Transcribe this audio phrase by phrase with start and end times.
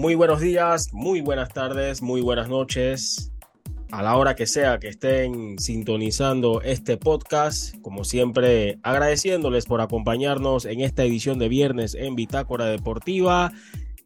[0.00, 3.32] Muy buenos días, muy buenas tardes, muy buenas noches.
[3.90, 10.64] A la hora que sea que estén sintonizando este podcast, como siempre, agradeciéndoles por acompañarnos
[10.64, 13.52] en esta edición de viernes en Bitácora Deportiva,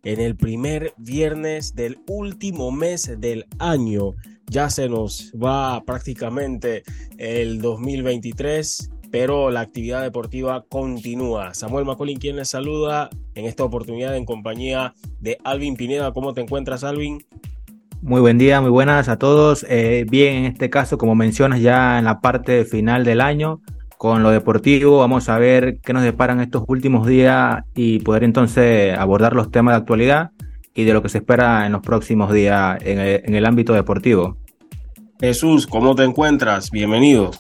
[0.03, 4.17] en el primer viernes del último mes del año.
[4.49, 6.83] Ya se nos va prácticamente
[7.19, 11.55] el 2023 pero la actividad deportiva continúa.
[11.55, 16.13] Samuel Macolín, quien les saluda en esta oportunidad en compañía de Alvin Pineda.
[16.13, 17.25] ¿Cómo te encuentras, Alvin?
[18.03, 19.65] Muy buen día, muy buenas a todos.
[19.69, 23.61] Eh, bien, en este caso, como mencionas, ya en la parte final del año,
[23.99, 28.99] con lo deportivo, vamos a ver qué nos deparan estos últimos días y poder entonces
[28.99, 30.33] abordar los temas de actualidad
[30.75, 33.75] y de lo que se espera en los próximos días en el, en el ámbito
[33.75, 34.39] deportivo.
[35.21, 36.73] Jesús, ¿cómo te encuentras?
[36.73, 37.31] Bienvenido.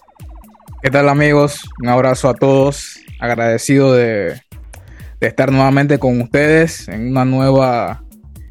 [0.84, 1.62] ¿Qué tal amigos?
[1.80, 3.01] Un abrazo a todos.
[3.19, 4.38] Agradecido de,
[5.19, 8.04] estar nuevamente con ustedes en una nueva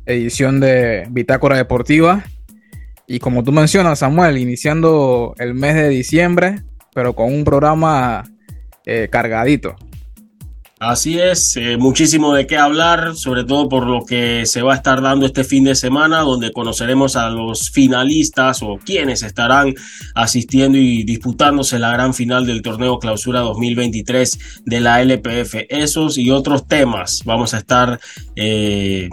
[0.08, 2.24] edición de Bitácora Deportiva.
[3.06, 6.64] Y como tú mencionas, Samuel, iniciando el mes de diciembre,
[6.96, 8.24] pero con un programa
[8.88, 9.76] eh, cargadito.
[10.86, 14.76] Así es, eh, muchísimo de qué hablar, sobre todo por lo que se va a
[14.76, 19.74] estar dando este fin de semana, donde conoceremos a los finalistas o quienes estarán
[20.14, 25.56] asistiendo y disputándose la gran final del torneo Clausura 2023 de la LPF.
[25.70, 27.98] Esos y otros temas vamos a estar
[28.36, 29.10] eh,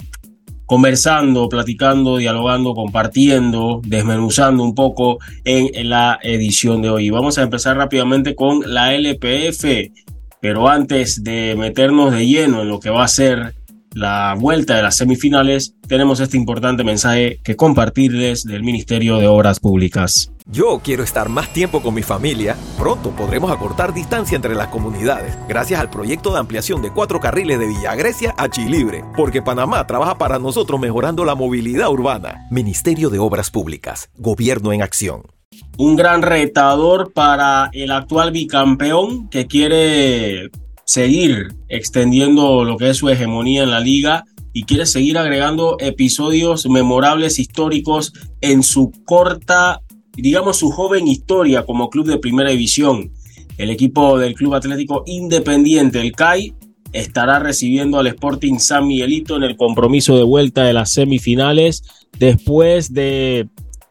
[0.66, 7.10] conversando, platicando, dialogando, compartiendo, desmenuzando un poco en la edición de hoy.
[7.10, 10.09] Vamos a empezar rápidamente con la LPF
[10.40, 13.54] pero antes de meternos de lleno en lo que va a ser
[13.92, 19.58] la vuelta de las semifinales, tenemos este importante mensaje que compartirles del Ministerio de Obras
[19.58, 20.32] Públicas.
[20.46, 22.56] Yo quiero estar más tiempo con mi familia.
[22.78, 27.58] Pronto podremos acortar distancia entre las comunidades gracias al proyecto de ampliación de cuatro carriles
[27.58, 32.46] de Villa Grecia a Chilibre, porque Panamá trabaja para nosotros mejorando la movilidad urbana.
[32.50, 35.39] Ministerio de Obras Públicas, Gobierno en Acción
[35.78, 40.50] un gran retador para el actual bicampeón que quiere
[40.84, 46.68] seguir extendiendo lo que es su hegemonía en la liga y quiere seguir agregando episodios
[46.68, 49.80] memorables históricos en su corta,
[50.12, 53.12] digamos su joven historia como club de primera división.
[53.58, 56.54] El equipo del Club Atlético Independiente, el CAI,
[56.92, 61.84] estará recibiendo al Sporting San Miguelito en el compromiso de vuelta de las semifinales
[62.18, 63.48] después de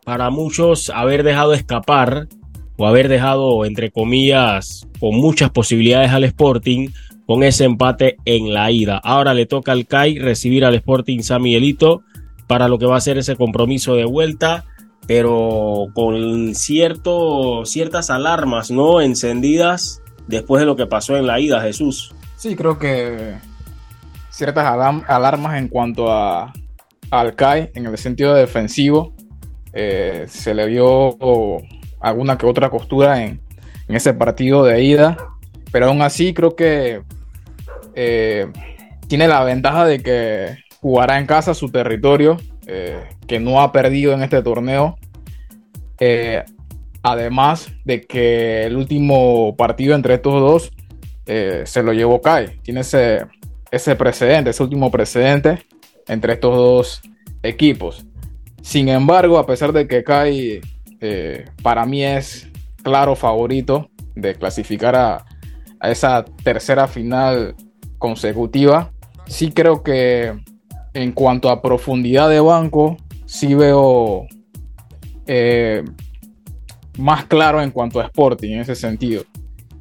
[0.10, 2.28] para muchos haber dejado escapar
[2.78, 6.90] o haber dejado, entre comillas, con muchas posibilidades al Sporting
[7.28, 9.00] con ese empate en la ida.
[9.04, 12.02] Ahora le toca al CAI recibir al Sporting San Miguelito
[12.48, 14.66] para lo que va a ser ese compromiso de vuelta,
[15.06, 21.62] pero con cierto, ciertas alarmas no encendidas después de lo que pasó en la ida,
[21.62, 22.16] Jesús.
[22.36, 23.36] Sí, creo que
[24.32, 26.52] ciertas alarmas en cuanto a,
[27.12, 29.14] al CAI en el sentido defensivo
[29.74, 31.18] eh, se le vio
[32.00, 33.42] alguna que otra costura en,
[33.88, 35.18] ese partido de ida,
[35.72, 37.02] pero aún así creo que
[37.96, 38.46] eh,
[39.08, 42.38] tiene la ventaja de que jugará en casa su territorio,
[42.68, 44.96] eh, que no ha perdido en este torneo.
[47.02, 50.72] además de que el último partido entre estos dos
[51.26, 52.60] se lo llevó Kai.
[52.62, 53.26] Tiene ese,
[53.72, 55.64] ese precedente, ese último precedente
[56.08, 57.02] entre estos dos
[57.44, 58.06] equipos.
[58.62, 60.62] Sin embargo, a pesar de que Kai
[61.02, 62.50] eh, para mí es
[62.84, 65.26] claro favorito de clasificar a,
[65.82, 67.56] esa tercera final
[67.98, 68.92] consecutiva,
[69.28, 70.34] sí creo que
[70.94, 74.28] en cuanto a profundidad de banco, sí veo
[75.26, 75.84] eh,
[76.98, 79.24] más claro en cuanto a Sporting en ese sentido.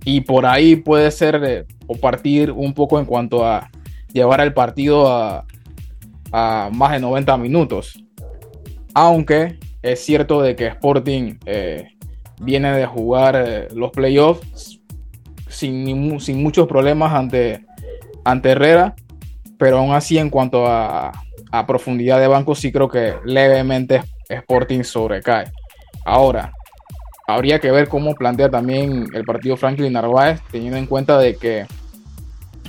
[0.04, 3.68] Y por ahí puede ser eh, o partir un poco en cuanto a
[4.12, 5.44] llevar el partido a,
[6.30, 8.07] a más de 90 minutos
[9.06, 11.90] aunque es cierto de que Sporting eh,
[12.40, 14.80] viene de jugar eh, los playoffs
[15.48, 17.64] sin, sin, muchos problemas ante,
[18.24, 18.96] ante Herrera,
[19.56, 21.12] pero aún así en cuanto a,
[21.66, 25.50] profundidad de banco sí creo que levemente Sporting sobrecae.
[26.04, 26.52] Ahora,
[27.26, 31.66] habría que ver cómo plantea también el partido Franklin Narváez, teniendo en cuenta de que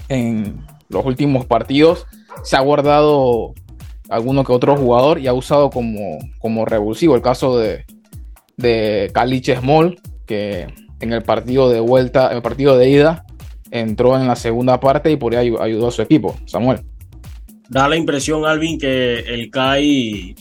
[0.07, 2.05] en los últimos partidos
[2.43, 3.53] se ha guardado
[4.09, 7.15] alguno que otro jugador y ha usado como, como revulsivo.
[7.15, 7.85] El caso de,
[8.57, 10.67] de Caliche Small, que
[10.99, 13.25] en el partido de vuelta, en el partido de ida,
[13.71, 16.35] entró en la segunda parte y por ahí ayudó a su equipo.
[16.45, 16.81] Samuel.
[17.69, 20.35] Da la impresión, Alvin, que el CAI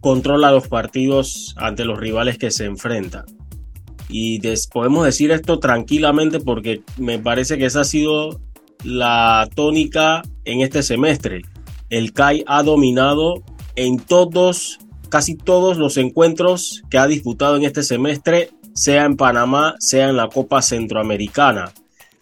[0.00, 3.24] controla los partidos ante los rivales que se enfrentan.
[4.08, 4.40] Y
[4.72, 8.40] podemos decir esto tranquilamente porque me parece que esa ha sido
[8.84, 11.42] la tónica en este semestre
[11.90, 13.42] el CAI ha dominado
[13.76, 14.78] en todos,
[15.08, 20.16] casi todos los encuentros que ha disputado en este semestre, sea en Panamá, sea en
[20.16, 21.72] la Copa Centroamericana.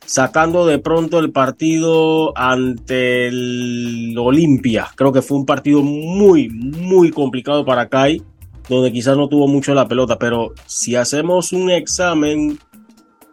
[0.06, 4.88] Sacando de pronto el partido ante el Olimpia.
[4.96, 8.22] Creo que fue un partido muy, muy complicado para CAI,
[8.68, 10.18] donde quizás no tuvo mucho la pelota.
[10.18, 12.58] Pero si hacemos un examen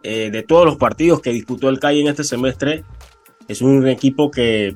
[0.02, 2.84] eh, de todos los partidos que disputó el CAI en este semestre,
[3.48, 4.74] es un equipo que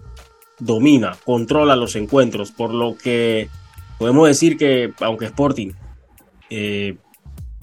[0.59, 3.49] domina, controla los encuentros, por lo que
[3.99, 5.73] podemos decir que aunque Sporting
[6.51, 6.97] eh,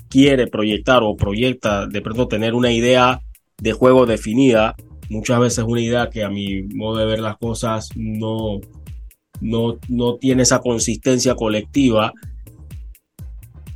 [0.10, 3.22] quiere proyectar o proyecta de pronto tener una idea
[3.58, 4.76] de juego definida,
[5.10, 8.60] muchas veces una idea que a mi modo de ver las cosas no,
[9.42, 12.14] no, no tiene esa consistencia colectiva,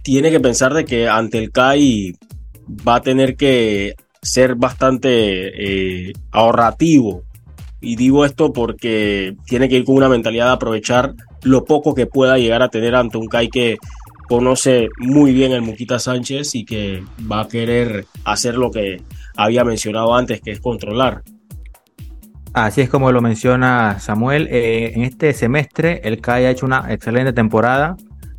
[0.04, 2.16] tiene que pensar de que ante el CAI
[2.88, 7.24] va a tener que ser bastante eh, ahorrativo
[7.80, 11.14] y digo esto porque tiene que ir con una mentalidad de aprovechar
[11.44, 13.78] lo poco que pueda llegar a tener ante un Kai que
[14.28, 19.02] conoce muy bien el Muquita Sánchez y que va a querer hacer lo que
[19.36, 21.24] había mencionado antes, que es controlar.
[22.54, 24.48] Así es como lo menciona Samuel.
[24.50, 27.96] Eh, en este semestre el CAI ha hecho una excelente temporada.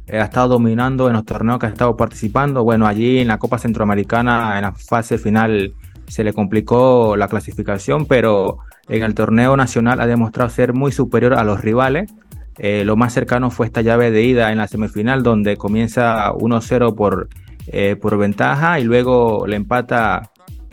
[0.07, 2.65] Eh, ha estado dominando en los torneos que ha estado participando.
[2.65, 5.73] Bueno, allí en la Copa Centroamericana, en la fase final,
[6.09, 8.59] se le complicó la clasificación, pero
[8.89, 12.13] en el torneo nacional ha demostrado ser muy superior a los rivales.
[12.59, 16.95] Eh, lo más cercano fue esta llave de ida en la semifinal, donde comienza 1-0
[16.95, 17.29] por,
[17.69, 20.31] eh, por ventaja y luego le empata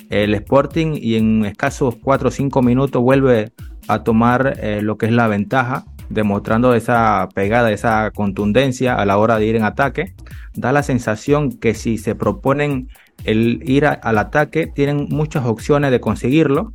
[0.09, 3.51] el Sporting y en escasos 4 o 5 minutos vuelve
[3.87, 9.17] a tomar eh, lo que es la ventaja, demostrando esa pegada, esa contundencia a la
[9.17, 10.15] hora de ir en ataque.
[10.53, 12.87] Da la sensación que si se proponen
[13.25, 16.73] ir al ataque, tienen muchas opciones de conseguirlo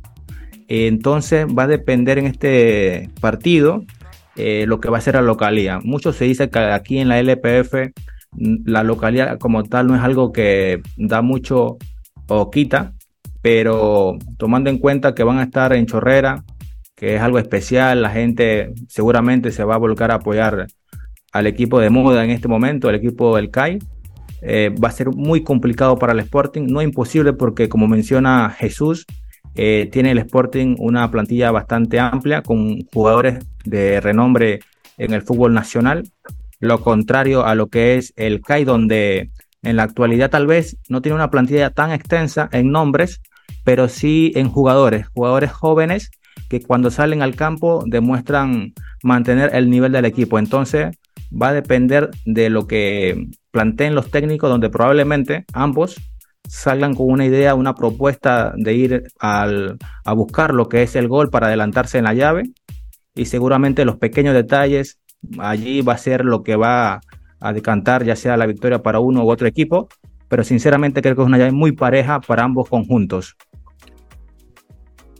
[0.73, 3.83] entonces va a depender en este partido
[4.37, 5.81] eh, lo que va a ser la localía.
[5.83, 7.91] Mucho se dice que aquí en la LPF
[8.31, 11.77] mm, la localidad como tal no es algo que da mucho
[12.27, 12.93] o quita,
[13.41, 16.45] pero tomando en cuenta que van a estar en Chorrera,
[16.95, 20.67] que es algo especial, la gente seguramente se va a volcar a apoyar
[21.33, 23.79] al equipo de moda en este momento, el equipo del CAI.
[24.43, 29.05] Eh, va a ser muy complicado para el Sporting, no imposible porque como menciona Jesús,
[29.55, 34.59] eh, tiene el Sporting una plantilla bastante amplia con jugadores de renombre
[34.97, 36.03] en el fútbol nacional,
[36.59, 39.31] lo contrario a lo que es el CAI, donde
[39.63, 43.21] en la actualidad tal vez no tiene una plantilla tan extensa en nombres,
[43.63, 46.11] pero sí en jugadores, jugadores jóvenes
[46.49, 48.73] que cuando salen al campo demuestran
[49.03, 50.39] mantener el nivel del equipo.
[50.39, 50.95] Entonces
[51.31, 55.95] va a depender de lo que planteen los técnicos, donde probablemente ambos
[56.51, 61.07] salgan con una idea, una propuesta de ir al, a buscar lo que es el
[61.07, 62.51] gol para adelantarse en la llave
[63.15, 64.99] y seguramente los pequeños detalles
[65.39, 66.99] allí va a ser lo que va
[67.39, 69.87] a decantar ya sea la victoria para uno u otro equipo,
[70.27, 73.37] pero sinceramente creo que es una llave muy pareja para ambos conjuntos.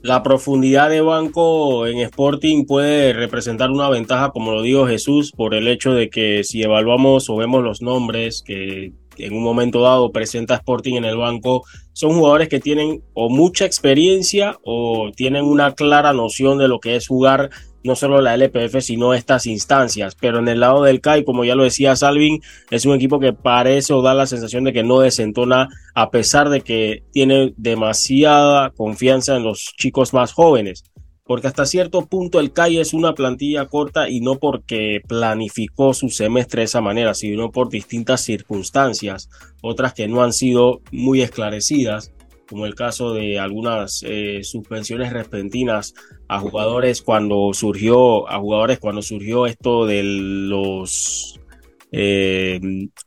[0.02, 5.54] La profundidad de banco en Sporting puede representar una ventaja, como lo dijo Jesús, por
[5.54, 10.12] el hecho de que si evaluamos o vemos los nombres que en un momento dado
[10.12, 15.74] presenta Sporting en el banco, son jugadores que tienen o mucha experiencia o tienen una
[15.74, 17.50] clara noción de lo que es jugar
[17.84, 20.14] no solo la LPF, sino estas instancias.
[20.14, 22.40] Pero en el lado del CAI, como ya lo decía Salvin,
[22.70, 26.48] es un equipo que parece o da la sensación de que no desentona, a pesar
[26.48, 30.84] de que tiene demasiada confianza en los chicos más jóvenes
[31.24, 36.08] porque hasta cierto punto el CAI es una plantilla corta y no porque planificó su
[36.08, 39.28] semestre de esa manera, sino por distintas circunstancias,
[39.62, 42.12] otras que no han sido muy esclarecidas,
[42.48, 45.94] como el caso de algunas eh, suspensiones repentinas
[46.28, 51.38] a jugadores cuando surgió, a jugadores cuando surgió esto de los
[51.92, 52.58] eh,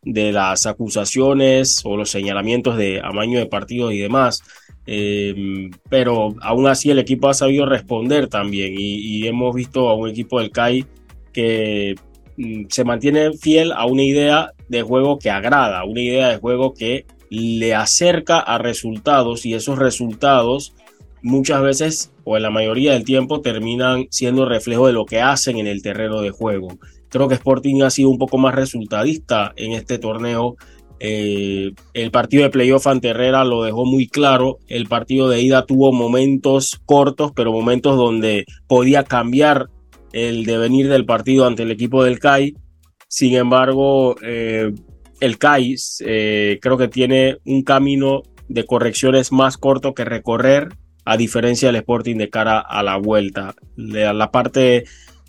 [0.03, 4.41] de las acusaciones o los señalamientos de amaño de partidos y demás.
[4.87, 10.09] Em, pero aún así el equipo ha sabido responder también y, hemos visto a un
[10.09, 10.85] equipo del CAI
[11.33, 11.95] que
[12.37, 16.73] mm, se mantiene fiel a una idea de juego que agrada, una idea de juego
[16.73, 20.75] que le acerca a resultados y esos resultados
[21.23, 25.57] muchas veces o en la mayoría del tiempo terminan siendo reflejo de lo que hacen
[25.57, 26.67] en el terreno de juego.
[27.09, 30.55] Creo que Sporting ha sido un poco más resultadista en este torneo
[30.99, 34.59] el partido de playoff ante Herrera lo dejó muy claro.
[34.67, 39.69] El partido de ida tuvo momentos cortos, pero momentos donde podía cambiar
[40.13, 42.55] el devenir del partido ante el equipo del CAI.
[43.07, 44.71] Sin embargo, eh,
[45.19, 45.75] el CAI
[46.05, 50.69] eh, creo que tiene un camino de correcciones más corto que recorrer,
[51.03, 53.53] a diferencia del Sporting de cara a la vuelta.
[53.75, 54.85] La, la parte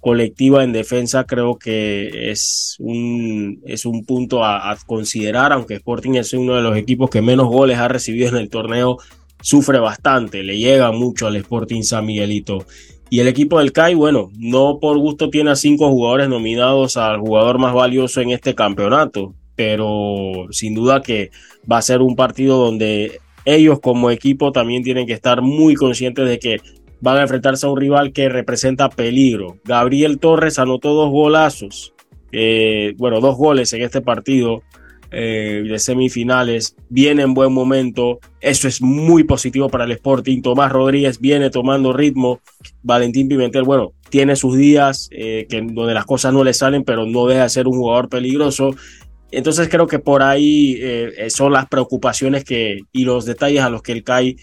[0.07, 6.13] colectiva en defensa creo que es un, es un punto a, a, considerar, aunque Sporting
[6.13, 8.99] es uno de los equipos que menos goles ha recibido en el torneo,
[9.43, 12.65] sufre bastante, le llega mucho al Sporting San Miguelito.
[13.11, 17.19] Y el equipo del CAI, bueno, no por gusto tiene a cinco jugadores nominados al
[17.19, 21.33] jugador más valioso en este campeonato, pero sin duda que
[21.69, 26.29] va a ser un partido donde ellos como equipo también tienen que estar muy conscientes
[26.29, 26.61] de que
[27.01, 29.59] van a enfrentarse a un rival que representa peligro.
[29.65, 31.95] Gabriel Torres anotó dos golazos,
[32.33, 34.63] eh, bueno, dos goles en este partido
[35.11, 40.43] eh, de semifinales, viene en buen momento, eso es muy positivo para el Sporting.
[40.43, 42.41] Tomás Rodríguez viene tomando ritmo,
[42.83, 47.07] Valentín Pimentel, bueno, tiene sus días eh, que, donde las cosas no le salen, pero
[47.07, 48.75] no deja de ser un jugador peligroso.
[49.31, 50.81] Entonces creo que por ahí
[51.29, 54.37] son las preocupaciones que, y los detalles a los que el CAI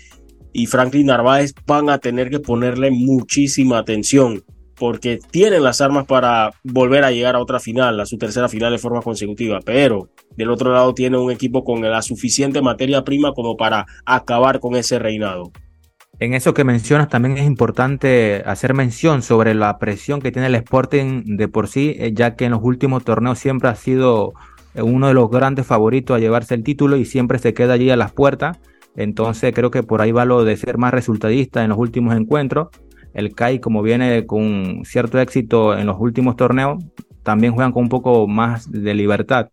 [0.54, 4.44] y Franklin Narváez van a tener que ponerle muchísima atención
[4.76, 8.72] porque tienen las armas para volver a llegar a otra final, a su tercera final
[8.72, 13.34] de forma consecutiva, pero del otro lado tiene un equipo con la suficiente materia prima
[13.34, 15.52] como para acabar con ese reinado.
[16.20, 20.56] En eso que mencionas también es importante hacer mención sobre la presión que tiene el
[20.56, 24.34] Sporting de por sí, eh, ya que en los últimos torneos siempre ha sido
[24.76, 27.90] eh, uno de los grandes favoritos a llevarse el título y siempre se queda allí
[27.90, 28.60] a las puertas.
[28.96, 32.70] Entonces creo que por ahí va lo de ser más resultadista en los últimos encuentros
[33.14, 36.84] el CAI, como viene con cierto éxito en los últimos torneos,
[37.22, 39.50] también juegan con un poco más de libertad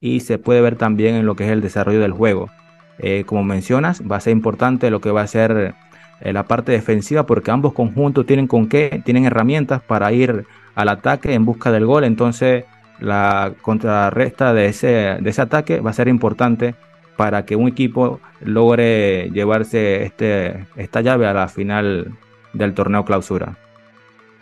[0.00, 2.50] y se puede ver también en lo que es el desarrollo del juego.
[2.98, 5.74] Eh, como mencionas, va a ser importante lo que va a ser
[6.20, 10.88] eh, la parte defensiva porque ambos conjuntos tienen con qué, tienen herramientas para ir al
[10.88, 12.04] ataque en busca del gol.
[12.04, 12.64] Entonces,
[12.98, 14.86] la contrarresta de ese,
[15.20, 16.74] de ese ataque va a ser importante
[17.22, 22.18] para que un equipo logre llevarse este, esta llave a la final
[22.52, 23.56] del torneo clausura.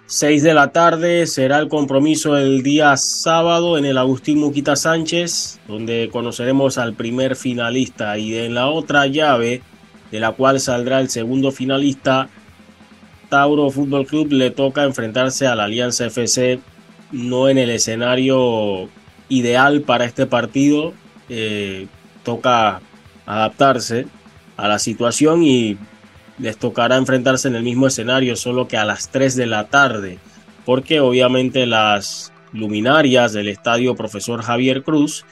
[0.07, 5.61] 6 de la tarde será el compromiso el día sábado en el Agustín Muquita Sánchez,
[5.69, 9.61] donde conoceremos al primer finalista y en la otra llave,
[10.11, 12.31] de la cual saldrá el segundo finalista,
[13.29, 16.61] Tauro Fútbol Club le toca enfrentarse a la Alianza FC,
[17.13, 18.89] no en el escenario
[19.29, 20.95] ideal para este partido,
[21.29, 21.87] eh,
[22.31, 22.81] toca
[23.27, 24.07] adaptarse
[24.57, 25.77] a la situación y
[26.39, 30.19] les tocará enfrentarse en el mismo escenario, solo que a las 3 de la tarde,
[30.65, 35.25] porque obviamente las luminarias del estadio Profesor Javier Cruz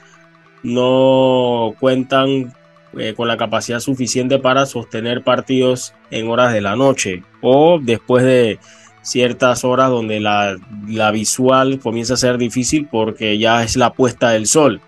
[0.61, 2.53] no cuentan
[2.97, 8.25] eh, con la capacidad suficiente para sostener partidos en horas de la noche o después
[8.25, 8.59] de
[9.03, 14.31] ciertas horas donde la, la visual comienza a ser difícil porque ya es la puesta
[14.31, 14.81] del sol.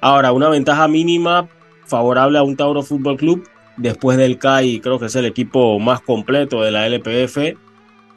[0.00, 1.48] Ahora, una ventaja mínima
[1.86, 6.00] favorable a un Tauro Fútbol Club Después del CAI, creo que es el equipo más
[6.00, 7.56] completo de la LPF.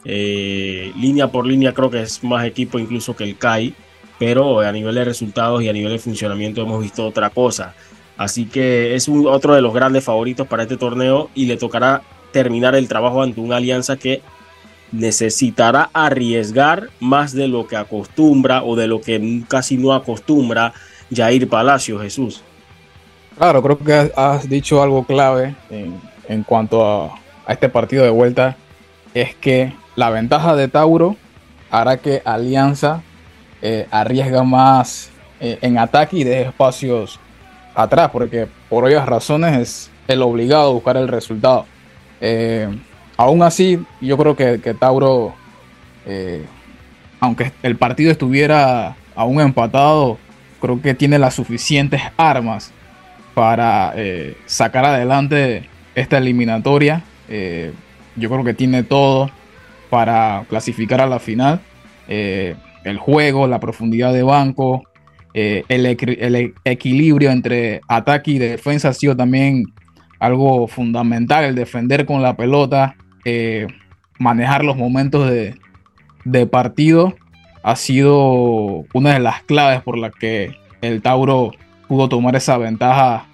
[0.04, 3.76] Eh, línea por línea, creo que es más equipo incluso que el CAI.
[4.18, 7.76] Pero a nivel de resultados y a nivel de funcionamiento hemos visto otra cosa.
[8.18, 12.74] Así que es otro de los grandes favoritos para este torneo y le tocará terminar
[12.74, 14.22] el trabajo ante una alianza que
[14.92, 20.74] necesitará arriesgar más de lo que acostumbra o de lo que casi no acostumbra
[21.14, 22.44] Jair Palacio, Jesús.
[23.38, 28.56] Claro, creo que has dicho algo clave en, cuanto a, este partido de vuelta.
[29.14, 31.16] Es que la ventaja de Tauro
[31.70, 33.02] hará que Alianza
[33.62, 37.20] eh, arriesga más eh, en ataque y deje espacios
[37.76, 41.66] atrás, porque por obvias razones es el obligado a buscar el resultado.
[42.20, 42.70] Eh,
[43.18, 45.34] aún así, yo creo que, que Tauro,
[47.20, 50.18] aunque el partido estuviera aún empatado,
[50.62, 52.72] creo que tiene las suficientes armas
[53.34, 57.04] para eh, sacar adelante esta eliminatoria.
[57.28, 57.74] Eh,
[58.16, 59.30] yo creo que tiene todo
[59.90, 61.60] para clasificar a la final.
[62.08, 64.84] Eh, el juego, la profundidad de banco,
[65.34, 65.86] el,
[66.66, 69.66] equilibrio entre ataque y defensa ha sido también
[70.20, 71.46] algo fundamental.
[71.46, 72.96] El defender con la pelota,
[74.20, 77.16] manejar los momentos de partido
[77.64, 81.52] ha sido una de las claves por las que el Tauro
[81.88, 83.26] pudo tomar esa ventaja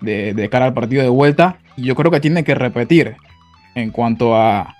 [0.00, 1.58] de, cara al partido de vuelta.
[1.76, 3.16] Y yo creo que tiene que repetir
[3.74, 4.74] en cuanto a,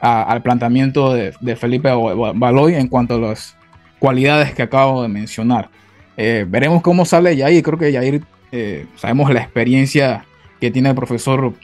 [0.00, 1.90] al planteamiento de, Felipe
[2.34, 3.56] Baloy en cuanto a las
[3.98, 5.70] cualidades que acabo de mencionar.
[6.16, 7.62] Eh, veremos cómo sale Yair.
[7.62, 10.24] Creo que Yair, eh, sabemos la experiencia
[10.60, 11.54] que tiene el profesor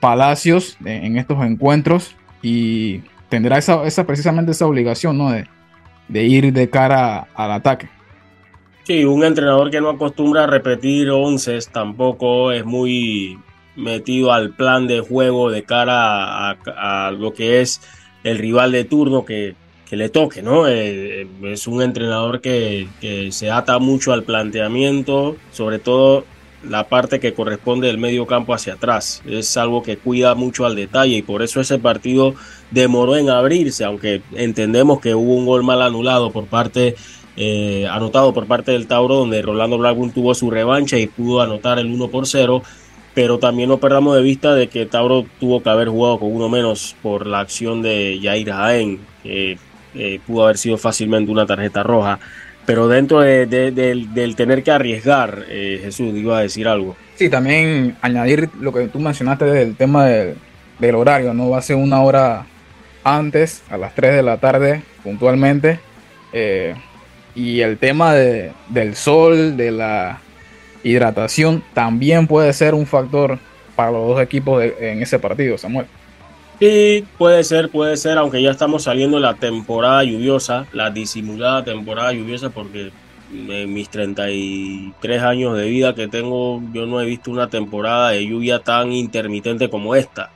[0.00, 5.30] Palacios en, estos encuentros y tendrá esa, esa precisamente esa obligación ¿no?
[5.30, 5.46] de,
[6.08, 7.88] de ir de cara al ataque.
[8.84, 13.38] Sí, un entrenador que no acostumbra a repetir once tampoco es muy
[13.76, 17.80] metido al plan de juego de cara a, lo que es
[18.24, 19.54] el rival de turno que,
[19.88, 20.66] que le toque, ¿no?
[20.66, 26.24] Eh, es un entrenador que, que, se ata mucho al planteamiento, sobre todo
[26.68, 29.22] la parte que corresponde del medio campo hacia atrás.
[29.26, 32.34] Es algo que cuida mucho al detalle y por eso ese partido
[32.70, 36.94] demoró en abrirse, aunque entendemos que hubo un gol mal anulado por parte,
[37.36, 41.78] eh, anotado por parte del Tauro, donde Rolando Blackburn tuvo su revancha y pudo anotar
[41.78, 42.62] el 1 por 0.
[43.14, 46.48] Pero también no perdamos de vista de que Tauro tuvo que haber jugado con uno
[46.48, 49.58] menos por la acción de Jair Jaén, que
[49.94, 52.18] eh, pudo haber sido fácilmente una tarjeta roja.
[52.66, 56.96] Pero dentro del, tener que arriesgar, eh, Jesús, iba a decir algo.
[57.16, 61.50] Sí, también añadir lo que tú mencionaste del tema del, horario, ¿no?
[61.50, 62.46] Va a ser una hora
[63.04, 65.80] antes, a las 3 de la tarde, puntualmente.
[66.32, 66.74] Eh,
[67.34, 70.20] y el tema del sol, de la
[70.84, 73.38] hidratación, también puede ser un factor
[73.74, 75.86] para los dos equipos en ese partido, Samuel.
[76.62, 82.12] Sí, puede ser, puede ser, aunque ya estamos saliendo la temporada lluviosa, la disimulada temporada
[82.12, 82.92] lluviosa, porque
[83.32, 88.24] en mis 33 años de vida que tengo, yo no he visto una temporada de
[88.28, 90.30] lluvia tan intermitente como esta.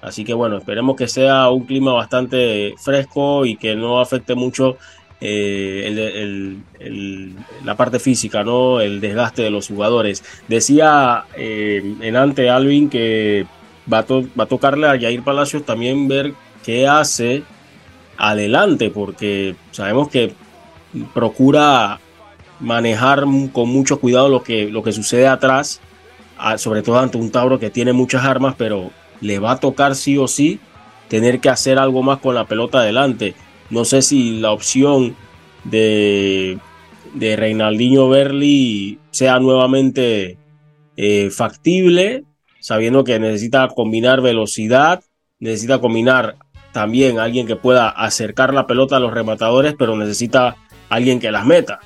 [0.00, 4.76] Así que bueno, esperemos que sea un clima bastante fresco y que no afecte mucho
[5.20, 6.56] eh,
[7.64, 8.80] la parte física, ¿no?
[8.80, 10.22] El desgaste de los jugadores.
[10.46, 13.44] Decía eh, en ante Alvin que
[13.92, 17.42] va a, tocarle a Jair Palacios también ver qué hace
[18.16, 20.34] adelante, porque sabemos que
[21.12, 22.00] procura
[22.60, 25.80] manejar con mucho cuidado lo que, lo que sucede atrás,
[26.56, 30.18] sobre todo ante un Tauro que tiene muchas armas, pero le va a tocar sí
[30.18, 30.60] o sí
[31.08, 33.34] tener que hacer algo más con la pelota adelante.
[33.70, 35.16] No sé si la opción
[35.64, 36.58] de,
[37.14, 40.38] de Reinaldinho Berli sea nuevamente
[40.96, 42.24] eh, factible
[42.64, 45.02] sabiendo que necesita combinar velocidad,
[45.38, 46.36] necesita combinar
[46.72, 50.56] también alguien que pueda acercar la pelota a los rematadores, pero necesita
[50.88, 51.80] alguien que las meta.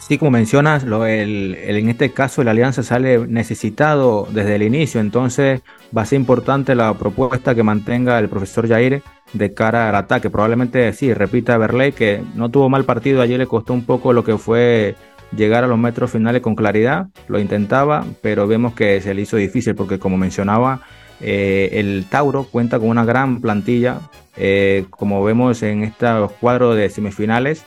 [0.00, 5.60] Sí, como mencionas, lo, en este caso la alianza sale necesitado desde el inicio, entonces
[5.94, 9.02] va a ser importante la propuesta que mantenga el profesor Jair
[9.34, 10.30] de cara al ataque.
[10.30, 14.24] Probablemente sí, repita Berley que no tuvo mal partido, ayer le costó un poco lo
[14.24, 14.96] que fue
[15.36, 19.36] llegar a los metros finales con claridad, lo intentaba, pero vemos que se le hizo
[19.36, 20.82] difícil porque como mencionaba,
[21.20, 24.00] eh, el Tauro cuenta con una gran plantilla,
[24.36, 26.06] eh, como vemos en este
[26.40, 27.64] cuadro de semifinales,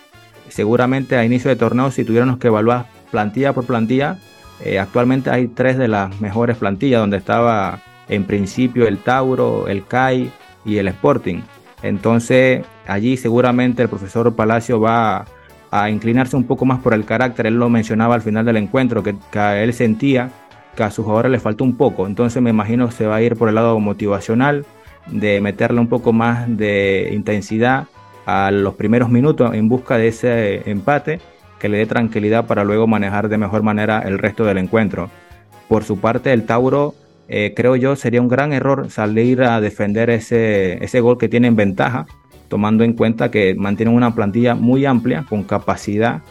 [0.50, 4.18] seguramente a inicio de torneo si tuviéramos que evaluar plantilla por plantilla,
[4.64, 9.86] eh, actualmente hay tres de las mejores plantillas donde estaba en principio el Tauro, el
[9.86, 10.32] CAI
[10.66, 11.42] y el Sporting.
[11.84, 15.26] Entonces allí seguramente el profesor Palacio va
[15.72, 17.48] a inclinarse un poco más por el carácter.
[17.48, 20.32] Él lo mencionaba al final del encuentro, que, él sentía
[20.76, 22.08] que a sus jugadores le faltó un poco.
[22.08, 24.66] Entonces me imagino que se va a ir por el lado motivacional,
[25.08, 27.86] de meterle un poco más de intensidad
[28.26, 31.22] a los primeros minutos en busca de ese empate
[31.60, 35.10] que le dé tranquilidad para luego manejar de mejor manera el resto del encuentro.
[35.70, 36.94] Por su parte, el Tauro,
[37.30, 41.48] eh, creo yo, sería un gran error salir a defender ese, ese gol que tiene
[41.48, 42.06] en ventaja
[42.48, 46.22] tomando en cuenta que mantienen una plantilla muy amplia con capacidad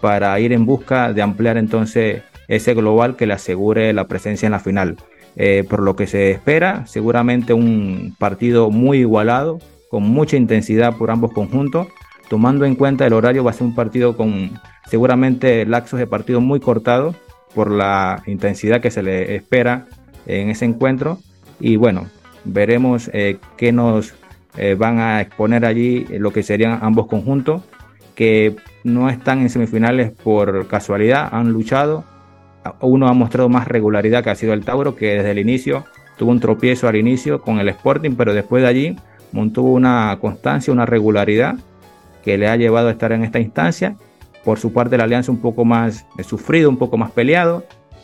[0.00, 4.52] para ir en busca de ampliar entonces ese global que le asegure la presencia en
[4.52, 4.96] la final.
[5.36, 11.10] Eh, por lo que se espera, seguramente un partido muy igualado, con mucha intensidad por
[11.10, 11.86] ambos conjuntos.
[12.28, 14.50] Tomando en cuenta el horario, va a ser un partido con
[14.88, 17.16] seguramente laxos de partido muy cortados
[17.54, 19.86] por la intensidad que se le espera
[20.26, 21.18] en ese encuentro.
[21.60, 22.06] Y bueno,
[22.44, 24.14] veremos eh, qué nos
[24.58, 27.62] eh, van a exponer allí lo que serían ambos conjuntos
[28.16, 32.02] que no están en semifinales por casualidad, han luchado.
[32.80, 35.84] Uno ha mostrado más regularidad que ha sido el Tauro, que desde el inicio
[36.16, 38.96] tuvo un tropiezo al inicio con el Sporting, pero después de allí
[39.30, 41.54] mantuvo una constancia, una regularidad
[42.24, 43.94] que le ha llevado a estar en esta instancia.
[44.44, 47.62] Por su parte, la Alianza un poco más sufrido, un poco más peleado,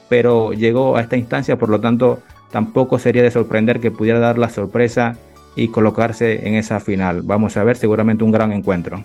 [0.09, 2.21] pero llegó a esta instancia, por lo tanto,
[2.53, 5.17] tampoco sería de sorprender que pudiera dar la sorpresa
[5.57, 7.23] y colocarse en esa final.
[7.23, 9.05] Vamos a ver seguramente un gran encuentro.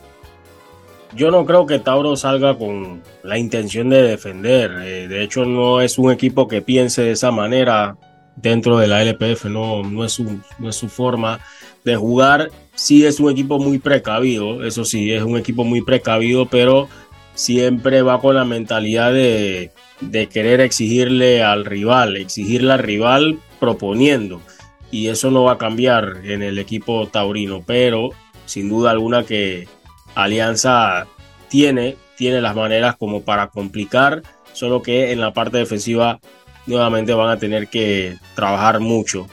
[1.15, 4.71] Yo no creo que Tauro salga con la intención de defender.
[4.83, 7.97] Eh, de hecho, no es un equipo que piense de esa manera
[8.35, 9.45] dentro de la LPF.
[9.45, 11.39] No, no, es, su, no es su forma
[11.83, 12.51] de jugar.
[12.75, 14.63] Sí es un equipo muy precavido.
[14.63, 16.87] Eso sí, es un equipo muy precavido, pero
[17.33, 24.41] siempre va con la mentalidad de, de querer exigirle al rival, exigirle al rival proponiendo
[24.91, 28.09] y eso no va a cambiar en el equipo taurino, pero
[28.45, 29.67] sin duda alguna que
[30.15, 31.07] Alianza
[31.49, 34.23] tiene, tiene las maneras como para complicar,
[34.53, 36.19] solo que en la parte defensiva
[36.65, 39.27] nuevamente van a tener que trabajar mucho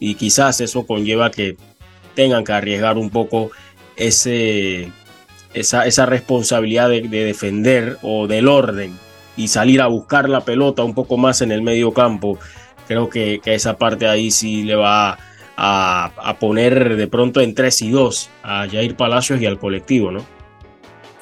[0.00, 1.56] y quizás eso conlleva que
[2.14, 3.50] tengan que arriesgar un poco
[3.96, 4.90] ese,
[5.54, 8.98] esa, esa responsabilidad de, defender o del orden
[9.36, 12.38] y salir a buscar la pelota un poco más en el medio campo.
[12.90, 15.16] Creo que, esa parte ahí sí le va
[15.56, 20.10] a, a, poner de pronto en 3 y 2 a Jair Palacios y al colectivo,
[20.10, 20.24] ¿no?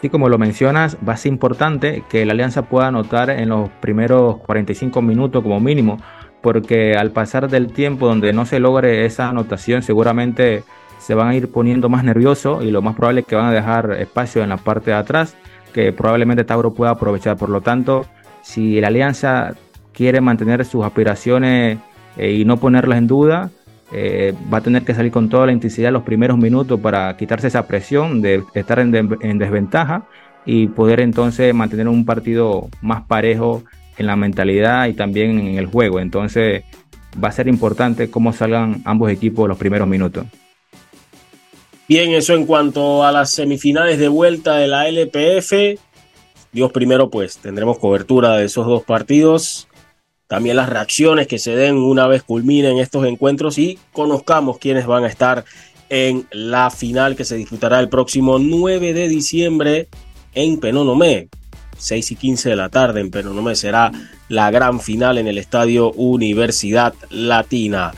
[0.00, 3.68] Sí, como lo mencionas, va a ser importante que la alianza pueda anotar en los
[3.82, 5.98] primeros 45 minutos como mínimo,
[6.40, 10.64] porque al pasar del tiempo donde no se logre esa anotación, seguramente
[11.00, 13.52] se van a ir poniendo más nerviosos y lo más probable es que van a
[13.52, 15.36] dejar espacio en la parte de atrás
[15.74, 17.36] que probablemente Tauro pueda aprovechar.
[17.36, 18.06] Por lo tanto,
[18.40, 19.54] si la alianza
[19.98, 21.78] quiere mantener sus aspiraciones
[22.16, 23.50] eh, y no ponerlas en duda,
[23.92, 27.48] eh, va a tener que salir con toda la intensidad los primeros minutos para quitarse
[27.48, 30.04] esa presión de estar en, en desventaja
[30.46, 33.64] y poder entonces mantener un partido más parejo
[33.96, 35.98] en la mentalidad y también en el juego.
[35.98, 36.62] Entonces
[37.22, 40.26] va a ser importante cómo salgan ambos equipos los primeros minutos.
[41.88, 45.80] Bien, eso en cuanto a las semifinales de vuelta de la LPF.
[46.52, 49.67] Dios primero, pues tendremos cobertura de esos dos partidos.
[50.28, 55.04] También las reacciones que se den una vez culminen estos encuentros y conozcamos quiénes van
[55.04, 55.44] a estar
[55.88, 59.88] en la final que se disputará el próximo 9 de diciembre
[60.34, 61.28] en Penonomé.
[61.78, 63.90] 6 y 15 de la tarde en Penonomé será
[64.28, 67.92] la gran final en el estadio Universidad Latina.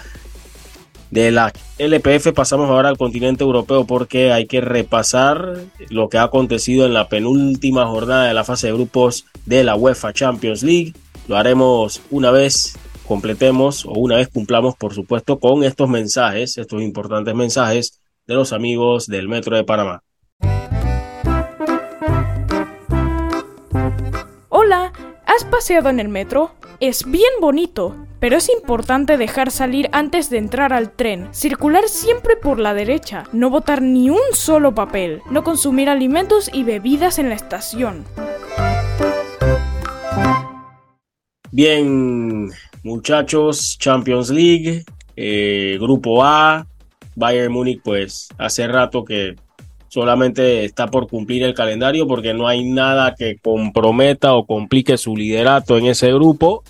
[1.11, 5.57] De la LPF pasamos ahora al continente europeo porque hay que repasar
[5.89, 9.75] lo que ha acontecido en la penúltima jornada de la fase de grupos de la
[9.75, 10.93] UEFA Champions League.
[11.29, 16.81] Lo haremos una vez completemos o una vez cumplamos, por supuesto, con estos mensajes, estos
[16.81, 20.03] importantes mensajes de los amigos del Metro de Panamá.
[24.49, 24.93] Hola,
[25.27, 26.53] ¿has paseado en el metro?
[26.79, 32.37] Es bien bonito, pero es importante dejar salir antes de entrar al tren, circular siempre
[32.37, 37.29] por la derecha, no botar ni un solo papel, no consumir alimentos y bebidas en
[37.29, 38.05] la estación.
[41.53, 42.49] Bien,
[42.85, 44.85] muchachos, Champions League,
[45.17, 46.65] eh, Grupo A,
[47.17, 49.35] Bayern Múnich, pues hace rato que
[49.89, 55.17] solamente está por cumplir el calendario porque no hay nada que comprometa o complique su
[55.17, 56.63] liderato en ese grupo.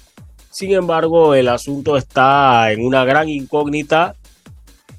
[0.50, 4.16] Sin embargo, el asunto está en una gran incógnita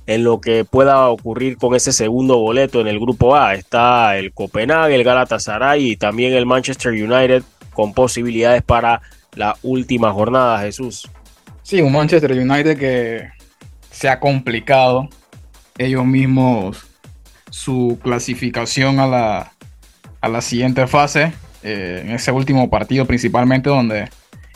[0.06, 3.56] en lo que pueda ocurrir con ese segundo boleto en el grupo A.
[3.56, 7.42] Está el Copenhague, el Galatasaray y también el Manchester United
[7.74, 9.02] con posibilidades para
[9.36, 11.10] la última jornada, Jesús.
[11.64, 13.30] Sí, un Manchester United que
[13.90, 15.10] se ha complicado
[15.78, 16.86] ellos mismos
[17.50, 19.52] su clasificación a la,
[20.22, 24.10] a la siguiente fase, eh, en ese último partido principalmente donde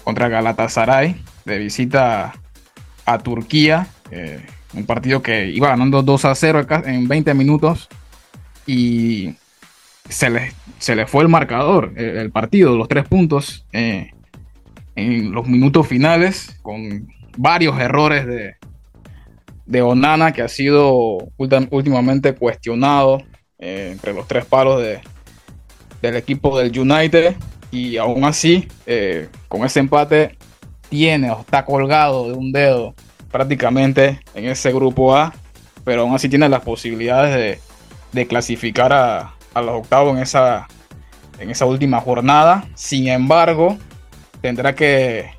[0.04, 2.34] contra Galatasaray, de visita
[3.06, 7.90] a Turquía, eh, un partido que iba ganando 2 a 0 en 20 minutos
[8.66, 9.36] y
[10.10, 13.66] se le, se le fue el marcador, eh, el, partido, los tres puntos
[14.96, 18.56] en los minutos finales, con varios errores de,
[19.66, 23.22] de Onana, que ha sido últimamente cuestionado
[23.60, 25.00] eh, entre los tres palos de,
[26.02, 27.36] del equipo del United.
[27.72, 30.38] Y aún así, eh, con ese empate,
[30.90, 32.94] tiene o está colgado de un dedo
[33.32, 35.34] prácticamente en ese grupo A.
[35.84, 37.60] Pero aún así tiene las posibilidades
[38.12, 40.68] de, clasificar a, los octavos en esa,
[41.38, 42.66] en esa última jornada.
[42.76, 43.78] Sin embargo,
[44.46, 45.32] tendrá que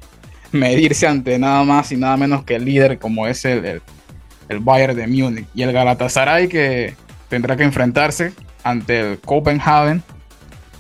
[0.51, 3.81] medirse ante nada más y nada menos que el líder como es el
[4.49, 5.47] el Bayern de Múnich.
[5.55, 6.95] Y el Galatasaray que
[7.29, 10.03] tendrá que enfrentarse ante el Copenhagen,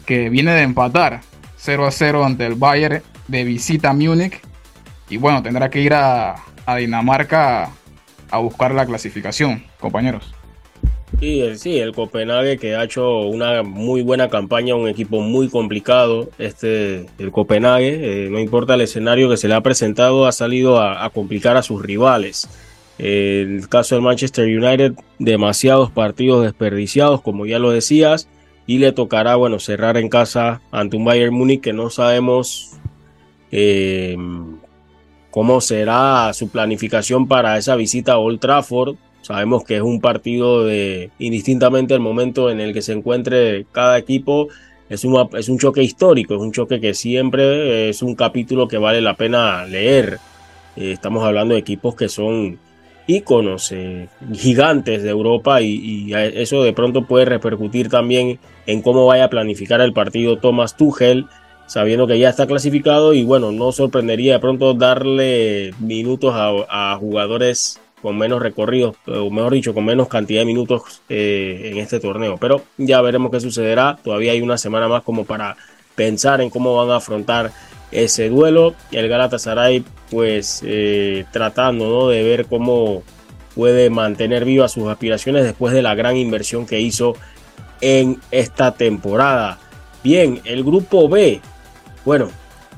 [0.04, 1.20] que viene de empatar
[1.56, 4.40] 0 a 0 ante el Bayern de visita a Múnich.
[5.08, 6.36] Y bueno, tendrá que ir a,
[6.76, 7.70] Dinamarca
[8.30, 10.34] a, buscar la clasificación, compañeros.
[11.20, 15.48] Sí, el, sí, el Copenhague que ha hecho una muy buena campaña, un equipo muy
[15.48, 20.32] complicado, este, el Copenhague, eh, no importa el escenario que se le ha presentado, ha
[20.32, 22.48] salido a complicar a sus rivales.
[22.98, 28.28] El caso del Manchester United, demasiados partidos desperdiciados, como ya lo decías,
[28.66, 32.72] y le tocará, bueno, cerrar en casa ante un Bayern Múnich que no sabemos
[33.52, 34.16] eh,
[35.30, 38.96] cómo será su planificación para esa visita a Old Trafford.
[39.26, 43.98] Sabemos que es un partido de, indistintamente el momento en el que se encuentre cada
[43.98, 44.46] equipo,
[44.88, 49.00] es, es un choque histórico, es un choque que siempre es un capítulo que vale
[49.00, 50.20] la pena leer.
[50.76, 52.60] Eh, estamos hablando de equipos que son
[53.08, 59.24] íconos eh, gigantes de Europa y, eso de pronto puede repercutir también en cómo vaya
[59.24, 61.26] a planificar el partido Thomas Tuchel,
[61.66, 67.80] sabiendo que ya está clasificado y bueno, no sorprendería de pronto darle minutos a, jugadores
[68.02, 72.36] con menos recorridos, o mejor dicho, con menos cantidad de minutos eh, en este torneo.
[72.38, 73.98] Pero ya veremos qué sucederá.
[74.02, 75.56] Todavía hay una semana más como para
[75.94, 77.52] pensar en cómo van a afrontar
[77.90, 78.74] ese duelo.
[78.92, 83.02] El Galatasaray, pues eh, tratando de ver cómo
[83.54, 87.14] puede mantener vivas sus aspiraciones después de la gran inversión que hizo
[87.80, 89.58] en esta temporada.
[90.04, 91.40] Bien, el grupo B,
[92.04, 92.28] bueno,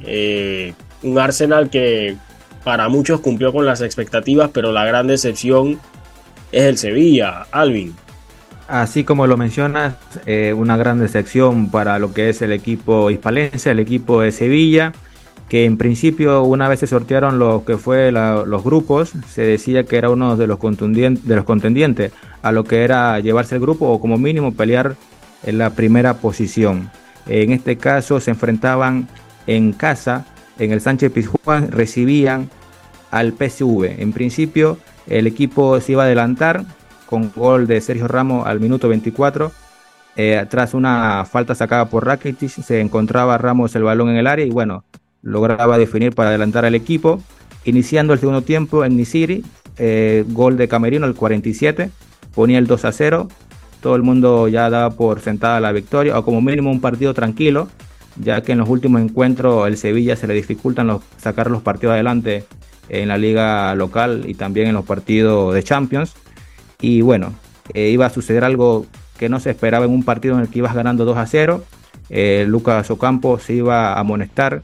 [0.00, 2.16] eh, un Arsenal que
[2.64, 5.78] para muchos cumplió con las expectativas, pero la gran decepción
[6.52, 7.94] es el Sevilla, Alvin.
[8.68, 9.94] Así como lo mencionas,
[10.26, 14.92] eh, una gran decepción para lo que es el equipo hispalense, el equipo de Sevilla,
[15.48, 19.96] que en principio una vez se sortearon lo que fue los grupos, se decía que
[19.96, 24.00] era uno de los, de los contendientes a lo que era llevarse el grupo o
[24.00, 24.96] como mínimo pelear
[25.44, 26.90] en la primera posición.
[27.26, 29.08] En este caso se enfrentaban
[29.46, 30.26] en casa,
[30.58, 32.50] en el Sánchez Pizjuán, recibían
[33.10, 34.00] al PSV.
[34.00, 36.64] En principio el equipo se iba a adelantar
[37.06, 39.50] con gol de Sergio Ramos al minuto 24.
[40.16, 44.44] Eh, tras una falta sacada por Rakitic, se encontraba Ramos el balón en el área
[44.44, 44.84] y bueno,
[45.22, 47.22] lograba definir para adelantar al equipo.
[47.64, 49.44] Iniciando el segundo tiempo en Nisiri,
[49.78, 51.90] eh, gol de Camerino al 47,
[52.34, 53.28] ponía el 2 a 0.
[53.80, 57.68] Todo el mundo ya daba por sentada la victoria, o como mínimo un partido tranquilo,
[58.20, 62.44] ya que en los últimos encuentros el Sevilla se le dificultan sacar los partidos adelante
[62.88, 66.14] en la liga local y también en los partidos de Champions.
[66.80, 67.32] Y bueno,
[67.74, 68.86] eh, iba a suceder algo
[69.18, 71.64] que no se esperaba en un partido en el que ibas ganando 2 a 0.
[72.10, 74.62] Eh, Lucas Ocampo se iba a amonestar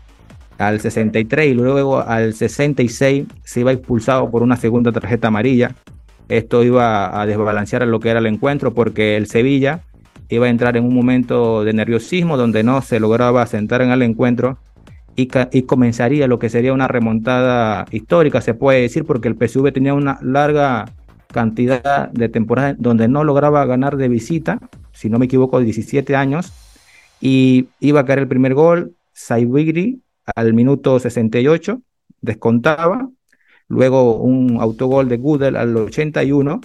[0.59, 5.75] al 63 y luego al 66 se iba expulsado por una segunda tarjeta amarilla.
[6.29, 9.83] Esto iba a desbalancear lo que era el encuentro porque el Sevilla
[10.29, 14.03] iba a entrar en un momento de nerviosismo donde no se lograba sentar en el
[14.03, 14.59] encuentro
[15.17, 19.95] y, comenzaría lo que sería una remontada histórica, se puede decir, porque el PSV tenía
[19.95, 20.87] una larga
[21.29, 24.59] cantidad de temporadas donde no lograba ganar de visita,
[24.93, 26.53] si no me equivoco, 17 años,
[27.21, 30.03] y iba a caer el primer gol, Saibigri
[30.35, 31.81] al minuto 68,
[32.21, 33.09] descontaba,
[33.69, 36.61] luego un autogol de Gudel al 81,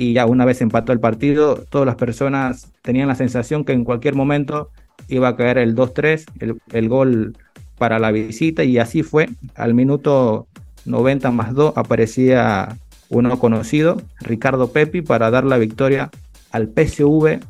[0.00, 3.84] y ya una vez empató el partido, todas las personas tenían la sensación que en
[3.84, 4.70] cualquier momento
[5.08, 7.36] iba a caer el 2-3, el, el, gol
[7.76, 9.28] para la visita, y así fue.
[9.54, 10.46] Al minuto
[10.86, 12.78] 90 más 2 aparecía
[13.10, 16.10] uno conocido, Ricardo Pepi, para dar la victoria
[16.50, 17.40] al PSV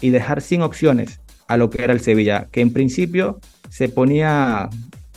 [0.00, 4.68] y dejar sin opciones a lo que era el Sevilla, que en principio se ponía,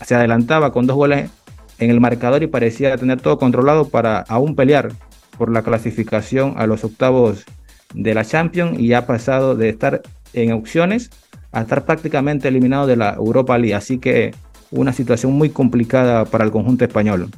[0.05, 1.31] se adelantaba con dos goles
[1.79, 4.91] en el marcador y parecía tener todo controlado para aún pelear
[5.38, 7.45] por la clasificación a los octavos
[7.93, 10.02] de la Champions y ha pasado de estar
[10.34, 11.10] en opciones
[11.52, 13.76] a estar prácticamente eliminado de la Europa League.
[13.76, 14.34] Así que
[14.71, 17.30] una situación muy complicada para el conjunto español.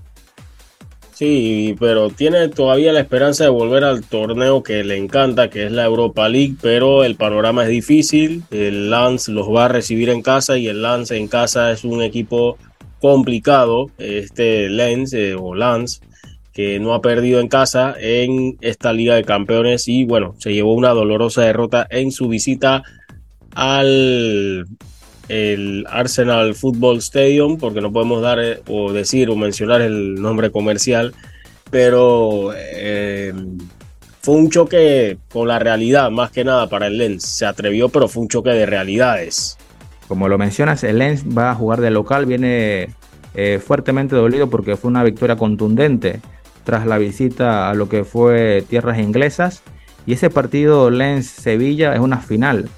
[1.14, 5.72] Sí, pero tiene todavía la esperanza de volver al torneo que le encanta, que es
[5.72, 8.44] la Europa League, pero el panorama es difícil.
[8.52, 12.02] El Lance los va a recibir en casa y el Lance en casa es un
[12.02, 12.58] equipo
[13.02, 13.88] complicado.
[13.98, 16.00] Este Lens eh, o Lance
[16.60, 20.74] que no ha perdido en casa en esta Liga de Campeones y bueno, se llevó
[20.74, 22.84] una dolorosa derrota en su visita
[23.56, 24.66] al
[25.30, 30.52] el Arsenal Football Stadium, porque no podemos dar eh, o decir o mencionar el nombre
[30.52, 31.14] comercial,
[31.72, 33.34] pero eh,
[34.20, 37.24] fue un choque con la realidad, más que nada para el Lens.
[37.24, 39.58] Se atrevió, pero fue un choque de realidades.
[40.10, 42.90] Como lo mencionas, el Lens va a jugar de local, viene
[43.34, 46.20] eh, fuertemente dolido porque fue una victoria contundente
[46.70, 49.64] tras la visita a lo que fue tierras inglesas.
[50.06, 52.70] Y ese partido Lens-Sevilla es una final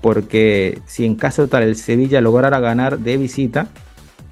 [0.00, 3.66] porque si en caso tal el Sevilla lograra ganar de visita,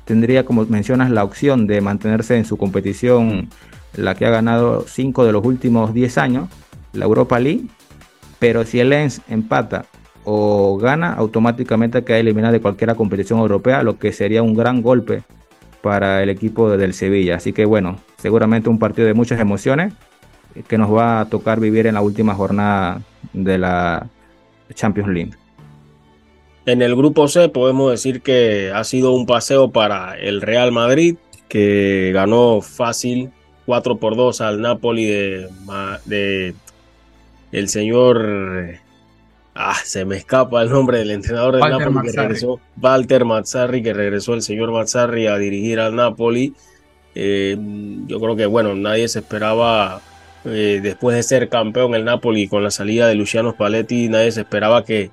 [0.04, 3.48] tendría, como mencionas, la opción de mantenerse en su competición,
[3.96, 6.48] la que ha ganado 5 de los últimos 10 años,
[6.92, 7.66] la Europa League,
[8.38, 9.86] pero si el Lens empata
[10.22, 15.24] o gana, automáticamente queda eliminado de cualquier competición europea, lo que sería un gran golpe
[15.82, 17.36] para el equipo del Sevilla.
[17.36, 19.94] Así que bueno, seguramente un partido de muchas emociones
[20.66, 23.00] que nos va a tocar vivir en la última jornada
[23.32, 24.06] de la
[24.74, 25.32] Champions League.
[26.66, 31.16] En el grupo C podemos decir que ha sido un paseo para el Real Madrid,
[31.48, 33.30] que ganó fácil
[33.66, 35.48] 4 por 2 al Napoli de,
[36.04, 36.54] de
[37.52, 38.78] el señor
[39.54, 42.10] ah, se me escapa el nombre del entrenador del Napoli Mazzarri.
[42.10, 46.54] que regresó, Walter Mazzarri, que regresó el señor Mazzarri a dirigir al Napoli.
[47.20, 47.56] Eh,
[48.06, 50.00] yo creo que bueno, nadie se esperaba
[50.44, 54.42] eh, después de ser campeón el Napoli con la salida de Luciano Spalletti, nadie se
[54.42, 55.10] esperaba que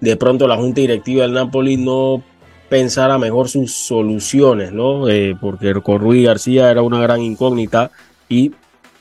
[0.00, 2.22] de pronto la junta directiva del Napoli no
[2.70, 5.06] pensara mejor sus soluciones, ¿no?
[5.10, 7.90] Eh, porque con Rui García era una gran incógnita
[8.30, 8.52] y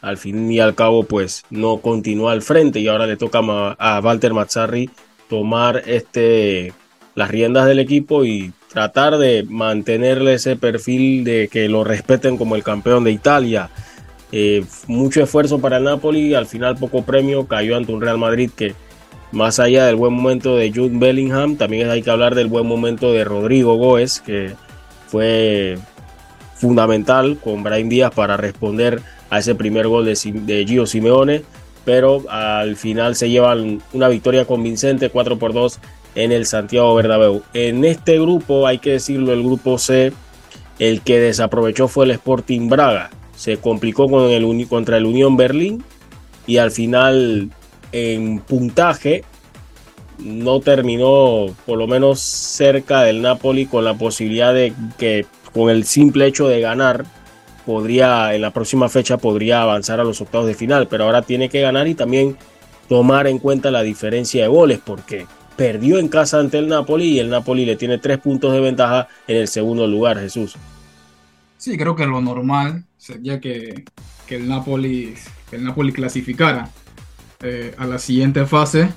[0.02, 4.02] al fin y al cabo pues no continúa al frente y ahora le toca a
[4.04, 4.90] Walter Mazzarri
[5.30, 6.74] tomar este,
[7.16, 12.56] las riendas del equipo y tratar de mantenerle ese perfil de que lo respeten como
[12.56, 13.70] el campeón de Italia.
[14.32, 18.50] Eh, mucho esfuerzo para el Napoli, al final poco premio, cayó ante un Real Madrid
[18.56, 18.74] que
[19.32, 23.14] más allá del buen momento de Jude Bellingham, también hay que hablar del buen momento
[23.14, 24.54] de Rodrigo Goes, que
[25.08, 25.78] fue
[26.56, 31.44] fundamental con Brian Díaz para responder a ese primer gol de, de Gio Simeone,
[31.86, 35.80] pero al final se llevan una victoria convincente 4 por 2
[36.16, 37.44] en el Santiago Bernabéu.
[37.54, 40.14] En este grupo, hay que decirlo, el grupo C,
[40.80, 43.10] el que desaprovechó fue el Sporting Braga.
[43.36, 45.84] Se complicó contra el Unión Berlín
[46.46, 47.50] y al final
[47.92, 49.24] en puntaje
[50.20, 55.86] no terminó por lo menos cerca del Napoli con la posibilidad de que con el
[55.86, 57.06] simple hecho de ganar
[57.66, 61.50] podría en la próxima fecha podría avanzar a los octavos de final, pero ahora tiene
[61.50, 62.38] que ganar y también
[62.90, 67.20] tomar en cuenta la diferencia de goles porque perdió en casa ante el Napoli y
[67.20, 70.56] el Napoli le tiene tres puntos de ventaja en el segundo lugar, Jesús.
[71.58, 73.86] Sí, creo que lo normal sería que,
[74.30, 75.14] el, Napoli,
[75.50, 76.70] que el Napoli clasificara
[77.42, 78.90] eh, a la siguiente fase.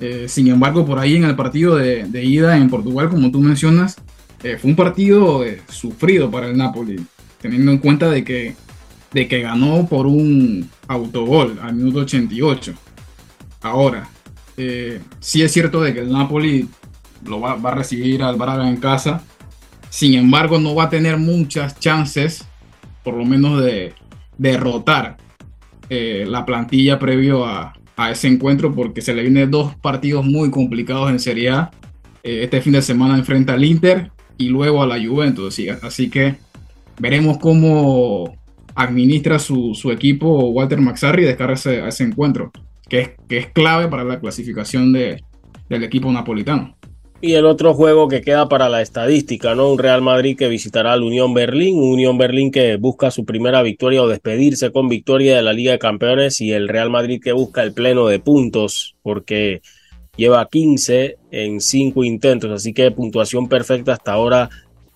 [0.00, 3.96] Eh, sin embargo, por ahí en el partido de, ida en Portugal, como tú mencionas,
[4.42, 7.04] eh, fue un partido sufrido para el Napoli,
[7.40, 8.54] teniendo en cuenta de que,
[9.12, 12.74] de que ganó por un autogol al minuto 88.
[13.62, 14.08] Ahora,
[15.20, 16.68] sí es cierto de que el Napoli
[17.24, 19.22] lo va, a recibir al Braga en casa,
[19.90, 22.46] sin embargo no va a tener muchas chances,
[23.04, 23.94] por lo menos de
[24.38, 25.16] derrotar
[25.90, 27.74] la plantilla previo a,
[28.10, 31.70] ese encuentro porque se le vienen dos partidos muy complicados en Serie A.
[32.22, 35.58] Eh, este fin de semana enfrenta al Inter y luego a la Juventus.
[35.82, 36.36] Así, que
[36.98, 38.34] veremos cómo
[38.74, 42.52] administra su, equipo Walter Maxarri de cara a ese, encuentro,
[42.90, 45.22] que es, que es clave para la clasificación de,
[45.70, 46.76] del equipo napolitano.
[47.22, 49.70] Y el otro juego que queda para la estadística, ¿no?
[49.70, 53.62] Un Real Madrid que visitará al Unión Berlín, un Unión Berlín que busca su primera
[53.62, 57.32] victoria o despedirse con victoria de la Liga de Campeones y el Real Madrid que
[57.32, 59.60] busca el pleno de puntos porque
[60.16, 64.48] lleva 15 en 5 intentos, así que puntuación perfecta hasta ahora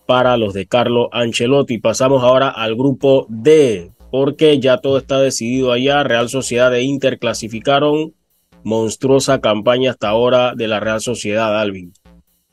[0.07, 1.76] para los de Carlo Ancelotti.
[1.78, 6.05] Pasamos ahora al grupo D, porque ya todo está decidido allá.
[6.05, 8.14] Real Sociedad e Inter clasificaron.
[8.62, 11.92] Monstruosa campaña hasta ahora de la Real Sociedad, Alvin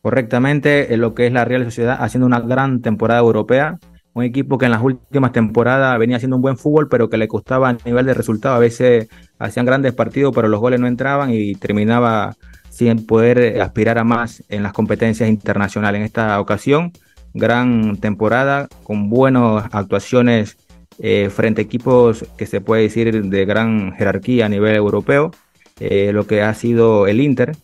[0.02, 3.78] correctamente en lo que es la Real Sociedad, haciendo una gran temporada europea.
[4.14, 7.28] Un equipo que en las últimas temporadas venía haciendo un buen fútbol, pero que le
[7.28, 8.56] costaba a nivel de resultado.
[8.56, 12.36] A veces hacían grandes partidos, pero los goles no entraban y terminaba
[12.72, 16.00] sin poder aspirar a más en las competencias internacionales.
[16.00, 16.92] En esta ocasión,
[17.36, 20.58] gran temporada con buenas actuaciones
[21.00, 25.32] eh, frente a equipos que se puede decir de gran jerarquía a nivel europeo.
[25.80, 27.56] Eh, lo que ha sido el Inter,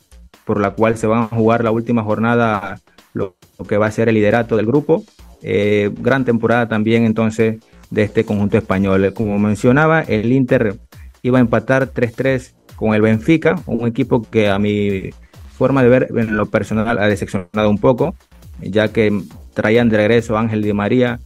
[0.46, 2.80] por la cual se van a jugar la última jornada,
[3.13, 3.36] lo,
[3.68, 5.04] que va a ser el liderato del grupo.
[5.44, 7.60] Eh, gran temporada también entonces
[7.92, 9.13] de este conjunto español.
[9.13, 10.78] Como mencionaba, el Inter
[11.22, 15.10] iba a empatar 3-3 con el Benfica, un equipo que a mi
[15.58, 18.16] forma de ver en lo personal ha decepcionado un poco,
[18.62, 19.22] ya que
[19.54, 21.20] traían de regreso a Ángel Di María,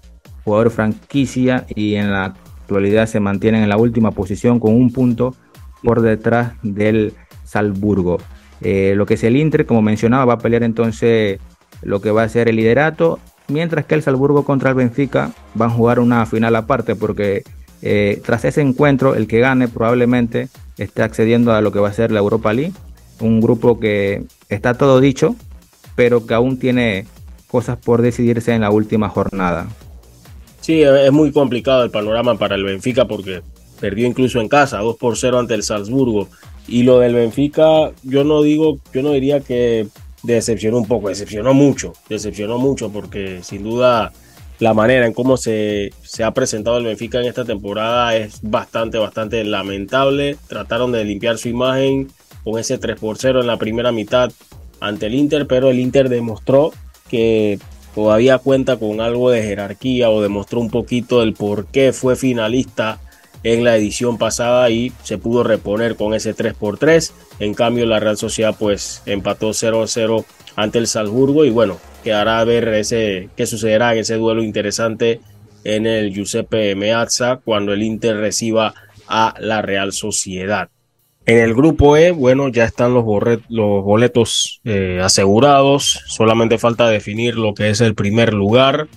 [0.44, 5.36] jugador franquicia, y en la actualidad se mantienen en la última posición con un punto
[5.84, 8.18] por detrás del Salzburgo.
[8.62, 11.40] Eh, lo que es el Inter, como mencionaba, va a pelear entonces
[11.82, 15.70] lo que va a ser el liderato, mientras que el Salzburgo contra el Benfica van
[15.72, 17.44] a jugar una final aparte, porque
[17.82, 21.94] eh, tras ese encuentro, el que gane probablemente esté accediendo a lo que va a
[21.94, 22.74] ser la Europa League,
[23.20, 25.36] un grupo que está todo dicho,
[25.96, 27.06] pero que aún tiene
[27.48, 29.68] cosas por decidirse en la última jornada.
[30.62, 33.42] Sí, es muy complicado el panorama para el Benfica porque
[33.80, 36.30] perdió incluso en casa, 2 por 0 ante el Salzburgo.
[36.68, 39.88] Y lo del Benfica, yo no digo, yo no diría que
[40.24, 44.14] decepcionó un poco, decepcionó mucho, decepcionó mucho porque sin duda
[44.60, 49.00] la manera en cómo se, se, ha presentado el Benfica en esta temporada es bastante,
[49.00, 50.38] bastante lamentable.
[50.48, 52.10] Trataron de limpiar su imagen
[52.44, 54.32] con ese 3 por 0 en la primera mitad
[54.80, 56.72] ante el Inter, pero el Inter demostró
[57.10, 57.58] que
[57.94, 63.00] todavía cuenta con algo de jerarquía o demostró un poquito el por qué fue finalista
[63.44, 67.86] en la edición pasada y se pudo reponer con ese 3 por 3 En cambio,
[67.86, 70.26] la Real Sociedad pues empató 0-0
[70.56, 75.22] ante el Salzburgo y bueno, quedará a ver ese, qué sucederá en ese duelo interesante
[75.64, 78.74] en el Giuseppe Meazza cuando el Inter reciba
[79.08, 80.70] a la Real Sociedad.
[81.26, 87.54] En el grupo E, bueno, ya están los, boletos eh, asegurados, solamente falta definir lo
[87.54, 88.88] que es el primer lugar.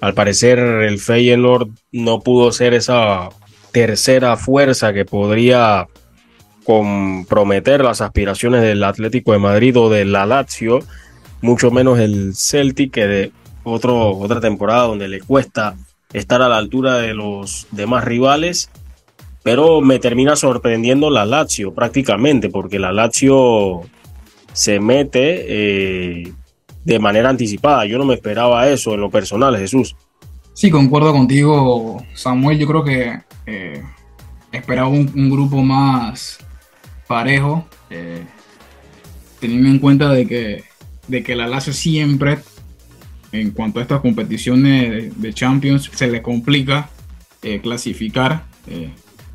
[0.00, 3.28] Al parecer el Feyenoord no pudo ser esa
[3.70, 5.86] tercera fuerza que podría
[6.64, 10.80] comprometer las aspiraciones del Atlético de Madrid o de la Lazio,
[11.40, 13.32] mucho menos el Celtic, que de
[13.62, 15.76] otro, otra temporada donde le cuesta
[16.12, 18.70] estar a la altura de los demás rivales,
[19.42, 23.82] pero me termina sorprendiendo la Lazio prácticamente, porque la Lazio
[24.52, 26.32] se mete eh,
[26.84, 27.84] de manera anticipada.
[27.86, 29.96] Yo no me esperaba eso en lo personal, Jesús.
[30.54, 32.58] Sí, concuerdo contigo, Samuel.
[32.58, 33.82] Yo creo que eh,
[34.52, 36.38] esperaba un, grupo más
[37.08, 38.22] parejo, eh,
[39.40, 40.64] teniendo en cuenta de que,
[41.08, 42.38] de que la Lazio siempre,
[43.32, 46.90] en cuanto a estas competiciones de, Champions, se le complica
[47.60, 48.44] clasificar.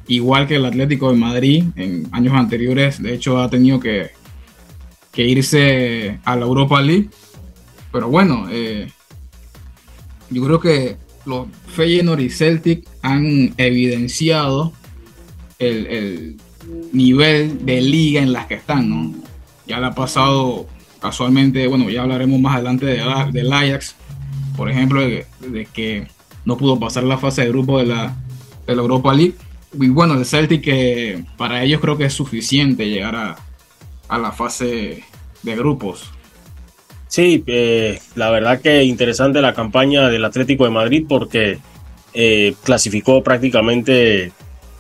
[0.08, 4.12] Igual que el Atlético de Madrid en años anteriores, de hecho ha tenido que,
[5.12, 7.10] que irse a la Europa League.
[7.92, 8.48] Pero bueno,
[10.30, 14.74] yo creo que los Feyenoord y Celtic han evidenciado
[15.60, 16.38] el,
[16.92, 19.14] nivel de liga en las que están, ¿no?
[19.66, 20.68] Ya le ha pasado
[21.02, 23.02] casualmente, bueno, ya hablaremos más adelante de,
[23.32, 23.96] del Ajax,
[24.56, 25.26] por ejemplo, de,
[25.74, 26.08] que
[26.46, 28.18] no pudo pasar la fase de grupo de la,
[28.66, 29.36] de la Europa League.
[29.80, 33.36] Y bueno, el Celtic que para ellos creo que es suficiente llegar a,
[34.08, 35.04] a la fase
[35.44, 36.12] de grupos.
[37.08, 41.60] Sí, eh, la verdad que interesante la campaña del Atlético de Madrid porque
[42.14, 44.32] eh, clasificó prácticamente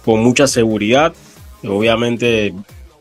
[0.03, 1.13] con mucha seguridad,
[1.63, 2.53] obviamente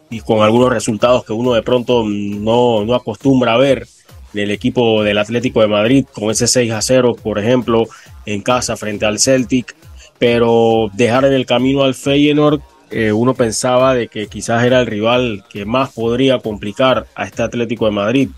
[0.08, 3.88] y con algunos resultados que uno de pronto no, no acostumbra a ver
[4.32, 7.84] del equipo del Atlético de Madrid, con ese 6 a 0, por ejemplo,
[8.26, 9.74] en casa frente al Celtic,
[10.18, 12.60] pero dejar en el camino al Feyenoord,
[12.90, 17.42] eh, uno pensaba de que quizás era el rival que más podría complicar a este
[17.42, 18.28] Atlético de Madrid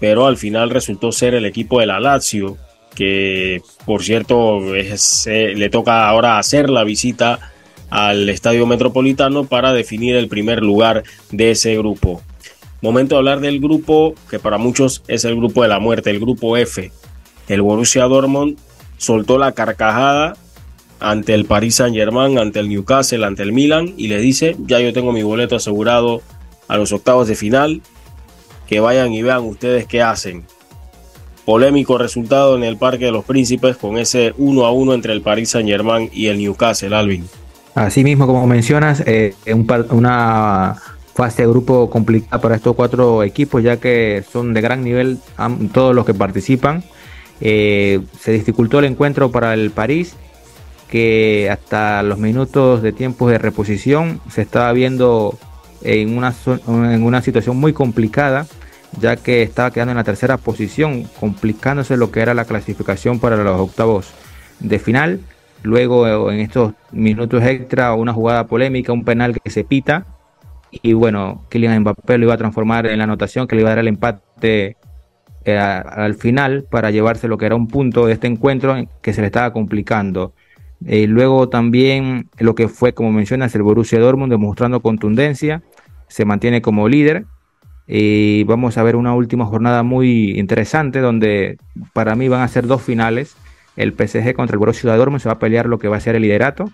[0.00, 2.58] pero al final resultó ser el equipo de la Lazio,
[2.94, 7.52] que por cierto le toca ahora hacer la visita
[7.90, 12.22] al Estadio Metropolitano para definir el primer lugar de ese grupo.
[12.82, 16.20] Momento de hablar del grupo que para muchos es el grupo de la muerte, el
[16.20, 16.92] grupo F.
[17.48, 18.58] El Borussia Dortmund
[18.98, 20.36] soltó la carcajada
[21.00, 24.92] ante el Paris Saint-Germain, ante el Newcastle, ante el Milan y le dice, ya yo
[24.92, 26.22] tengo mi boleto asegurado
[26.68, 27.82] a los octavos de final,
[28.66, 30.44] que vayan y vean ustedes qué hacen.
[31.44, 35.20] Polémico resultado en el Parque de los Príncipes con ese 1 a 1 entre el
[35.20, 37.28] Paris Saint Germain y el Newcastle, Alvin.
[37.74, 39.34] Así mismo, como mencionas, eh,
[39.90, 40.76] una
[41.14, 45.18] fase de grupo complicada para estos cuatro equipos, ya que son de gran nivel
[45.72, 46.84] todos los que participan.
[47.40, 50.16] Eh, se dificultó el encuentro para el París,
[50.94, 55.36] que hasta los minutos de tiempo de reposición se estaba viendo
[55.82, 56.32] en una,
[56.68, 58.46] en una situación muy complicada,
[59.00, 63.34] ya que estaba quedando en la tercera posición, complicándose lo que era la clasificación para
[63.34, 64.14] los octavos
[64.60, 65.18] de final.
[65.64, 70.06] Luego en estos minutos extra, una jugada polémica, un penal que se pita.
[70.70, 73.74] Y bueno, Kylian Mbappé lo iba a transformar en la anotación que le iba a
[73.74, 74.76] dar el empate
[75.44, 79.22] eh, al final para llevarse lo que era un punto de este encuentro que se
[79.22, 80.34] le estaba complicando.
[80.86, 85.62] Y luego también lo que fue, como mencionas, el Borussia Dortmund demostrando contundencia
[86.08, 87.24] se mantiene como líder.
[87.86, 91.58] Y vamos a ver una última jornada muy interesante donde
[91.92, 93.36] para mí van a ser dos finales.
[93.76, 96.14] El PSG contra el Borussia Dortmund se va a pelear lo que va a ser
[96.14, 96.70] el liderato,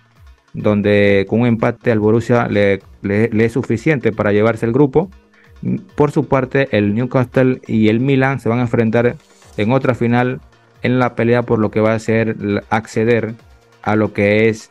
[0.53, 5.09] donde con un empate al Borussia le, es suficiente para llevarse el grupo.
[5.95, 9.15] Por su parte, el Newcastle y el Milan se van a enfrentar
[9.57, 10.41] en otra final
[10.81, 12.35] en la pelea por lo que va a ser
[12.69, 13.35] acceder
[13.81, 14.69] a lo que es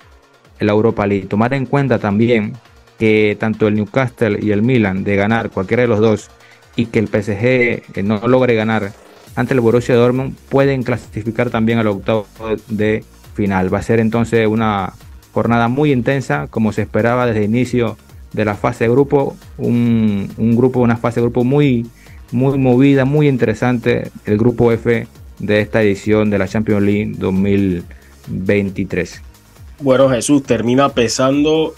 [0.59, 1.27] la Europa League.
[1.27, 2.55] Tomar en cuenta también
[2.99, 6.31] que tanto el Newcastle y el Milan de ganar cualquiera de los dos
[6.77, 8.93] y que el PSG eh, no logre ganar
[9.37, 12.27] ante el Borussia Dortmund pueden clasificar también al octavo
[12.69, 13.05] de
[13.35, 13.73] final.
[13.73, 14.93] Va a ser entonces una
[15.33, 17.97] jornada muy intensa como se esperaba desde el inicio
[18.33, 21.87] de la fase de grupo, un, grupo, una fase de grupo muy,
[22.33, 25.07] muy movida, muy interesante, el grupo F
[25.39, 27.15] de esta edición de la Champions League
[28.31, 29.23] 2023.
[29.81, 31.75] Bueno, Jesús termina pesando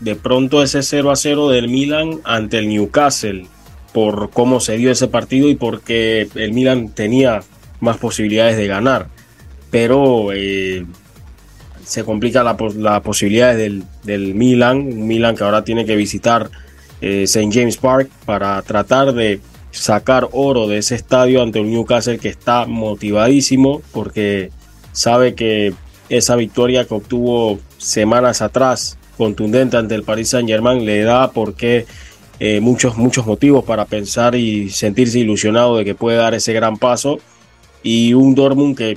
[0.00, 3.46] de pronto ese 0 a 0 del Milan ante el Newcastle
[3.92, 7.40] por cómo se dio ese partido y porque el Milan tenía
[7.80, 9.08] más posibilidades de ganar.
[9.70, 10.86] Pero eh,
[11.84, 16.50] se complica la posibilidades del, del, Milan, un Milan que ahora tiene que visitar
[17.00, 17.50] eh, St.
[17.52, 22.66] James Park para tratar de sacar oro de ese estadio ante un Newcastle que está
[22.66, 24.50] motivadísimo porque
[24.92, 25.74] sabe que
[26.08, 31.86] esa victoria que obtuvo semanas atrás contundente ante el Paris Saint Germain le da porque
[32.40, 36.76] eh, muchos, muchos motivos para pensar y sentirse ilusionado de que puede dar ese gran
[36.76, 37.18] paso.
[37.82, 38.96] Y un Dortmund que,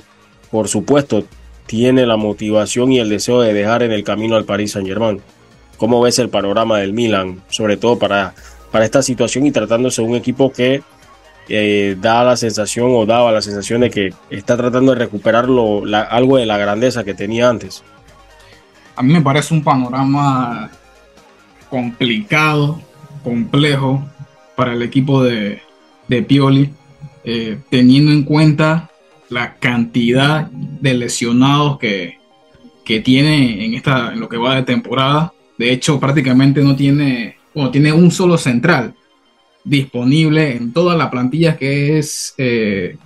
[0.50, 1.24] por supuesto,
[1.66, 5.20] tiene la motivación y el deseo de dejar en el camino al Paris Saint Germain.
[5.76, 8.34] ¿Cómo ves el panorama del Milan, sobre todo para,
[8.70, 10.82] para esta situación y tratándose de un equipo que
[11.48, 15.46] eh, da la sensación o daba la sensación de que está tratando de recuperar
[16.10, 17.82] algo de la grandeza que tenía antes?
[18.96, 20.70] A mí me parece un panorama
[21.68, 22.80] complicado,
[23.24, 24.04] complejo
[24.54, 25.62] para el equipo de,
[26.08, 26.70] de Pioli,
[27.24, 28.90] eh, teniendo en cuenta
[29.28, 32.18] la cantidad de lesionados que,
[32.84, 35.32] que tiene en, esta, en lo que va de temporada.
[35.56, 38.94] De hecho, prácticamente no tiene, bueno, tiene un solo central
[39.64, 42.96] disponible en toda la plantilla que es eh.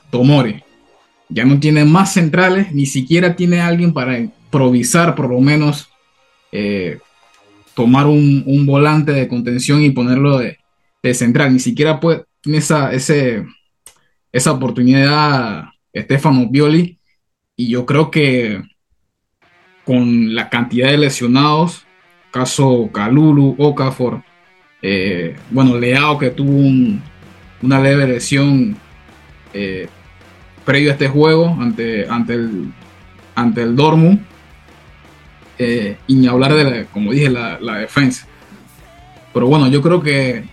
[1.28, 5.88] Ya no tiene más centrales, ni siquiera tiene alguien para improvisar, por lo menos
[6.52, 6.98] eh,
[7.74, 10.58] tomar un, volante de contención y ponerlo de,
[11.14, 11.52] central.
[11.52, 13.44] Ni siquiera puede, tiene esa, ese,
[14.32, 16.98] esa oportunidad Stefano Bioli.
[17.56, 18.62] Y yo creo que
[19.84, 21.86] con la cantidad de lesionados,
[22.30, 24.22] caso Calulu, Okafor,
[24.88, 26.60] eh, bueno, Leao que tuvo
[27.60, 28.76] una leve lesión
[29.52, 29.88] eh,
[30.64, 32.72] previo a este juego ante, ante, el,
[33.34, 34.20] ante el Dortmund.
[35.58, 38.28] Eh, y ni hablar de, la, como dije, la, defensa.
[39.34, 40.44] Pero bueno, yo creo que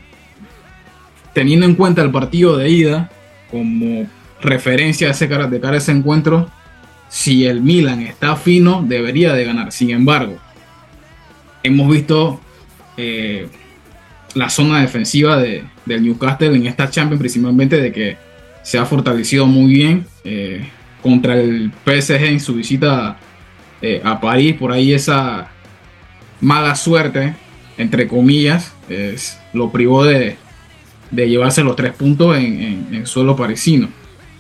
[1.34, 3.12] teniendo en cuenta el partido de ida
[3.52, 4.10] como
[4.42, 6.50] referencia a ese de cara a ese encuentro,
[7.08, 9.72] si el Milan está fino, debería de ganar.
[9.72, 10.40] Sin embargo,
[11.62, 12.40] hemos visto
[14.36, 18.18] la zona defensiva de, del Newcastle en esta Champions, principalmente de que
[18.64, 20.68] se ha fortalecido muy bien eh,
[21.02, 23.18] contra el PSG en su visita
[23.82, 24.56] eh, a París.
[24.58, 25.50] Por ahí esa
[26.42, 27.36] mala suerte,
[27.78, 30.38] entre comillas, es, lo privó de,
[31.12, 33.90] llevarse los tres puntos en, suelo parisino.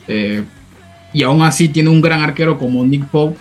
[0.07, 0.43] Eh,
[1.11, 3.37] y aún así tiene un gran arquero como Nick Pope,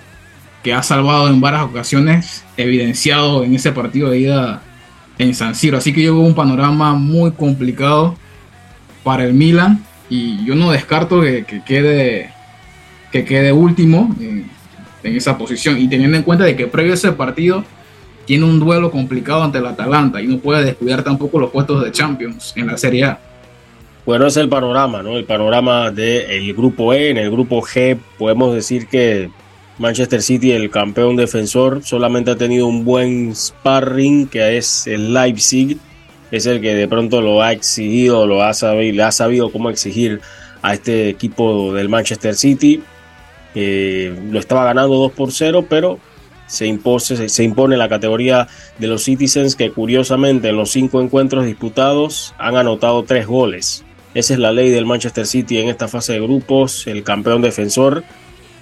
[0.62, 4.62] que ha salvado en varias ocasiones, evidenciado en ese partido de ida
[5.22, 5.78] en San Siro.
[5.78, 8.16] Así que yo veo un panorama muy complicado
[9.02, 12.30] para el Milan y yo no descarto que, quede
[13.10, 14.50] que quede último en,
[15.02, 17.64] esa posición y teniendo en cuenta de que previo a ese partido
[18.24, 21.90] tiene un duelo complicado ante el Atalanta y no puede descuidar tampoco los puestos de
[21.90, 23.18] Champions en la Serie A.
[24.06, 25.16] Bueno, es el panorama, ¿no?
[25.16, 27.10] El panorama del grupo E.
[27.10, 29.30] En el grupo G podemos decir que
[29.82, 35.76] Manchester City, el campeón defensor, solamente ha tenido un buen sparring, que es el Leipzig.
[36.30, 39.70] Es el que de pronto lo ha exigido, lo ha sabido, le ha sabido cómo
[39.70, 40.20] exigir
[40.62, 42.80] a este equipo del Manchester City.
[43.56, 45.98] Eh, lo estaba ganando 2 por 0, pero
[46.46, 48.46] se, se, impone la categoría
[48.78, 53.84] de los Citizens, que curiosamente en los cinco encuentros disputados han anotado tres goles.
[54.14, 56.86] Esa es la ley del Manchester City en esta fase de grupos.
[56.86, 58.04] El campeón defensor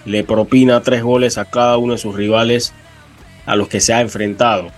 [0.04, 2.72] le propina tres goles a cada uno de sus rivales
[3.46, 4.68] a los que se ha enfrentado.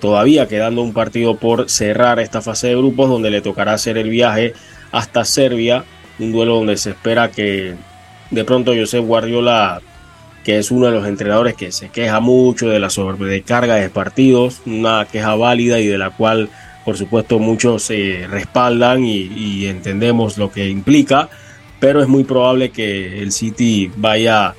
[0.00, 4.10] Todavía quedando un partido por cerrar esta fase de grupos donde le tocará hacer el
[4.10, 4.54] viaje
[4.92, 5.84] hasta Serbia,
[6.18, 7.74] un duelo donde se espera que
[8.30, 9.80] de pronto Josep Guardiola,
[10.44, 14.60] que es uno de los entrenadores que se queja mucho de la sobrecarga de partidos,
[14.66, 16.50] una queja válida y de la cual
[16.84, 21.30] por supuesto muchos se respaldan y, y entendemos lo que implica,
[21.84, 24.54] pero es muy probable que el City vaya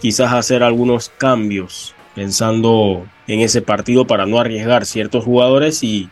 [0.00, 6.08] quizás a hacer algunos cambios pensando en ese partido para no arriesgar ciertos jugadores y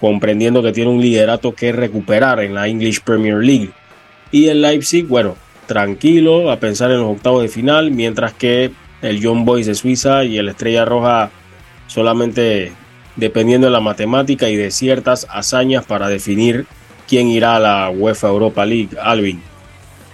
[0.00, 3.70] comprendiendo que tiene un liderato que recuperar en la English Premier League.
[4.32, 5.36] Y el Leipzig, bueno,
[5.68, 10.24] tranquilo a pensar en los octavos de final, mientras que el John Boys de Suiza
[10.24, 11.30] y el Estrella Roja
[11.86, 12.72] solamente
[13.14, 16.66] dependiendo de la matemática y de ciertas hazañas para definir
[17.06, 18.98] quién irá a la UEFA Europa League.
[19.00, 19.48] Alvin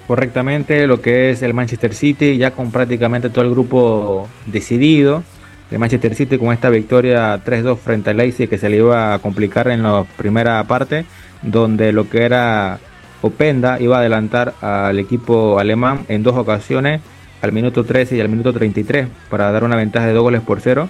[0.07, 5.23] correctamente lo que es el Manchester City, ya con prácticamente todo el grupo decidido.
[5.71, 9.19] El Manchester City con esta victoria 3-2 frente al Leipzig que se le iba a
[9.19, 11.05] complicar en la primera parte,
[11.43, 12.79] donde lo que era
[13.23, 17.01] Openda iba a adelantar al equipo alemán en dos ocasiones,
[17.43, 20.61] al minuto 13 y al minuto 33, para dar una ventaja de dos goles por
[20.61, 20.89] cero.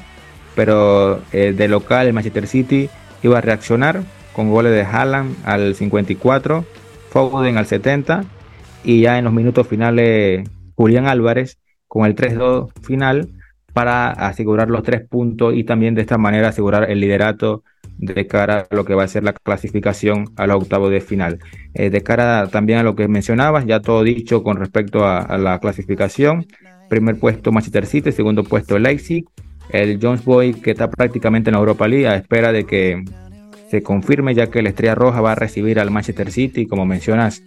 [0.54, 2.90] Pero eh, de local el Manchester City
[3.22, 4.02] iba a reaccionar
[4.34, 6.64] con goles de Haaland al 54,
[7.10, 8.24] Foden al 70
[8.84, 11.58] y ya en los minutos finales Julián Álvarez
[11.88, 13.28] con el 3-2 final
[13.76, 17.62] para asegurar los tres puntos y también de esta manera asegurar el liderato
[17.98, 21.40] de cara a lo que va a ser la clasificación a los octavos de final.
[21.74, 25.58] Eh, de cara también a lo que mencionabas, ya todo dicho con respecto a, la
[25.58, 26.46] clasificación.
[26.88, 29.26] Primer puesto Manchester City, segundo puesto Leipzig,
[29.70, 33.04] el Jones Boy que está prácticamente en la Europa League a espera de que
[33.68, 37.42] se confirme ya que la Estrella Roja va a recibir al Manchester City, como mencionas,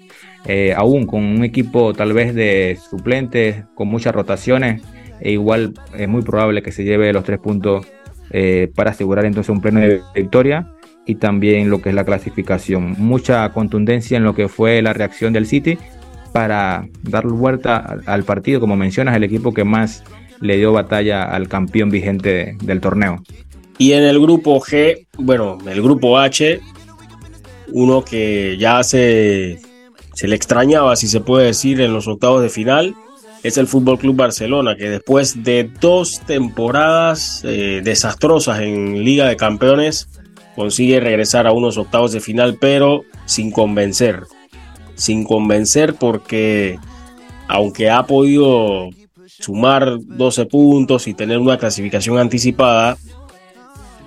[0.46, 4.82] eh, aún con un equipo tal vez de suplentes, con muchas rotaciones,
[5.22, 7.86] e igual es muy probable que se lleve los tres puntos
[8.32, 10.72] eh, para asegurar entonces un pleno de victoria
[11.06, 12.96] y también lo que es la clasificación.
[12.98, 15.78] Mucha contundencia en lo que fue la reacción del City
[16.32, 20.04] para dar vuelta al partido, como mencionas, el equipo que más
[20.42, 23.24] le dio batalla al campeón vigente del torneo.
[23.80, 26.60] Y en el grupo G, bueno, el grupo H,
[27.72, 29.62] uno que ya se,
[30.14, 32.94] se le extrañaba, si se puede decir, en los octavos de final,
[33.42, 39.38] es el Fútbol Club Barcelona, que después de dos temporadas eh, desastrosas en Liga de
[39.38, 40.10] Campeones,
[40.58, 44.24] consigue regresar a unos octavos de final, pero sin convencer.
[44.96, 46.78] Sin convencer porque
[47.48, 48.90] aunque ha podido
[49.26, 52.98] sumar 12 puntos y tener una clasificación anticipada,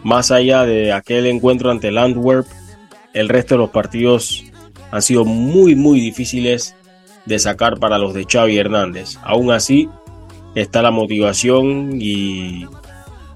[0.03, 2.46] más allá de aquel encuentro ante el Antwerp,
[3.12, 4.44] el resto de los partidos
[4.90, 6.74] han sido muy muy difíciles
[7.26, 9.16] de sacar para los de Xavi Hernández.
[9.22, 9.88] Aún así,
[10.55, 12.66] está la motivación y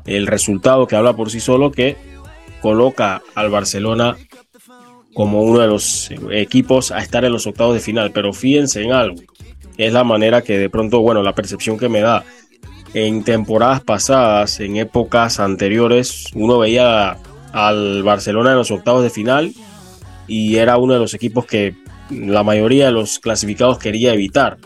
[0.04, 1.96] el resultado que habla por sí solo que
[2.60, 4.16] coloca al Barcelona
[5.14, 8.10] como uno de los equipos a estar en los octavos de final.
[8.12, 9.22] Pero fíjense en algo,
[9.76, 12.24] es la manera que de pronto, bueno, la percepción que me da.
[12.94, 17.18] En temporadas pasadas, en épocas anteriores, uno veía
[17.52, 19.52] al Barcelona en los octavos de final
[20.26, 21.74] y era uno de los equipos que
[22.10, 24.58] la mayoría de los clasificados quería evitar.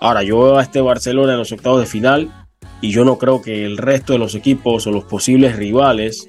[0.00, 2.46] Ahora, yo veo a este Barcelona en los octavos de final
[2.80, 6.28] y yo no creo que el resto de los equipos o los posibles rivales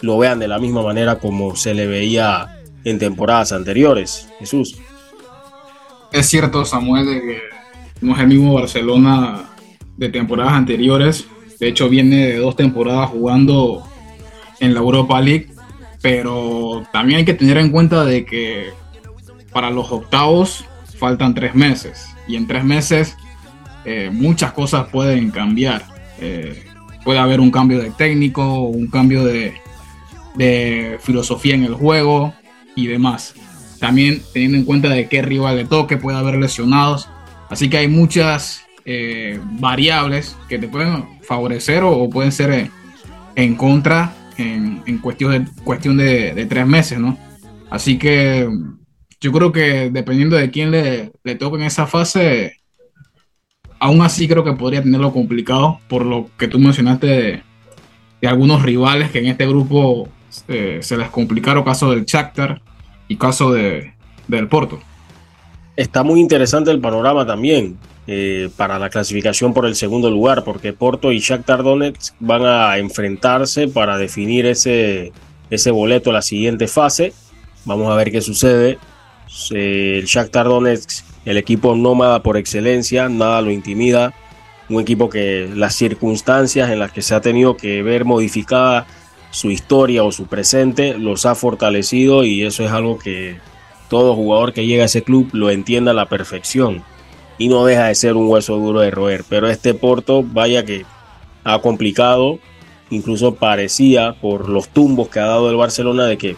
[0.00, 4.28] lo vean de la misma manera como se le veía en temporadas anteriores.
[4.38, 4.76] Jesús.
[6.12, 7.38] Es cierto, Samuel, de que
[8.00, 9.49] no es el mismo Barcelona
[9.96, 11.26] de temporadas anteriores.
[11.58, 13.84] De hecho, viene de dos temporadas jugando
[14.60, 15.48] en la Europa League.
[16.02, 18.70] Pero también hay que tener en cuenta de que
[19.52, 20.64] para los octavos
[20.98, 23.16] faltan tres meses y en tres meses
[23.84, 25.84] eh, muchas cosas pueden cambiar.
[26.20, 26.64] Eh,
[27.04, 29.54] puede haber un cambio de técnico, un cambio de,
[31.00, 32.32] filosofía en el juego
[32.76, 33.34] y demás.
[33.78, 37.08] También teniendo en cuenta de qué rival le toque, puede haber lesionados.
[37.50, 42.70] Así que hay muchas eh, variables que te pueden favorecer o, pueden ser
[43.36, 47.18] en, contra en, cuestión, de, cuestión de tres meses, ¿no?
[47.70, 48.48] Así que
[49.20, 52.56] yo creo que dependiendo de quién le, le toque en esa fase,
[53.78, 57.06] aún así creo que podría tenerlo complicado por lo que tú mencionaste
[58.20, 60.08] de, algunos rivales que en este grupo
[60.48, 62.60] eh, se les complicaron, caso del Shakhtar
[63.08, 63.94] y caso de,
[64.28, 64.80] del Porto.
[65.76, 67.78] Está muy interesante el panorama también
[68.12, 72.76] eh, para la clasificación por el segundo lugar, porque Porto y Shakhtar Donetsk van a
[72.76, 75.12] enfrentarse para definir ese,
[75.48, 77.12] ese boleto a la siguiente fase.
[77.64, 78.78] Vamos a ver qué sucede
[79.50, 84.12] el Shakhtar Donetsk, el equipo nómada por excelencia, nada lo intimida.
[84.68, 88.88] Un equipo que las circunstancias en las que se ha tenido que ver modificada
[89.30, 93.38] su historia o su presente los ha fortalecido y eso es algo que
[93.88, 96.82] todo jugador que llega a ese club lo entienda a la perfección
[97.40, 99.24] y no deja de ser un hueso duro de roer.
[99.26, 100.84] Pero este Porto, vaya que
[101.42, 102.38] ha complicado,
[102.90, 106.36] incluso parecía por los tumbos que ha dado el Barcelona de que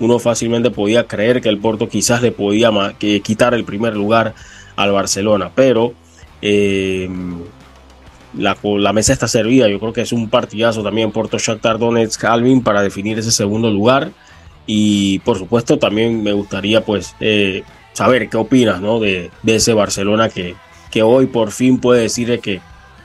[0.00, 4.34] uno fácilmente podía creer que el Porto quizás le podía quitar el primer lugar
[4.74, 5.94] al Barcelona, pero
[6.42, 7.38] em,
[8.36, 9.68] la, mesa está servida.
[9.68, 13.70] Yo creo que es un partidazo también Porto Shakhtar Donetsk Calvin para definir ese segundo
[13.70, 14.10] lugar.
[14.66, 17.62] Y por supuesto también me gustaría pues eh,
[17.92, 19.00] saber qué opinas ¿no?
[19.00, 20.54] de, ese Barcelona que,
[20.90, 22.60] que hoy por fin puede decir que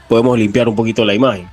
[0.08, 1.50] podemos limpiar un poquito la imagen.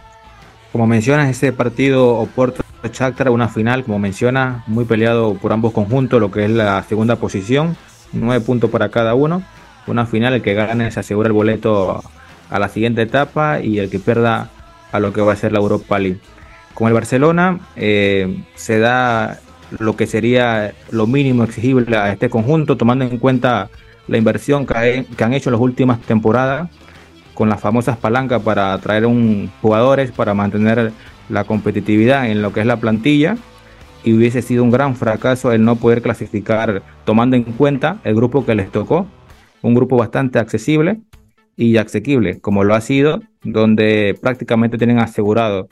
[0.72, 6.20] Como mencionas, ese partido Oporto Shakhtar, una final, como menciona, muy peleado por ambos conjuntos,
[6.20, 7.76] lo que es la segunda posición,
[8.12, 9.42] nueve puntos para cada uno.
[9.86, 12.02] Una final, el que gane se asegura el boleto
[12.50, 14.50] a la siguiente etapa y el que pierda
[14.92, 16.20] a lo que va a ser la Europa League.
[16.74, 19.40] Con el Barcelona eh, se da
[19.78, 23.70] lo que sería lo mínimo exigible a este conjunto, tomando en cuenta
[24.08, 26.68] la inversión que, han hecho en las últimas temporadas
[27.34, 30.92] con las famosas palancas para atraer un jugadores, para mantener
[31.28, 33.36] la competitividad en lo que es la plantilla
[34.04, 38.44] y hubiese sido un gran fracaso el no poder clasificar tomando en cuenta el grupo
[38.44, 39.06] que les tocó,
[39.62, 41.00] un grupo bastante accesible
[41.56, 45.68] y asequible como lo ha sido, donde prácticamente tienen asegurado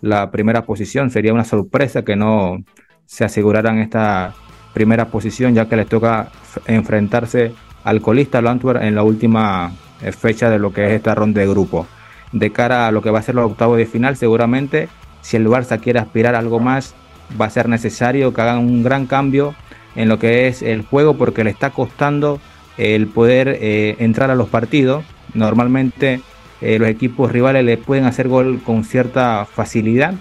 [0.00, 1.10] la primera posición.
[1.10, 2.64] Sería una sorpresa que no
[3.08, 4.34] se aseguraran esta
[4.74, 6.28] primera posición ya que les toca
[6.66, 11.40] enfrentarse al colista Antwerp en la última eh, fecha de lo que es esta ronda
[11.40, 11.86] de grupo
[12.32, 14.90] de cara a lo que va a ser los octavos de final, seguramente
[15.22, 16.94] si el Barça quiere aspirar algo más,
[17.40, 19.54] va a ser necesario que hagan un gran cambio
[19.96, 22.38] en lo que es el juego porque le está costando
[22.76, 25.02] el poder eh, entrar a los partidos.
[25.32, 26.20] Normalmente
[26.60, 30.12] eh, los equipos rivales le pueden hacer gol con cierta facilidad,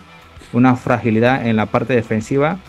[0.53, 2.59] una fragilidad en la parte defensiva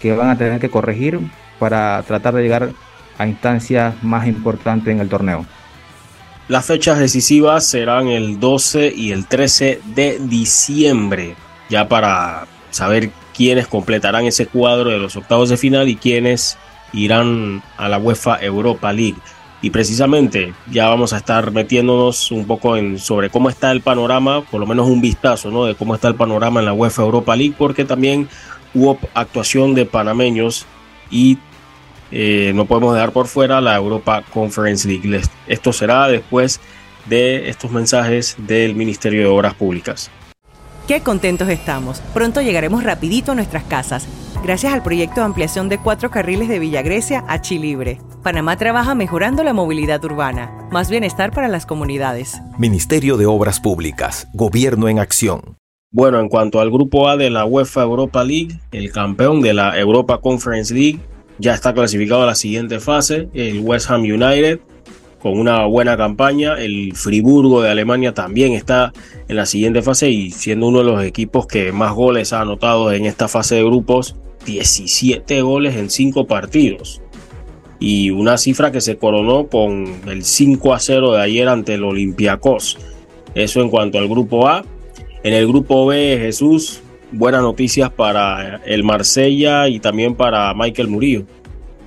[0.00, 1.20] que van a tener que corregir
[1.58, 2.70] para tratar de llegar
[3.18, 5.44] a instancias más importantes en el torneo.
[6.48, 11.36] Las fechas decisivas serán el 12 y el 13 de diciembre,
[11.68, 16.58] ya para saber quiénes completarán ese cuadro de los octavos de final y quiénes
[16.92, 19.18] irán a la UEFA Europa League.
[19.62, 24.42] Y precisamente ya vamos a estar metiéndonos un poco en sobre cómo está el panorama,
[24.42, 25.66] por lo menos un vistazo, ¿no?
[25.66, 28.28] De cómo está el panorama en la UEFA Europa League, porque también
[28.74, 30.66] hubo actuación de panameños
[31.10, 31.38] y
[32.10, 35.22] eh, no podemos dejar por fuera la Europa Conference League.
[35.46, 36.60] Esto será después
[37.06, 40.10] de estos mensajes del Ministerio de Obras Públicas.
[40.88, 42.00] Qué contentos estamos.
[42.12, 44.08] Pronto llegaremos rapidito a nuestras casas,
[44.42, 48.00] gracias al proyecto de ampliación de cuatro carriles de Villa Grecia a Chilibre.
[48.24, 52.40] Panamá trabaja mejorando la movilidad urbana, más bienestar para las comunidades.
[52.58, 55.59] Ministerio de Obras Públicas, Gobierno en Acción.
[55.92, 59.76] Bueno, en cuanto al grupo A de la UEFA Europa League, el campeón de la
[59.76, 61.00] Europa Conference League
[61.40, 64.60] ya está clasificado a la siguiente fase, el West Ham United,
[65.20, 66.60] con una buena campaña.
[66.60, 68.92] El Friburgo de Alemania también está
[69.26, 72.92] en la siguiente fase y siendo uno de los equipos que más goles ha anotado
[72.92, 74.14] en esta fase de grupos,
[74.46, 77.02] 17 goles en 5 partidos.
[77.80, 81.82] Y una cifra que se coronó con el 5 a 0 de ayer ante el
[81.82, 82.78] Olympiacos.
[83.34, 84.64] Eso en cuanto al grupo A.
[85.22, 86.80] En el grupo B, Jesús,
[87.12, 91.26] buenas noticias para el Marsella y también para Michael Murillo.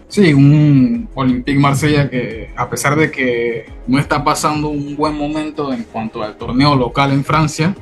[0.07, 5.73] Sí, un Olympique Marsella que a pesar de que no está pasando un buen momento
[5.73, 7.75] en cuanto al torneo local en Francia,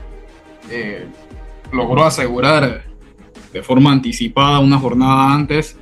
[0.69, 1.05] eh,
[1.73, 2.85] logró asegurar
[3.51, 5.75] de forma anticipada una jornada antes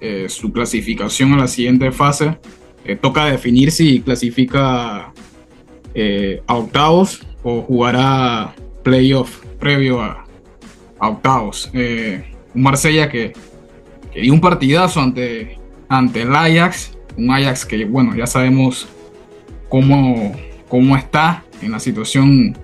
[0.00, 2.36] eh, su clasificación a la siguiente fase.
[2.84, 5.12] Eh, toca definir si clasifica
[6.48, 8.52] a octavos o jugará
[8.84, 10.24] playoff previo a,
[11.00, 11.70] octavos.
[11.74, 13.32] un Marsella que,
[14.12, 15.58] que dio un partidazo ante
[15.88, 18.88] ante el Ajax, un Ajax que, bueno, ya sabemos
[19.68, 20.34] cómo,
[20.68, 22.56] cómo está en la situación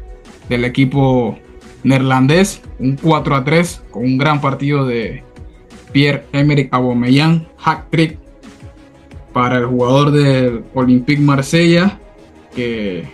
[0.48, 1.38] del equipo
[1.82, 5.22] neerlandés, un 4 a 3 con un gran partido de
[5.92, 8.18] Pierre-Emerick Aubameyang, hack trick
[9.32, 11.98] para el jugador del Olympique Marsella
[12.54, 13.04] que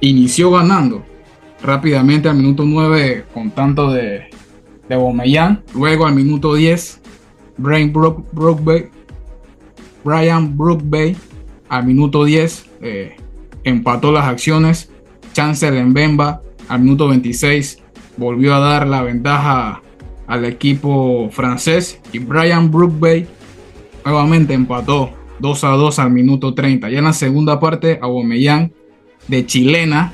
[0.00, 1.04] inició ganando
[1.64, 4.28] rápidamente al minuto 9 con tanto de,
[4.88, 7.00] de Aubameyang, luego al minuto 10
[7.56, 8.24] Brain Brook,
[10.04, 11.16] Brian Brookbay
[11.68, 13.16] al minuto 10 eh,
[13.64, 14.90] empató las acciones.
[15.32, 17.82] Chancellor Mbemba al minuto 26
[18.16, 19.82] volvió a dar la ventaja
[20.26, 23.26] al equipo francés y Brian Brookbay
[24.04, 25.10] nuevamente empató
[25.40, 26.90] 2 a 2 al minuto 30.
[26.90, 28.72] Ya en la segunda parte, Aubameyang
[29.26, 30.12] de chilena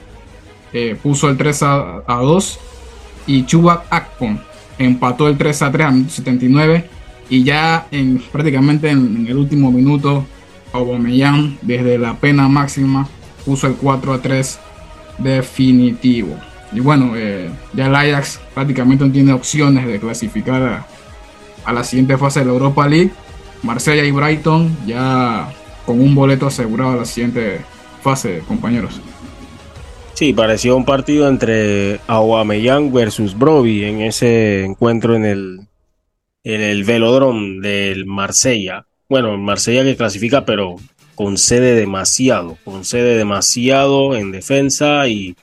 [0.73, 2.59] eh, puso el 3 a, 2
[3.27, 4.41] y Chubac Akpon
[4.79, 6.89] empató el 3 a 3 al minuto 79
[7.29, 10.25] y ya en prácticamente en, el último minuto,
[10.73, 13.09] Aubameyang desde la pena máxima
[13.45, 14.59] puso el 4 a 3
[15.19, 16.37] definitivo.
[16.73, 20.87] Y bueno, eh, ya el Ajax prácticamente no tiene opciones de clasificar a,
[21.65, 23.11] a, la siguiente fase de la Europa League.
[23.63, 25.53] Marsella y Brighton ya
[25.85, 27.61] con un boleto asegurado a la siguiente
[28.03, 29.01] fase, compañeros.
[30.21, 35.61] Sí, pareció un partido entre Aubameyang versus Broby en ese encuentro en el
[36.45, 38.85] en el velódromo del Marsella.
[39.09, 40.77] Bueno, Marsella que clasifica, pero
[41.15, 45.37] concede demasiado, concede demasiado en defensa y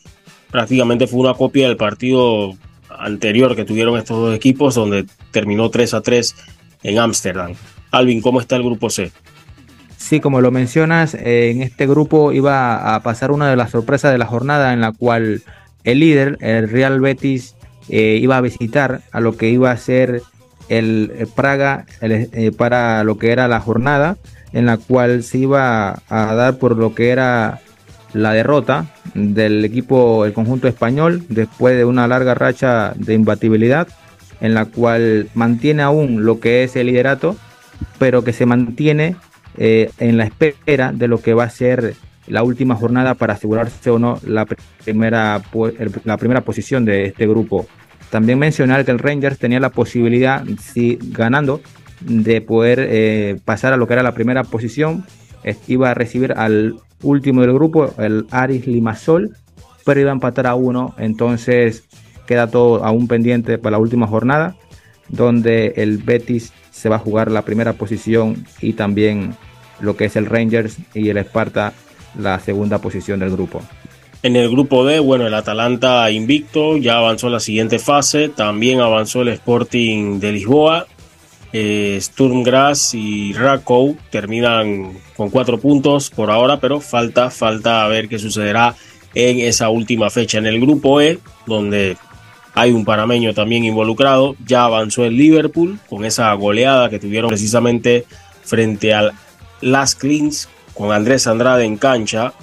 [0.52, 2.56] prácticamente fue una copia del partido
[2.88, 6.36] anterior que tuvieron estos dos equipos, donde terminó 3 a 3
[6.84, 7.56] en Ámsterdam.
[7.90, 9.12] Alvin, ¿cómo está el grupo C?
[9.98, 14.18] Sí, como lo mencionas, en este grupo iba a pasar una de las sorpresas de
[14.18, 15.42] la jornada en la cual
[15.84, 17.56] el líder, el Real Betis,
[17.90, 20.22] eh, iba a visitar a lo que iba a ser
[20.70, 24.18] el, Praga eh, para lo que era la jornada
[24.54, 27.60] en la cual se iba a dar por lo que era
[28.14, 33.88] la derrota del equipo, el conjunto español, después de una larga racha de imbatibilidad,
[34.42, 37.36] en la cual mantiene aún lo que es el liderato,
[38.00, 39.16] pero que se mantiene
[39.58, 41.96] eh, en la espera de lo que va a ser
[42.28, 44.46] la última jornada para asegurarse o no la
[44.84, 45.42] primera,
[46.04, 47.66] la primera posición de este grupo.
[48.10, 51.62] También mencionar que el Rangers tenía la posibilidad, si ganando,
[52.02, 55.06] de poder eh, pasar a lo que era la primera posición.
[55.68, 59.36] Iba a recibir al último del grupo, el Aris Limasol,
[59.86, 60.94] pero iba a empatar a uno.
[60.98, 61.86] Entonces
[62.26, 64.56] queda todo aún pendiente para la última jornada,
[65.10, 69.36] donde el Betis se va a jugar la primera posición y también
[69.80, 71.74] lo que es el Rangers y el Esparta
[72.18, 73.62] la segunda posición del grupo.
[74.24, 78.80] En el grupo D, bueno, el Atalanta invicto ya avanzó a la siguiente fase, también
[78.80, 80.88] avanzó el Sporting de Lisboa,
[81.54, 88.10] eh, Sturm Graz y Rakow terminan con cuatro puntos por ahora, pero falta, falta ver
[88.10, 88.76] qué sucederá
[89.14, 90.40] en esa última fecha.
[90.40, 91.98] En el grupo E, donde
[92.58, 98.06] hay un panameño también involucrado, ya avanzó el Liverpool con esa goleada que tuvieron precisamente
[98.44, 99.14] frente al
[99.62, 102.34] Las Cleans con Andrés Andrade en cancha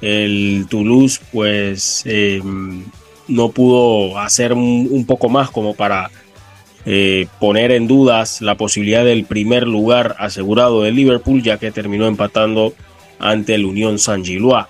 [0.00, 2.40] el Toulouse pues eh,
[3.26, 6.10] no pudo hacer un, poco más como para
[6.86, 12.06] eh, poner en dudas la posibilidad del primer lugar asegurado de Liverpool ya que terminó
[12.06, 12.72] empatando
[13.18, 14.64] ante el Unión San Gilois.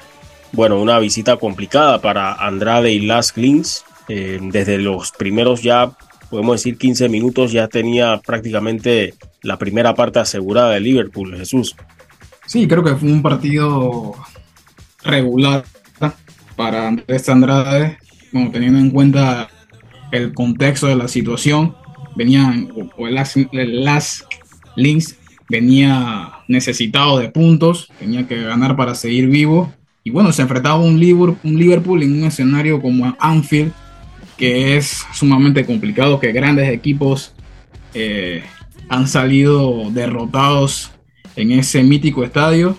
[0.51, 3.85] Bueno, una visita complicada para Andrade y Las Klins.
[4.09, 5.91] Eh, desde los primeros ya,
[6.31, 11.77] podemos decir 15 minutos, ya tenía prácticamente la primera parte asegurada de Liverpool, Jesús.
[12.47, 14.15] Sí, creo que fue un partido
[15.03, 15.65] regular
[16.57, 17.99] para Andrés Andrade,
[18.33, 19.49] teniendo en cuenta
[20.11, 21.77] el contexto de la situación.
[22.17, 24.23] Venían, o el Last
[24.75, 25.17] Links
[25.49, 29.73] venía necesitado de puntos, tenía que ganar para seguir vivo.
[30.03, 33.73] Y bueno, se enfrentaba un Liverpool, un Liverpool en un escenario como Anfield,
[34.39, 37.35] que es sumamente complicado, que grandes equipos
[37.93, 38.45] eh,
[38.89, 40.93] han salido derrotados
[41.37, 42.79] en ese mítico estadio.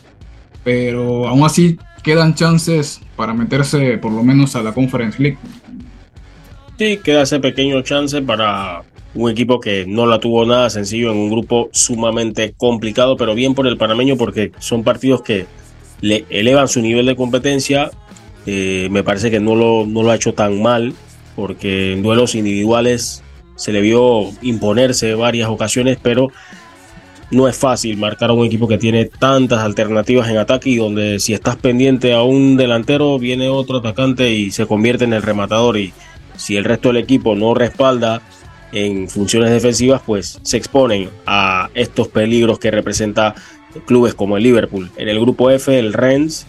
[0.63, 5.37] Pero aún así quedan chances para meterse por lo menos a la Conference League.
[6.77, 8.83] Sí, queda ese pequeño chance para
[9.13, 13.53] un equipo que no la tuvo nada sencillo en un grupo sumamente complicado, pero bien
[13.53, 15.45] por el panameño porque son partidos que
[15.99, 17.91] le elevan su nivel de competencia.
[18.45, 20.93] Eh, me parece que no lo, no lo ha hecho tan mal
[21.39, 23.23] porque en duelos individuales
[23.55, 26.31] se le vio imponerse varias ocasiones, pero
[27.31, 31.19] no es fácil marcar a un equipo que tiene tantas alternativas en ataque y donde
[31.19, 35.77] si estás pendiente a un delantero viene otro atacante y se convierte en el rematador
[35.77, 35.93] y
[36.35, 38.21] si el resto del equipo no respalda
[38.71, 43.35] en funciones defensivas pues se exponen a estos peligros que representa
[43.85, 44.89] clubes como el Liverpool.
[44.97, 46.47] En el grupo F el Rennes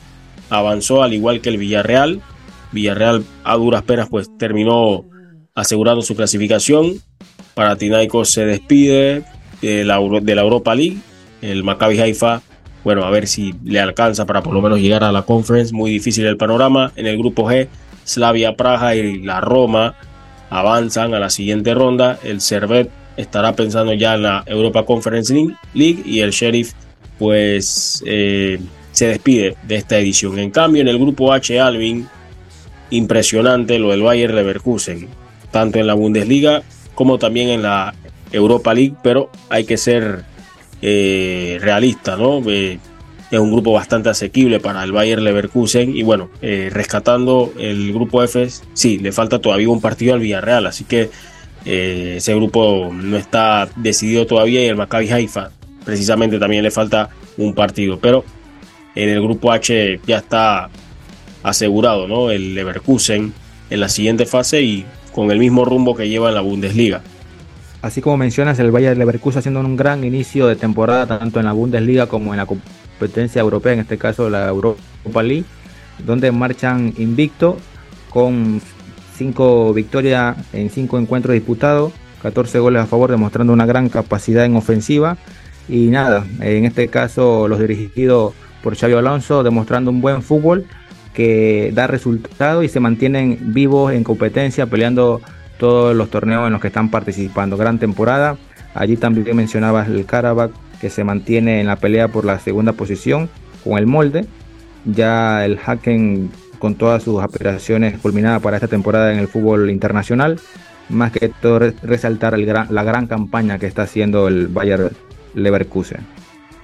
[0.49, 2.21] avanzó al igual que el Villarreal.
[2.73, 5.05] Villarreal a duras penas pues terminó
[5.55, 6.95] asegurando su clasificación.
[7.55, 9.25] Para Tinaicos se despide,
[9.61, 10.99] de la, de la Europa League.
[11.43, 12.43] El Maccabi Haifa,
[12.85, 15.75] bueno, a ver si le alcanza para por lo menos llegar a la conference.
[15.75, 16.93] Muy difícil el panorama.
[16.97, 17.69] En el grupo G,
[18.05, 19.95] Slavia Praga y la Roma
[20.51, 22.19] avanzan a la siguiente ronda.
[22.23, 25.35] El Servet estará pensando ya en la Europa Conference
[25.75, 26.73] League y el Sheriff
[27.19, 28.59] pues eh,
[28.93, 30.39] se despide de esta edición.
[30.39, 32.09] En cambio, en el grupo H, Alvin,
[32.91, 35.09] impresionante lo del Bayer Leverkusen,
[35.51, 36.63] tanto en la Bundesliga
[36.95, 37.95] como también en la
[38.33, 40.25] Europa League, pero hay que ser
[40.83, 42.43] eh, realista, ¿no?
[42.51, 42.79] Eh,
[43.31, 48.23] es un grupo bastante asequible para el Bayer Leverkusen y bueno, eh, rescatando el grupo
[48.23, 51.11] F, sí, le falta todavía un partido al Villarreal, así que
[51.65, 55.51] ese grupo no está decidido todavía y el Maccabi Haifa
[55.85, 58.25] precisamente también le falta un partido, pero
[58.95, 60.71] en el grupo H ya está
[61.43, 62.31] asegurado, ¿no?
[62.31, 63.33] El Leverkusen
[63.71, 67.03] en la siguiente fase y con el mismo rumbo que lleva en la Bundesliga.
[67.83, 71.53] Así como mencionas, el Bayern Leverkusen haciendo un gran inicio de temporada tanto en la
[71.53, 75.45] Bundesliga como en la competencia europea, en este caso la Europa League,
[76.05, 77.57] donde marchan invicto
[78.11, 78.61] con
[79.17, 84.57] 5 victorias en 5 encuentros disputados, 14 goles a favor, demostrando una gran capacidad en
[84.57, 85.17] ofensiva.
[85.69, 90.67] Y nada, en este caso los dirigidos por Xavi Alonso demostrando un buen fútbol
[91.15, 95.21] que da resultado y se mantienen vivos en competencia, peleando
[95.59, 97.57] todos los torneos en los que están participando.
[97.57, 98.37] Gran temporada.
[98.75, 103.29] Allí también mencionabas el Karabakh que se mantiene en la pelea por la segunda posición
[103.65, 104.25] con el molde.
[104.87, 110.41] Ya el Haken con todas sus aspiraciones culminadas para esta temporada en el fútbol internacional.
[110.89, 114.93] Más que todo resaltar la gran campaña que está haciendo el Bayer
[115.35, 116.01] Leverkusen.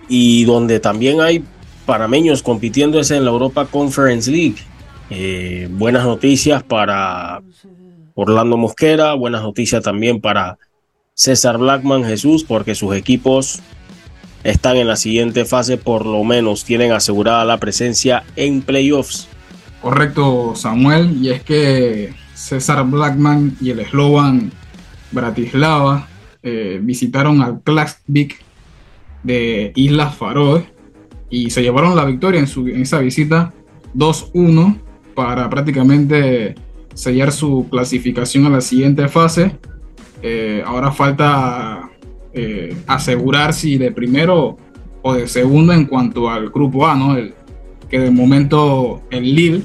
[0.09, 1.45] Y donde también hay
[1.87, 4.57] panameños compitiendo es en la Europa Conference League.
[5.09, 7.41] Eh, buenas noticias para
[8.15, 9.15] Orlando Mosquera.
[9.15, 10.59] Buenas noticias también para
[11.15, 13.61] César Blackman Jesús, porque sus equipos
[14.43, 19.29] están en la siguiente fase, por lo menos tienen asegurada la presencia en playoffs.
[19.81, 24.51] Correcto, Samuel, y es que César Blackman y el Slovan
[25.13, 26.09] Bratislava
[26.43, 28.37] eh, visitaron al Classic
[29.23, 30.76] de Islas Faroe
[31.31, 33.53] y se llevaron la victoria en, su, en esa visita
[33.95, 34.79] 2-1
[35.15, 36.55] para prácticamente
[36.95, 39.57] sellar su clasificación a la siguiente fase.
[40.23, 41.91] Eh, ahora falta
[42.33, 44.57] eh, asegurar si de primero
[45.03, 47.17] o de segundo en cuanto al grupo A, ¿no?
[47.17, 47.35] El,
[47.89, 49.63] que de momento el Lille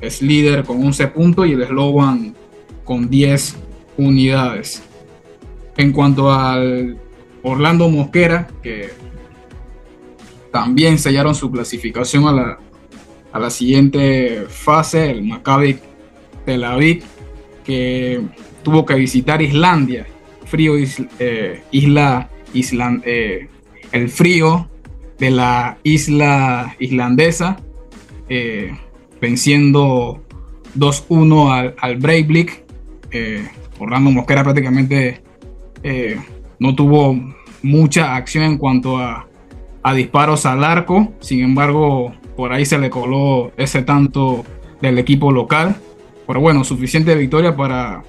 [0.00, 2.34] es líder con 11 puntos y el Slovan
[2.84, 3.56] con 10
[3.98, 4.82] unidades.
[5.76, 6.98] En cuanto al
[7.42, 8.90] Orlando Mosquera, que
[10.52, 12.58] también sellaron su clasificación a la,
[13.32, 15.78] a la siguiente fase, el Maccabi
[16.44, 17.02] Tel Aviv,
[17.64, 18.20] que
[18.62, 20.06] tuvo que visitar Islandia,
[20.44, 20.74] frío
[21.18, 23.48] eh, isla, isla eh,
[23.92, 24.68] el frío
[25.18, 27.56] de la isla islandesa,
[28.28, 28.72] eh,
[29.20, 30.22] venciendo
[30.76, 32.62] 2-1 al, al Breivik.
[33.78, 35.22] Orlando Mosquera prácticamente
[36.58, 37.18] no tuvo
[37.62, 39.26] mucha acción en cuanto a,
[39.82, 44.44] a disparos al arco, sin embargo, por ahí se le coló ese tanto
[44.80, 45.76] del equipo local.
[46.26, 48.02] Pero bueno, suficiente victoria para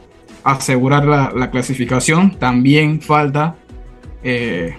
[0.44, 2.38] asegurar la, clasificación.
[2.38, 3.56] También falta
[4.24, 4.76] eh,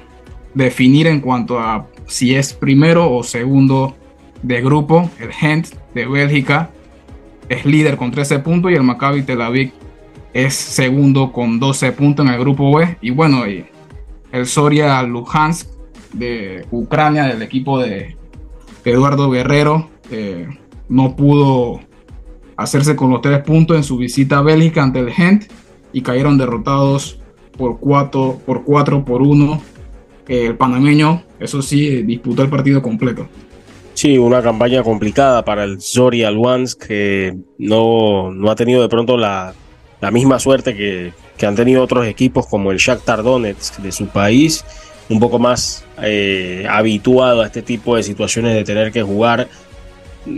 [0.55, 3.97] definir en cuanto a si es primero o segundo
[4.43, 5.11] de grupo.
[5.19, 6.71] El Gent de Bélgica
[7.49, 9.73] es líder con 13 puntos y el Maccabi Tel Aviv
[10.33, 12.99] es segundo con 12 puntos en el grupo B.
[13.01, 15.74] Y bueno, el Soria Luhansk
[16.15, 18.17] de Ucrania, del equipo de
[18.85, 20.49] Eduardo Guerrero, eh,
[20.89, 21.81] no pudo
[22.57, 25.45] hacerse con los tres puntos en su visita a Bélgica ante el Gent
[25.93, 27.19] y cayeron derrotados
[27.57, 29.63] por 4 por, cuatro, por 1.
[30.29, 33.29] el panameño, eso sí, disputó el partido completo.
[33.95, 39.17] Sí, una campaña complicada para el Zoria Luhansk que no, no ha tenido de pronto
[39.17, 39.55] la,
[40.01, 44.09] la misma suerte que, que, han tenido otros equipos como el Shakhtar Donetsk de su
[44.09, 44.65] país,
[45.09, 49.49] un poco más eh, habituado a este tipo de situaciones de tener que jugar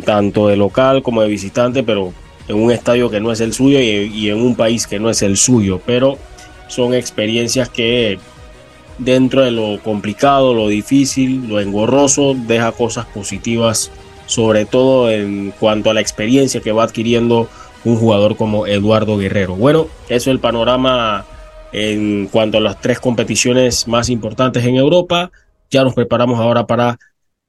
[0.04, 2.12] tanto de local como de visitante, pero
[2.48, 5.22] en un estadio que no es el suyo y, en un país que no es
[5.22, 5.80] el suyo.
[5.84, 6.18] Pero
[6.68, 8.18] son experiencias que
[8.98, 13.90] dentro de lo complicado, lo difícil, lo engorroso, deja cosas positivas,
[14.26, 17.48] sobre todo en cuanto a la experiencia que va adquiriendo
[17.84, 19.54] un jugador como Eduardo Guerrero.
[19.54, 21.24] Bueno, eso es el panorama
[21.72, 25.30] en cuanto a las tres competiciones más importantes en Europa.
[25.70, 26.98] Ya nos preparamos ahora para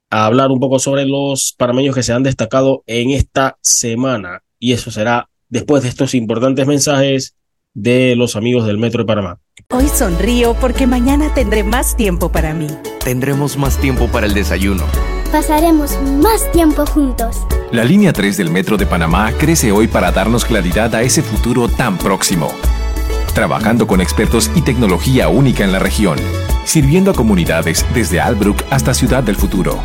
[0.09, 4.43] hablar un poco sobre los parameños que se han destacado en esta semana.
[4.59, 7.35] Y eso será después de estos importantes mensajes
[7.73, 9.39] de los amigos del Metro de Panamá.
[9.69, 12.67] Hoy sonrío porque mañana tendré más tiempo para mí.
[13.03, 14.83] Tendremos más tiempo para el desayuno.
[15.31, 15.91] Pasaremos
[16.21, 17.37] más tiempo juntos.
[17.71, 21.67] La línea 3 del Metro de Panamá crece hoy para darnos claridad a ese futuro
[21.67, 22.51] tan próximo.
[23.37, 26.17] Trabajando con expertos y tecnología única en la región
[26.65, 29.79] sirviendo a comunidades desde Albrook hasta Ciudad del Futuro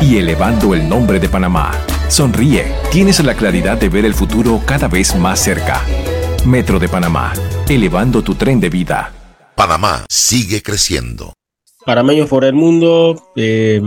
[0.00, 1.70] y elevando el nombre de Panamá.
[2.08, 5.80] Sonríe, tienes la claridad de ver el futuro cada vez más cerca.
[6.44, 7.34] Metro de Panamá,
[7.68, 9.12] elevando tu tren de vida.
[9.54, 11.37] Panamá sigue creciendo.
[11.88, 13.80] Parameños por el mundo, eh,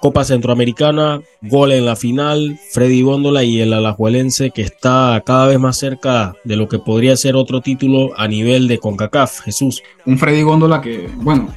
[0.00, 5.58] Copa Centroamericana, gol en la final, Freddy Góndola y el alajuelense que está cada vez
[5.58, 9.82] más cerca de lo que podría ser otro título a nivel de CONCACAF, Jesús.
[10.06, 11.48] Un Freddy Góndola que, bueno,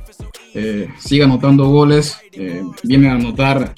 [0.55, 3.75] eh, sigue anotando goles, eh, viene a anotar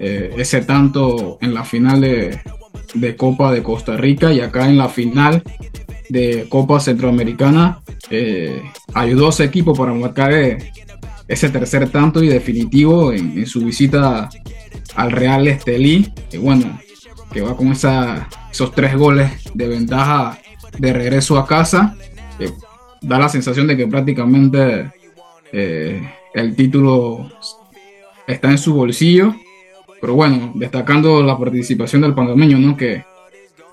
[0.00, 4.88] eh, ese tanto en la final de, Copa de Costa Rica y acá en la
[4.88, 5.44] final
[6.08, 7.80] de Copa Centroamericana
[8.92, 10.32] ayudó a ese equipo para marcar
[11.26, 14.28] ese tercer tanto y definitivo en, su visita
[14.94, 16.78] al Real Estelí, que bueno,
[17.32, 20.38] que va con esa, esos tres goles de ventaja
[20.78, 21.96] de regreso a casa,
[23.00, 24.90] da la sensación de que prácticamente
[25.52, 26.02] eh,
[26.32, 27.30] el título
[28.26, 29.34] está en su bolsillo.
[30.00, 32.76] Pero bueno, destacando la participación del panameño, ¿no?
[32.76, 33.04] Que,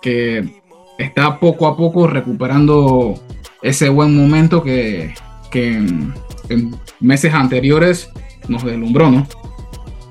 [0.01, 0.61] que
[0.97, 3.15] está poco a poco recuperando
[3.61, 5.13] ese buen momento que,
[5.53, 6.13] en,
[6.53, 8.09] en meses anteriores
[8.47, 9.27] nos deslumbró, ¿no?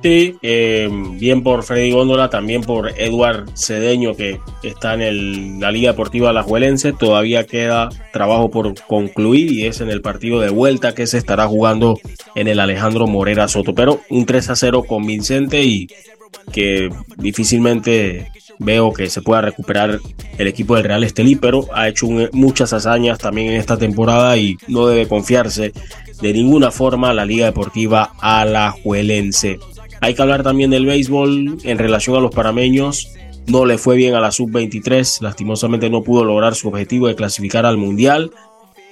[0.02, 0.88] Sí, eh,
[1.18, 6.94] bien por Freddy Góndola, también por Eduard Cedeño, que está en la Liga Deportiva Alajuelense.
[6.94, 11.46] Todavía queda trabajo por concluir y es en el partido de vuelta que se estará
[11.46, 12.00] jugando
[12.34, 13.74] en el Alejandro Morera Soto.
[13.74, 15.88] Pero un 3 a 0 convincente y
[16.50, 16.88] que
[17.18, 18.30] difícilmente
[18.60, 19.98] veo que se pueda recuperar
[20.38, 24.56] el equipo del Real Estelí, pero ha hecho muchas hazañas también en esta temporada y
[24.68, 25.72] no debe confiarse
[26.20, 29.58] de ninguna forma la Liga Deportiva Alajuelense.
[30.02, 33.12] Hay que hablar también del béisbol en relación a los parameños.
[33.46, 37.66] No le fue bien a la sub-23, lastimosamente no pudo lograr su objetivo de clasificar
[37.66, 38.30] al Mundial.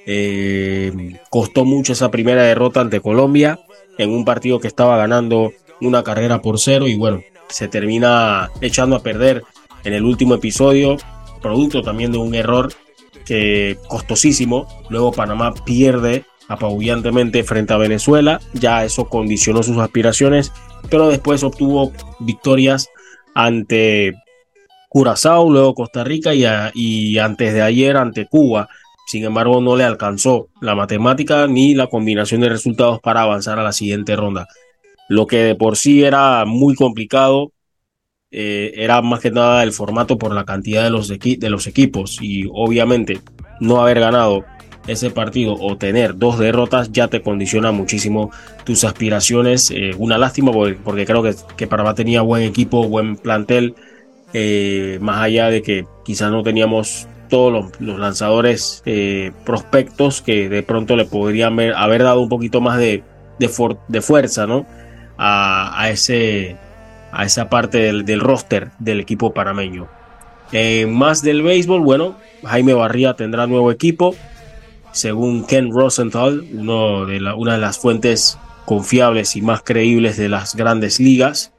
[0.07, 3.61] Eh, costó mucho esa primera derrota ante Colombia
[3.99, 5.53] en un partido que estaba ganando
[5.83, 9.43] una carrera por cero y bueno, se termina echando a perder
[9.85, 10.97] en el último episodio,
[11.41, 12.73] producto también de un error
[13.25, 14.67] que costosísimo.
[14.89, 20.51] Luego Panamá pierde apabullantemente frente a Venezuela, ya eso condicionó sus aspiraciones
[20.91, 22.89] pero después obtuvo victorias
[23.35, 24.15] ante
[24.89, 28.69] Curazao, luego Costa Rica y, y antes de ayer ante Cuba.
[29.07, 33.63] Sin embargo, no le alcanzó la matemática ni la combinación de resultados para avanzar a
[33.63, 34.47] la siguiente ronda.
[35.09, 37.53] Lo que de por sí era muy complicado
[38.31, 42.19] eh, era más que nada el formato por la cantidad de los, de los equipos
[42.21, 43.21] y obviamente
[43.59, 44.45] no haber ganado
[44.87, 48.31] ese partido o tener dos derrotas ya te condiciona muchísimo
[48.65, 49.71] tus aspiraciones.
[49.71, 53.75] Eh, una lástima porque, creo que, que, Panamá tenía buen equipo, buen plantel,
[54.35, 58.83] eh, más allá de que quizás no teníamos todos los, lanzadores
[59.45, 63.03] prospectos que de pronto le podrían haber, dado un poquito más de,
[63.39, 64.67] de, fuerza ¿no?
[65.19, 66.57] a, a ese
[67.13, 69.89] a esa parte del, roster del equipo parameño.
[70.53, 74.15] Eh, más del béisbol, bueno, Jaime Barría tendrá nuevo equipo,
[74.93, 80.55] según Ken Rosenthal, uno de una de las fuentes confiables y más creíbles de las
[80.55, 81.53] grandes ligas.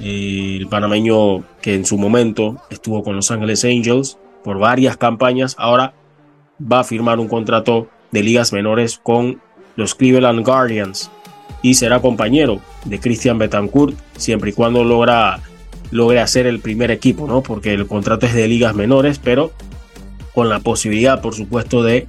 [0.00, 5.54] Eh, el panameño que en su momento estuvo con Los Angeles Angels por varias campañas,
[5.58, 5.94] ahora
[6.60, 9.40] va a firmar un contrato de ligas menores con
[9.76, 11.10] los Cleveland Guardians
[11.62, 15.40] y será compañero de Christian Betancourt siempre y cuando logra
[15.90, 17.42] logre hacer el primer equipo, ¿no?
[17.42, 19.52] Porque el contrato es de ligas menores, pero
[20.34, 22.06] con la posibilidad, por supuesto, de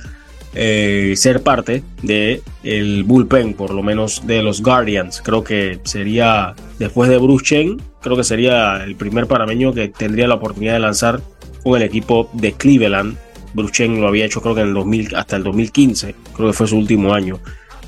[0.54, 5.22] eh, ser parte de el bullpen, por lo menos de los Guardians.
[5.22, 10.28] Creo que sería después de Bruce Chen, creo que sería el primer parameño que tendría
[10.28, 11.22] la oportunidad de lanzar
[11.64, 13.18] con el equipo de Cleveland.
[13.54, 16.68] Bruce Chen lo había hecho creo en el 2000 hasta el 2015, creo que fue
[16.68, 17.40] su último año.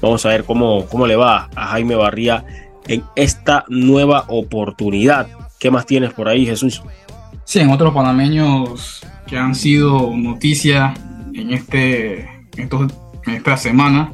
[0.02, 2.46] Vamos a ver cómo, cómo le va a Jaime Barría
[2.88, 5.28] en esta nueva oportunidad.
[5.60, 6.82] ¿Qué más tienes por ahí, Jesús?
[7.44, 10.94] Sí, en otros panameños que han sido noticia
[11.34, 12.70] en, este, en,
[13.28, 14.12] esta semana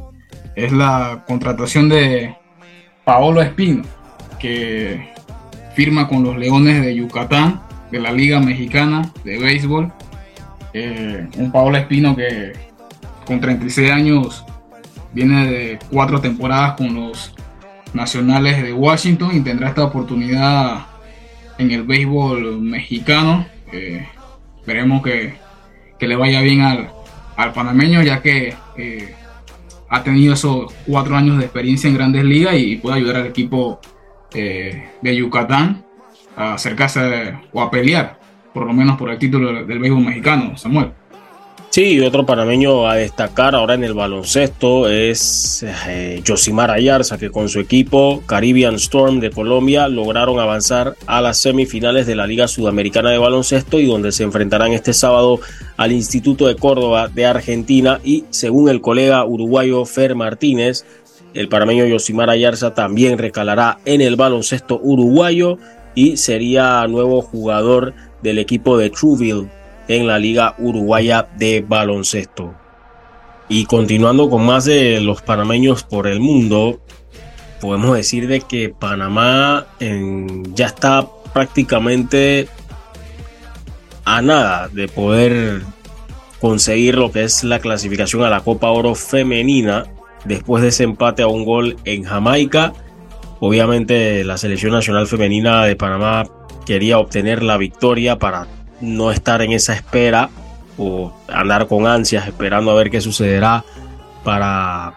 [0.55, 2.35] es la contratación de
[3.03, 3.83] Paolo Espino,
[4.39, 5.13] que
[5.75, 7.61] firma con los Leones de Yucatán,
[7.91, 9.91] de la Liga Mexicana de Béisbol.
[10.73, 12.53] Eh, un Paolo Espino que
[13.25, 14.44] con 36 años
[15.15, 17.33] viene de cuatro temporadas con los
[17.93, 20.85] Nacionales de Washington y tendrá esta oportunidad
[21.57, 23.47] en el béisbol mexicano.
[23.71, 24.05] Eh,
[24.57, 25.33] esperemos que,
[25.99, 26.89] le vaya bien al,
[27.53, 29.15] panameño ya que eh,
[29.89, 33.79] ha tenido esos cuatro años de experiencia en grandes ligas y, puede ayudar al equipo
[34.33, 35.85] eh, de Yucatán
[36.35, 38.19] a acercarse o a pelear
[38.53, 40.91] por lo menos por el título del béisbol mexicano, Samuel.
[41.75, 47.49] Sí, otro panameño a destacar ahora en el baloncesto es eh, Josimar Ayarza, que con
[47.49, 53.09] su equipo Caribbean Storm de Colombia lograron avanzar a las semifinales de la Liga Sudamericana
[53.09, 55.41] de Baloncesto y donde se enfrentarán este sábado
[55.75, 60.85] al Instituto de Córdoba de Argentina y según el colega uruguayo Fer Martínez,
[61.33, 65.57] el panameño Josimar Ayarza también recalará en el baloncesto uruguayo
[65.93, 69.49] y sería nuevo jugador del equipo de Trouville
[69.87, 72.53] en la Liga Uruguaya de Baloncesto.
[73.47, 76.81] Y continuando con más de los panameños por el mundo,
[77.61, 79.67] podemos decir de que Panamá
[80.53, 82.47] ya está prácticamente
[84.03, 85.61] a nada de poder
[86.39, 89.85] conseguir lo que es la clasificación a la Copa Oro femenina
[90.25, 92.73] después de ese empate a un gol en Jamaica.
[93.39, 96.25] Obviamente la selección nacional femenina de Panamá
[96.65, 98.47] quería obtener la victoria para
[98.81, 100.29] no estar en esa espera
[100.77, 103.63] o andar con ansias esperando a ver qué sucederá
[104.23, 104.95] para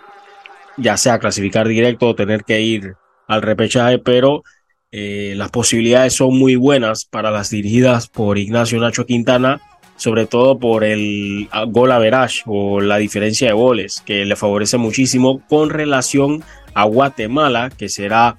[0.76, 2.94] ya sea clasificar directo o tener que ir
[3.26, 4.42] al repechaje, pero
[4.90, 9.60] eh, las posibilidades son muy buenas para las dirigidas por Ignacio Nacho Quintana,
[9.96, 15.42] sobre todo por el gol average o la diferencia de goles, que le favorece muchísimo
[15.48, 16.42] con relación
[16.74, 18.38] a Guatemala, que será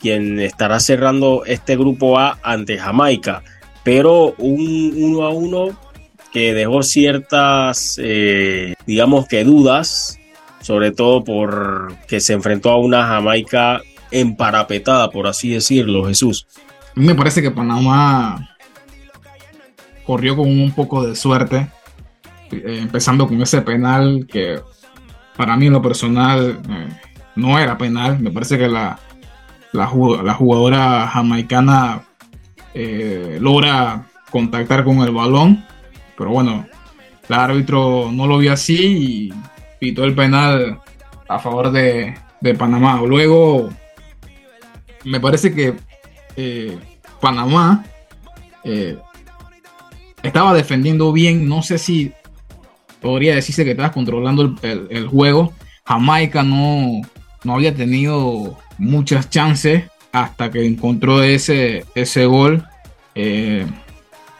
[0.00, 3.42] quien estará cerrando este grupo A ante Jamaica
[3.84, 5.68] pero un uno a uno
[6.32, 10.18] que dejó ciertas, eh, digamos que dudas,
[10.60, 13.80] sobre todo por que se enfrentó a una Jamaica
[14.10, 16.46] emparapetada, por así decirlo, Jesús.
[16.96, 18.56] A mí me parece que Panamá
[20.04, 21.68] corrió con un poco de suerte,
[22.50, 24.60] eh, empezando con ese penal que
[25.36, 26.88] para mí en lo personal eh,
[27.36, 28.98] no era penal, me parece que la,
[29.72, 32.07] la jugadora jamaicana
[32.74, 35.64] eh, logra contactar con el balón,
[36.16, 36.66] pero bueno,
[37.28, 39.34] el árbitro no lo vio así y
[39.78, 40.80] pitó el penal
[41.28, 42.14] a favor de,
[42.56, 43.00] Panamá.
[43.04, 43.68] Luego,
[45.04, 45.74] me parece que
[46.36, 46.78] eh,
[47.20, 47.84] Panamá
[48.64, 48.96] eh,
[50.22, 52.12] estaba defendiendo bien, no sé si
[53.00, 55.52] podría decirse que estaba controlando el, juego.
[55.84, 57.02] Jamaica no,
[57.44, 62.66] no había tenido muchas chances hasta que encontró ese, ese gol.
[63.14, 63.66] Eh,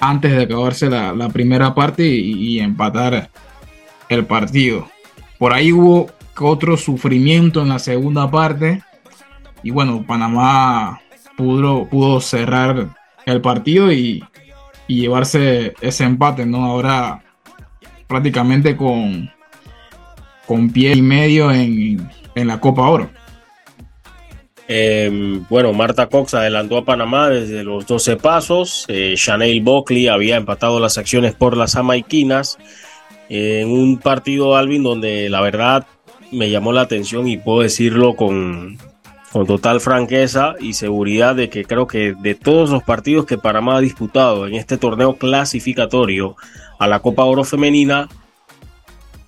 [0.00, 3.30] antes de acabarse la, primera parte y, empatar
[4.08, 4.88] el partido.
[5.38, 8.82] Por ahí hubo otro sufrimiento en la segunda parte
[9.62, 11.00] y bueno, Panamá
[11.36, 12.88] pudo, pudo cerrar
[13.26, 14.24] el partido y,
[14.86, 16.64] llevarse ese empate, ¿no?
[16.64, 17.22] Ahora
[18.06, 19.30] prácticamente con,
[20.46, 23.10] con pie y medio en, en la Copa Oro.
[24.68, 28.84] Em, bueno, Marta Cox adelantó a Panamá desde los 12 pasos.
[28.88, 32.58] Eh, Chanel Buckley había empatado las acciones por las jamaiquinas
[33.30, 35.86] en un partido, Alvin, donde la verdad
[36.30, 38.78] me llamó la atención y puedo decirlo con,
[39.32, 43.76] con total franqueza y seguridad de que creo que de todos los partidos que Panamá
[43.76, 46.36] ha disputado en este torneo clasificatorio
[46.78, 48.08] a la Copa Oro Femenina,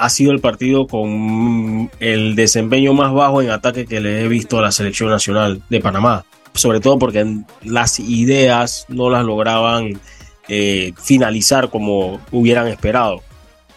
[0.00, 4.58] ha sido el partido con el desempeño más bajo en ataque que le he visto
[4.58, 6.24] a la selección nacional de Panamá.
[6.54, 10.00] Sobre todo porque las ideas no las lograban
[10.48, 13.20] eh, finalizar como hubieran esperado.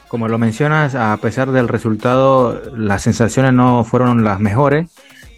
[0.07, 4.87] Como lo mencionas, a pesar del resultado, las sensaciones no fueron las mejores,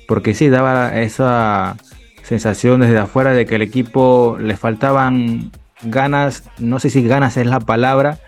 [0.07, 1.77] porque sí daba esa
[2.21, 5.51] sensación desde afuera de que el equipo le faltaban
[5.81, 8.19] ganas, no sé si ganas es la palabra,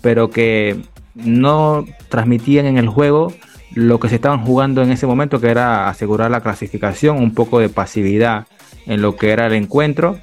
[0.00, 0.80] pero que
[1.14, 3.32] no transmitían en el juego
[3.74, 7.58] lo que se estaban jugando en ese momento, que era asegurar la clasificación, un poco
[7.58, 8.46] de pasividad
[8.86, 10.18] en lo que era el encuentro.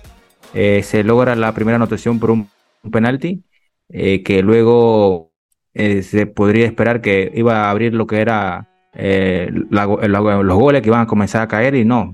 [0.53, 2.49] Eh, se logra la primera anotación por un,
[2.91, 3.43] penalti,
[3.89, 5.31] eh, que luego
[5.73, 10.99] eh, se podría esperar que iba a abrir lo que era los goles que iban
[10.99, 12.11] a comenzar a caer y no,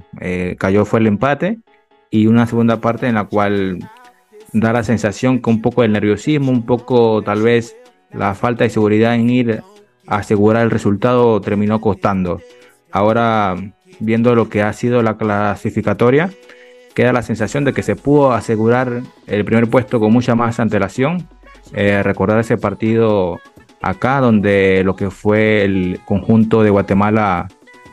[0.60, 1.58] cayó fue el empate
[2.12, 3.80] y una segunda parte en la cual
[4.54, 7.76] da la sensación que un poco de nerviosismo, un poco tal vez
[8.14, 9.64] la falta de seguridad en ir
[10.08, 12.42] a asegurar el resultado terminó costando.
[12.92, 13.56] Ahora,
[14.00, 16.30] viendo lo que ha sido la clasificatoria,
[16.94, 21.28] queda la sensación de que se pudo asegurar el primer puesto con mucha más antelación.
[21.74, 23.40] Eh, recordar ese partido
[23.82, 27.50] acá, donde lo que fue el conjunto de Guatemala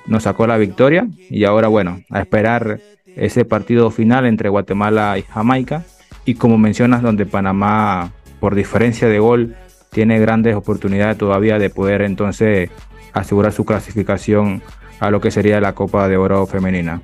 [0.07, 1.07] nos sacó la victoria.
[1.29, 2.81] Y ahora, bueno, a esperar
[3.17, 5.85] ese partido final entre Guatemala y Jamaica.
[6.25, 9.55] Y como mencionas, donde Panamá, por diferencia de gol,
[9.95, 12.69] tiene grandes oportunidades todavía de poder entonces
[13.13, 14.61] asegurar su clasificación
[14.99, 17.01] a lo que sería la Copa de Oro femenina.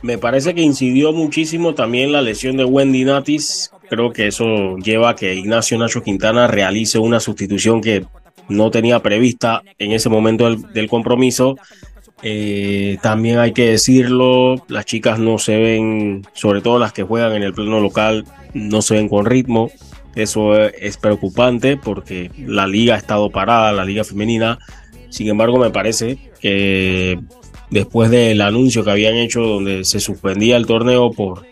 [0.00, 3.70] Me parece que incidió muchísimo también la lesión de Wendy Natis.
[3.88, 8.04] Creo que eso lleva a que Ignacio Nacho Quintana realice una sustitución que
[8.48, 11.56] no tenía prevista en ese momento del, compromiso.
[12.22, 17.34] Eh, también hay que decirlo, las chicas no se ven, sobre todo las que juegan
[17.34, 19.70] en el plano local, no se ven con ritmo.
[20.14, 24.58] Eso es preocupante porque la liga ha estado parada, la liga femenina.
[25.08, 27.18] Sin embargo, me parece que
[27.70, 31.46] después del anuncio que habían hecho donde se suspendía el torneo por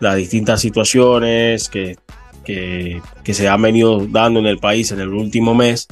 [0.00, 1.96] las distintas situaciones que,
[2.44, 3.02] que,
[3.34, 5.86] se han venido dando en el país en el último mes,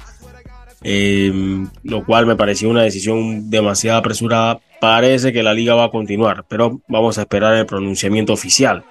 [0.83, 1.33] eh,
[1.83, 4.61] lo cual me pareció una decisión demasiado apresurada.
[4.81, 8.85] Parece que la liga va a continuar, pero vamos a esperar el pronunciamiento oficial.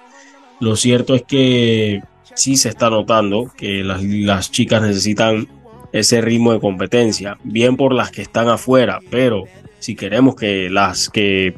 [0.60, 2.02] Lo cierto es que
[2.38, 5.48] sí se está notando que las, chicas necesitan
[5.92, 9.44] ese ritmo de competencia, bien por las que están afuera, pero
[9.80, 11.54] si queremos que las que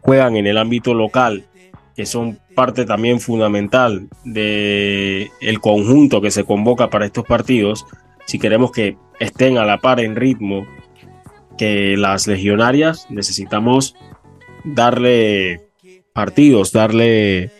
[0.00, 1.44] juegan en el ámbito local,
[1.94, 7.86] que son parte también fundamental del el conjunto que se convoca para estos partidos,
[8.26, 10.66] si queremos que estén a la par en ritmo
[11.56, 13.94] que las legionarias, necesitamos
[14.64, 15.60] darle
[16.12, 17.50] partidos, darle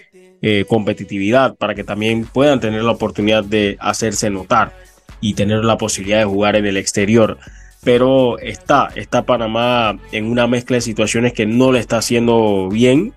[0.42, 4.72] eh, competitividad para que también puedan tener la oportunidad de hacerse notar
[5.20, 7.38] y tener la posibilidad de jugar en el exterior.
[7.82, 13.14] Pero está, está Panamá en una mezcla de situaciones que no le está haciendo bien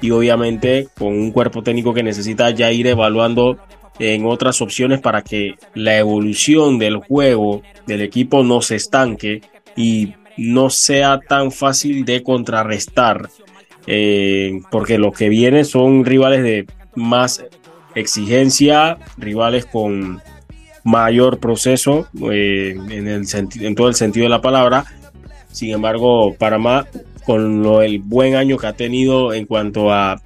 [0.00, 3.58] y obviamente con un cuerpo técnico que necesita ya ir evaluando
[3.98, 9.42] en otras opciones para que la evolución del juego del equipo no se estanque
[9.76, 13.28] y no sea tan fácil de contrarrestar
[13.86, 17.44] eh, porque lo que viene son rivales de más
[17.94, 20.20] exigencia, rivales con
[20.84, 24.84] mayor proceso eh, en todo el sentido de la palabra.
[25.50, 26.86] Sin embargo, Panamá,
[27.24, 30.20] con lo, el buen año que ha tenido en cuanto a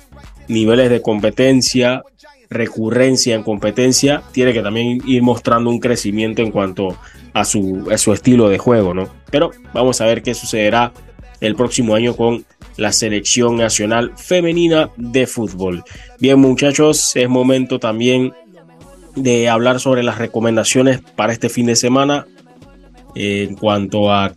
[0.48, 2.02] niveles de competencia,
[2.50, 6.96] recurrencia en competencia, tiene que también ir mostrando un crecimiento en cuanto
[7.34, 9.08] a su, a su estilo de juego, ¿no?
[9.30, 10.92] Pero vamos a ver qué sucederá
[11.40, 12.44] el próximo año con
[12.78, 15.84] la selección nacional femenina de fútbol.
[16.18, 18.32] Bien muchachos, es momento también
[19.16, 22.26] de hablar sobre las recomendaciones para este fin de semana
[23.14, 24.32] en cuanto a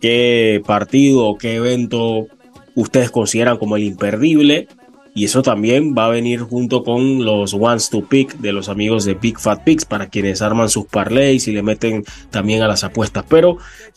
[0.00, 2.28] qué partido o qué evento
[2.74, 4.68] ustedes consideran como el imperdible
[5.14, 9.04] Y eso también va a venir junto con los ones to pick de los amigos
[9.04, 12.84] de Big Fat Picks para quienes arman sus parlays y le meten también a las
[12.84, 13.24] apuestas.
[13.28, 13.56] Pero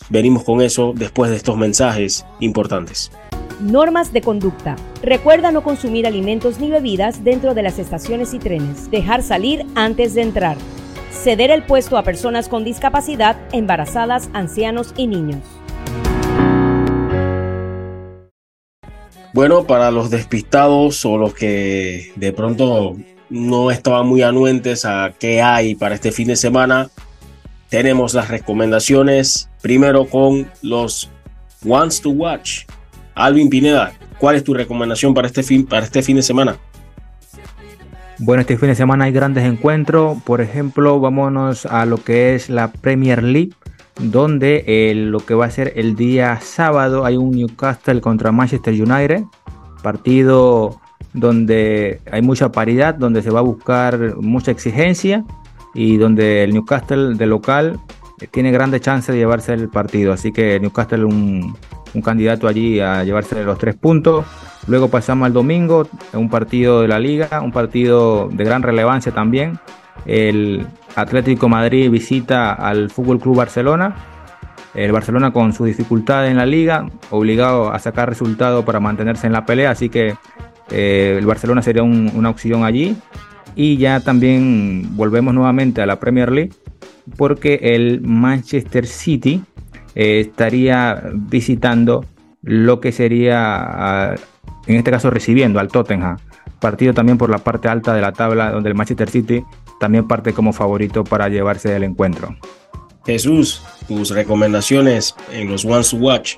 [0.09, 3.11] venimos con eso después de estos mensajes importantes.
[3.61, 4.75] Normas de conducta.
[5.03, 8.89] Recuerda no consumir alimentos ni bebidas dentro de las estaciones y trenes.
[8.89, 10.57] Dejar salir antes de entrar.
[11.11, 15.43] Ceder el puesto a personas con discapacidad, embarazadas, ancianos y niños.
[19.31, 22.95] Bueno, para los despistados o los que de pronto
[23.29, 26.89] no estaban muy anuentes a qué hay para este fin de semana,
[27.69, 31.11] tenemos las recomendaciones primero con los
[31.63, 32.65] Wants to Watch.
[33.15, 36.57] Alvin Pineda, ¿cuál es tu recomendación para este fin, para este fin de semana?
[38.19, 40.21] Bueno, este fin de semana hay grandes encuentros.
[40.23, 43.53] Por ejemplo, vámonos a lo que es la Premier League,
[43.99, 48.73] donde eh, lo que va a ser el día sábado hay un Newcastle contra Manchester
[48.73, 49.23] United,
[49.81, 50.79] partido
[51.13, 55.25] donde hay mucha paridad, donde se va a buscar mucha exigencia
[55.73, 57.79] y donde el Newcastle de local
[58.19, 60.13] eh, tiene grandes chances de llevarse el partido.
[60.13, 61.55] Así que Newcastle un,
[61.93, 64.25] un candidato allí a llevarse los tres puntos.
[64.67, 69.59] Luego pasamos al domingo, un partido de la liga, un partido de gran relevancia también.
[70.05, 70.65] El
[70.95, 73.95] Atlético Madrid visita al Fútbol Club Barcelona.
[74.73, 79.33] El Barcelona con su dificultad en la liga, obligado a sacar resultados para mantenerse en
[79.33, 80.15] la pelea, así que
[80.69, 82.95] eh, el Barcelona sería una opción allí.
[83.53, 86.53] Y ya también volvemos nuevamente a la Premier League,
[87.17, 89.43] porque el Manchester City
[89.95, 92.05] eh, estaría visitando
[92.41, 94.15] lo que sería, ah,
[94.67, 96.17] en este caso recibiendo al Tottenham.
[96.59, 99.43] Partido también por la parte alta de la tabla, donde el Manchester City
[99.79, 102.35] también parte como favorito para llevarse el encuentro.
[103.05, 106.35] Jesús, tus recomendaciones en los Ones to Watch.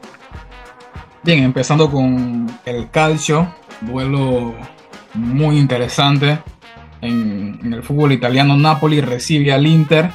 [1.24, 4.54] Bien, empezando con el calcio, duelo
[5.14, 6.40] muy interesante.
[7.02, 10.10] En, en el fútbol italiano, Napoli recibe al Inter,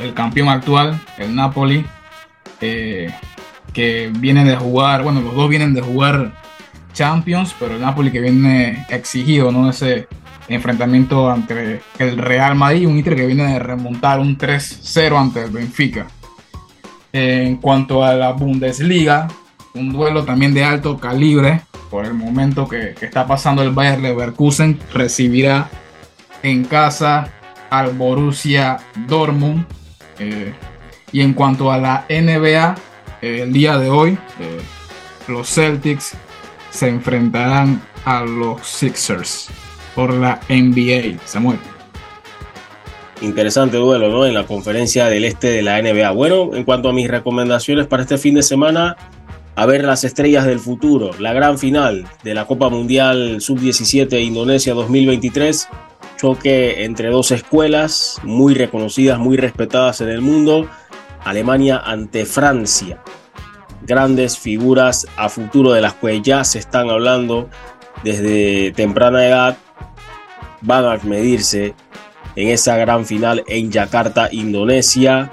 [0.00, 1.84] el campeón actual, el Napoli,
[2.60, 3.12] eh,
[3.72, 6.32] que viene de jugar, bueno, los dos vienen de jugar
[6.92, 9.70] Champions, pero el Napoli que viene exigido, ¿no?
[9.70, 10.08] Ese
[10.48, 15.50] enfrentamiento ante el Real Madrid, un Inter que viene de remontar un 3-0 ante el
[15.50, 16.06] Benfica.
[17.12, 19.28] En cuanto a la Bundesliga,
[19.74, 24.78] un duelo también de alto calibre, por el momento que, está pasando el Bayern Leverkusen,
[24.92, 25.68] recibirá
[26.42, 27.32] en casa
[27.70, 29.64] al Borussia Dortmund.
[30.18, 30.52] Eh,
[31.12, 32.74] y en cuanto a la NBA,
[33.22, 34.60] el día de hoy, eh,
[35.26, 36.14] los Celtics
[36.70, 39.48] se enfrentarán a los Sixers
[39.94, 41.18] por la NBA.
[41.24, 41.58] Samuel.
[43.20, 44.26] Interesante duelo, ¿no?
[44.26, 46.10] En la conferencia del este de la NBA.
[46.12, 48.96] Bueno, en cuanto a mis recomendaciones para este fin de semana,
[49.56, 54.72] a ver las estrellas del futuro, la gran final de la Copa Mundial Sub-17 Indonesia
[54.72, 55.68] 2023,
[56.16, 60.68] choque entre dos escuelas muy reconocidas, muy respetadas en el mundo
[61.24, 63.02] Alemania ante Francia.
[63.82, 67.48] Grandes figuras a futuro de las que ya se están hablando
[68.04, 69.56] desde temprana edad
[70.60, 71.74] van a medirse
[72.36, 75.30] en esa gran final en Yakarta, Indonesia,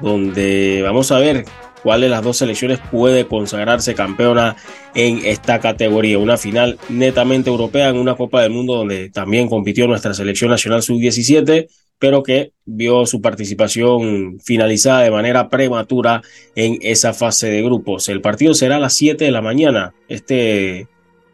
[0.00, 1.44] donde vamos a ver
[1.82, 4.56] cuál de las dos selecciones puede consagrarse campeona
[4.94, 6.18] en esta categoría.
[6.18, 10.82] Una final netamente europea en una Copa del Mundo donde también compitió nuestra selección nacional
[10.82, 11.68] sub-17
[12.04, 16.20] pero que vio su participación finalizada de manera prematura
[16.54, 18.10] en esa fase de grupos.
[18.10, 20.86] El partido será a las 7 de la mañana, este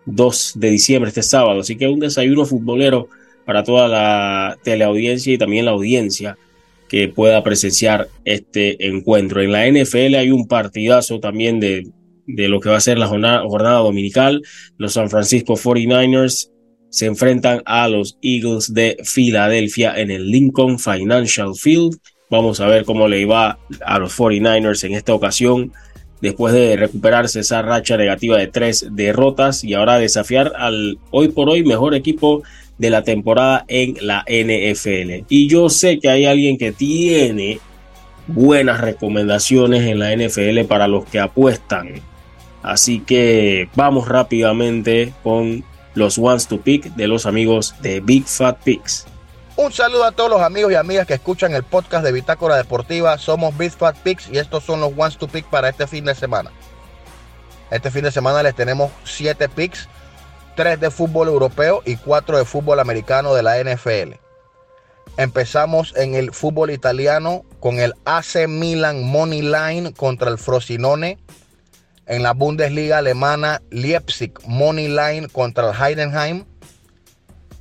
[0.07, 3.09] 2 de diciembre, este sábado, así que un desayuno futbolero
[3.45, 6.39] para toda la teleaudiencia y también la audiencia
[6.89, 9.43] que pueda presenciar este encuentro.
[9.43, 11.89] En la NFL hay un partidazo también de,
[12.29, 14.43] de lo que va a ser la jornada, jornada dominical.
[14.79, 16.49] Los San Francisco 49ers
[16.91, 21.99] se enfrentan a los Eagles de Filadelfia en el Lincoln Financial Field.
[22.29, 25.73] Vamos a ver cómo le va a los 49ers en esta ocasión,
[26.21, 31.49] después de recuperarse esa racha negativa de tres derrotas y ahora desafiar al hoy por
[31.49, 32.43] hoy mejor equipo
[32.79, 35.25] de la temporada en la NFL.
[35.29, 37.61] Y yo sé que hay alguien que tiene
[38.27, 42.01] buenas recomendaciones en la NFL para los que apuestan.
[42.63, 45.65] Así que vamos rápidamente con
[46.01, 49.07] los ones to pick de los amigos de Big Fat Picks.
[49.57, 53.17] Un saludo a todos los amigos y amigas que escuchan el podcast de Bitácora Deportiva.
[53.19, 56.15] Somos Big Fat Picks y estos son los ones to pick para este fin de
[56.15, 56.51] semana.
[57.71, 59.89] Este fin de semana les tenemos 7 picks,
[60.57, 64.15] 3 de fútbol europeo y 4 de fútbol americano de la NFL.
[65.19, 71.19] Empezamos en el fútbol italiano con el AC Milan Money Line contra el Frosinone
[72.11, 76.45] En la Bundesliga alemana, Leipzig Money Line contra el Heidenheim.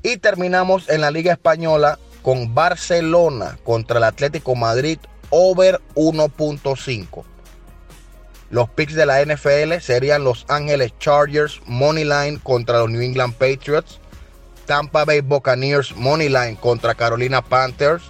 [0.02, 4.98] Y terminamos en la Liga Española con Barcelona contra el Atlético Madrid
[5.30, 7.24] over 1.5.
[8.50, 13.36] Los picks de la NFL serían Los Ángeles Chargers Money Line contra los New England
[13.36, 14.00] Patriots,
[14.66, 18.02] Tampa Bay Buccaneers Money Line contra Carolina Panthers,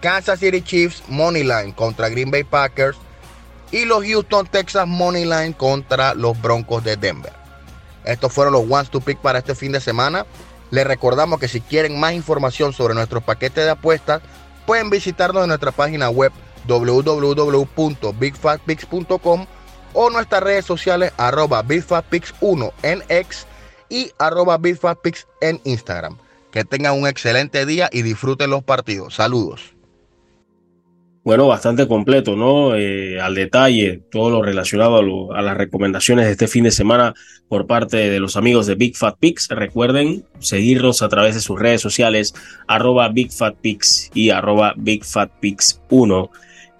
[0.00, 2.96] Kansas City Chiefs Money Line contra Green Bay Packers
[3.72, 7.32] y los Houston Texas Money Line contra los Broncos de Denver.
[8.04, 10.26] Estos fueron los ones to pick para este fin de semana.
[10.70, 14.22] Les recordamos que si quieren más información sobre nuestro paquete de apuestas,
[14.66, 16.30] pueden visitarnos en nuestra página web
[16.66, 19.46] www.bigfatpix.com
[19.92, 23.46] o nuestras redes sociales arroba bigfatpix1 en X
[23.88, 26.18] y arroba bigfatpix en Instagram.
[26.52, 29.14] Que tengan un excelente día y disfruten los partidos.
[29.14, 29.74] Saludos.
[31.22, 32.74] Bueno, bastante completo, ¿no?
[32.74, 37.12] Eh, al detalle, todo lo relacionado a, las recomendaciones de este fin de semana
[37.46, 39.48] por parte de los amigos de Big Fat Pix.
[39.50, 42.32] Recuerden seguirnos a través de sus redes sociales,
[42.66, 43.30] arroba Big
[44.14, 46.30] y arroba Big Fat Pix 1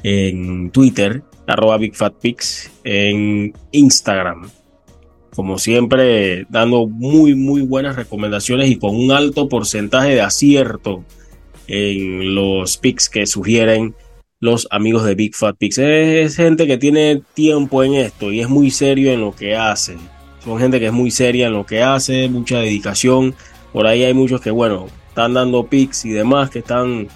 [0.04, 1.94] en Twitter, arroba Big
[2.84, 4.50] en Instagram.
[5.34, 11.04] Como siempre, dando muy, muy buenas recomendaciones y con un alto porcentaje de acierto
[11.66, 13.94] en los picks que sugieren
[14.40, 15.78] los amigos de Big Fat Pix.
[15.78, 19.96] Es, gente que tiene tiempo en esto y es muy serio en lo que hace.
[20.42, 23.34] Son gente que es muy seria en lo que hace, mucha dedicación.
[23.72, 27.08] Por ahí hay muchos que, bueno, están dando pics y demás, que están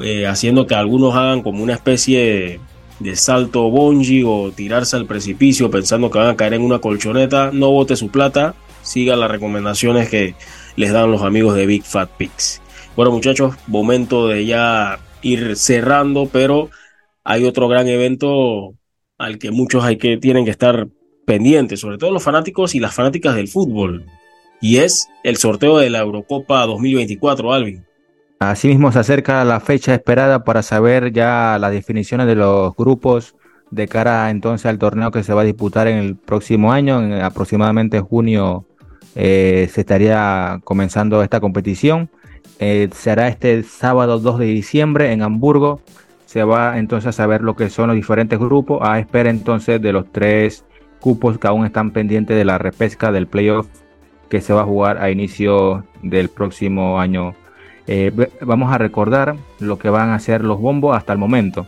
[0.00, 2.60] eh, haciendo que algunos hagan como una especie
[2.98, 7.50] de, salto bungee o tirarse al precipicio pensando que van a caer en una colchoneta.
[7.52, 10.34] No bote su plata, siga las recomendaciones que
[10.74, 12.60] les dan los amigos de Big Fat Pix.
[12.96, 16.70] Bueno muchachos, momento de ya ir cerrando, pero
[17.24, 18.74] hay otro gran evento
[19.18, 20.88] al que muchos hay que tienen que estar
[21.26, 24.06] pendientes, sobre todo los fanáticos y las fanáticas del fútbol,
[24.60, 27.84] y es el sorteo de la Eurocopa 2024, Alvin.
[28.38, 33.34] Asimismo se acerca la fecha esperada para saber ya las definiciones de los grupos
[33.70, 37.14] de cara entonces al torneo que se va a disputar en el próximo año, en
[37.14, 38.66] aproximadamente junio
[39.14, 42.10] eh, se estaría comenzando esta competición.
[42.58, 45.80] Eh, será este sábado 2 de diciembre en Hamburgo.
[46.24, 49.92] Se va entonces a saber lo que son los diferentes grupos, a espera entonces de
[49.92, 50.64] los tres
[51.00, 53.68] cupos que aún están pendientes de la repesca del playoff
[54.28, 57.34] que se va a jugar a inicio del próximo año.
[57.86, 58.10] Eh,
[58.40, 61.66] vamos a recordar lo que van a hacer los bombos hasta el momento.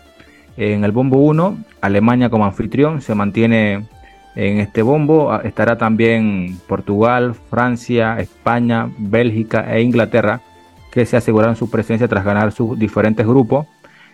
[0.56, 3.86] En el bombo 1, Alemania como anfitrión se mantiene
[4.34, 5.40] en este bombo.
[5.42, 10.40] Estará también Portugal, Francia, España, Bélgica e Inglaterra
[10.90, 13.66] que se aseguraron su presencia tras ganar sus diferentes grupos.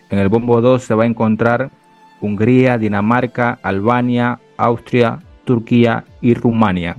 [0.09, 1.71] En el bombo 2 se va a encontrar
[2.21, 6.97] Hungría, Dinamarca, Albania, Austria, Turquía y Rumania.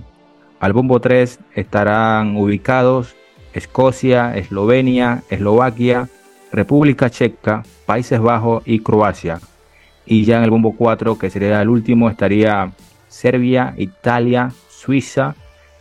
[0.60, 3.14] Al bombo 3 estarán ubicados
[3.52, 6.08] Escocia, Eslovenia, Eslovaquia,
[6.52, 9.40] República Checa, Países Bajos y Croacia.
[10.04, 12.72] Y ya en el bombo 4, que sería el último, estaría
[13.08, 15.34] Serbia, Italia, Suiza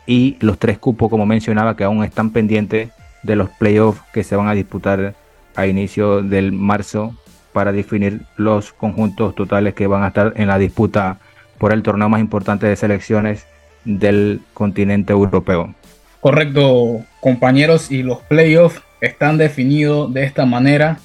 [0.07, 2.89] y los tres cupos, como mencionaba, que aún están pendientes
[3.25, 5.15] de los playoffs que se van a disputar
[5.55, 7.15] a inicio del marzo
[7.53, 11.17] para definir los conjuntos totales que van a estar en la disputa
[11.57, 13.47] por el torneo más importante de selecciones
[13.85, 15.73] del continente europeo.
[16.19, 20.99] Correcto, compañeros, y los playoffs están definidos de esta manera.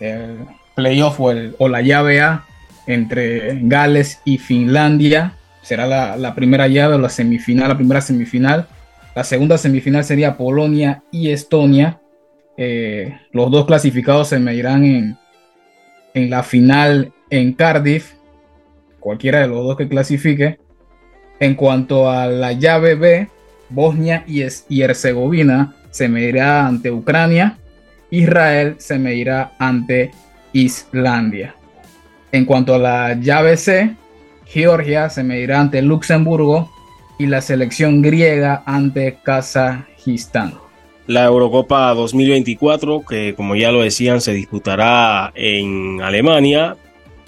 [0.00, 0.38] El
[0.74, 2.44] playoff o, la llave A
[2.86, 8.68] entre Gales y Finlandia será la, la primera llave o la semifinal, la primera semifinal
[9.14, 12.00] la segunda semifinal sería Polonia y Estonia.
[12.56, 15.16] Eh, los dos clasificados se medirán en,
[16.14, 18.14] en la final en Cardiff.
[18.98, 20.58] Cualquiera de los dos que clasifique.
[21.38, 23.28] En cuanto a la llave B,
[23.68, 27.58] Bosnia y, Herzegovina se medirá ante Ucrania.
[28.10, 30.10] Israel se medirá ante
[30.52, 31.54] Islandia.
[32.32, 33.94] En cuanto a la llave C,
[34.46, 36.73] Georgia se medirá ante Luxemburgo
[37.18, 40.54] y la selección griega ante Kazajistán.
[41.06, 46.76] La Eurocopa 2024, que como ya lo decían, se disputará en Alemania.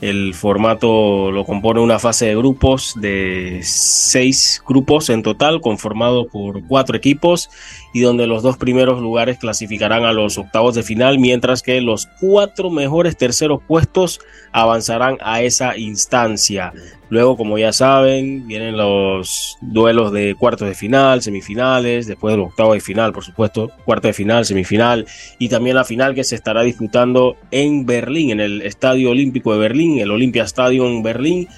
[0.00, 6.66] El formato lo compone una fase de grupos de seis grupos en total, conformado por
[6.66, 7.48] cuatro equipos
[7.94, 12.08] y donde los dos primeros lugares clasificarán a los octavos de final, mientras que los
[12.20, 14.20] cuatro mejores terceros puestos
[14.52, 16.74] avanzarán a esa instancia.
[17.08, 22.48] Luego, como ya saben, vienen los duelos de cuartos de final, semifinales, después de los
[22.48, 25.06] octavos de final, por supuesto, cuarto de final, semifinal
[25.38, 29.60] y también la final que se estará disputando en Berlín, en el Estadio Olímpico de
[29.60, 31.48] Berlín, el Olympia Stadium Berlín,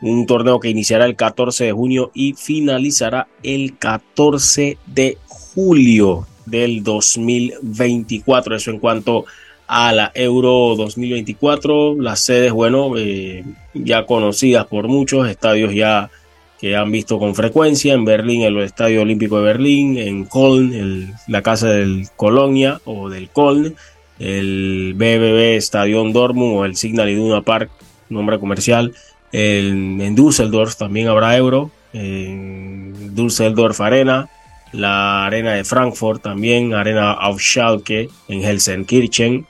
[0.00, 6.82] un torneo que iniciará el 14 de junio y finalizará el 14 de julio del
[6.82, 8.56] 2024.
[8.56, 9.24] Eso en cuanto a
[9.68, 11.96] la Euro 2024.
[12.00, 16.10] Las sedes, bueno, eh, ya conocidas por muchos, estadios ya
[16.60, 21.42] que han visto con frecuencia, en Berlín el Estadio Olímpico de Berlín, en Köln la
[21.42, 23.76] casa del Colonia o del Köln,
[24.18, 27.70] el BBB Stadion Dortmund o el Signal Iduna Park,
[28.08, 28.92] nombre comercial,
[29.30, 34.28] en Düsseldorf también habrá Euro, en Düsseldorf Arena,
[34.72, 39.46] la Arena de Frankfurt también, Arena auf Schalke en Helsenkirchen,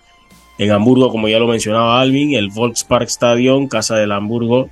[0.58, 4.68] en Hamburgo, como ya lo mencionaba Alvin, el Volkspark Stadion, Casa del Hamburgo.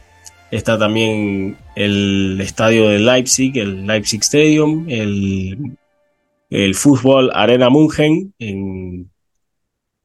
[0.51, 5.77] Está también el estadio de Leipzig, el Leipzig Stadium, el,
[6.51, 9.11] el Fútbol Arena München en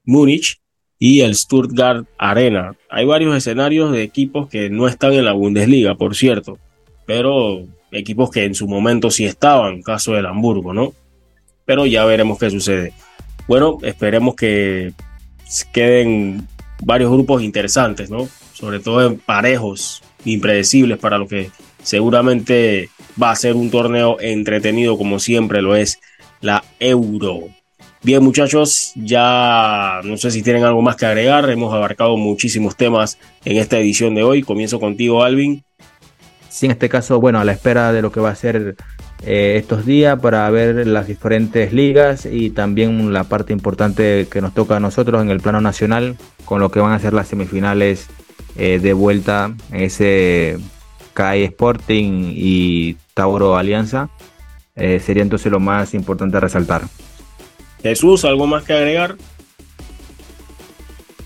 [0.05, 0.61] Múnich
[0.99, 2.75] y el Stuttgart Arena.
[2.89, 6.59] Hay varios escenarios de equipos que no están en la Bundesliga, por cierto,
[7.07, 10.93] pero equipos que en su momento sí estaban, caso del Hamburgo, ¿no?
[11.65, 12.93] Pero ya veremos qué sucede.
[13.47, 14.93] Bueno, esperemos que
[15.71, 16.47] queden
[16.83, 18.27] varios grupos interesantes, ¿no?
[18.53, 21.51] Sobre todo en parejos impredecibles para lo que
[21.83, 22.89] seguramente
[23.21, 25.99] va a ser un torneo entretenido como siempre lo es
[26.41, 27.49] la Euro.
[28.03, 33.19] Bien muchachos, ya no sé si tienen algo más que agregar, hemos abarcado muchísimos temas
[33.45, 34.41] en esta edición de hoy.
[34.41, 35.63] Comienzo contigo Alvin.
[36.49, 38.75] Sí, en este caso, bueno, a la espera de lo que va a ser
[39.23, 44.53] eh, estos días para ver las diferentes ligas y también la parte importante que nos
[44.53, 48.07] toca a nosotros en el plano nacional con lo que van a ser las semifinales
[48.55, 50.57] eh, de vuelta en ese
[51.13, 54.09] CAI Sporting y Tauro Alianza.
[54.75, 56.81] Eh, sería entonces lo más importante a resaltar.
[57.83, 59.17] Jesús, ¿algo más que agregar?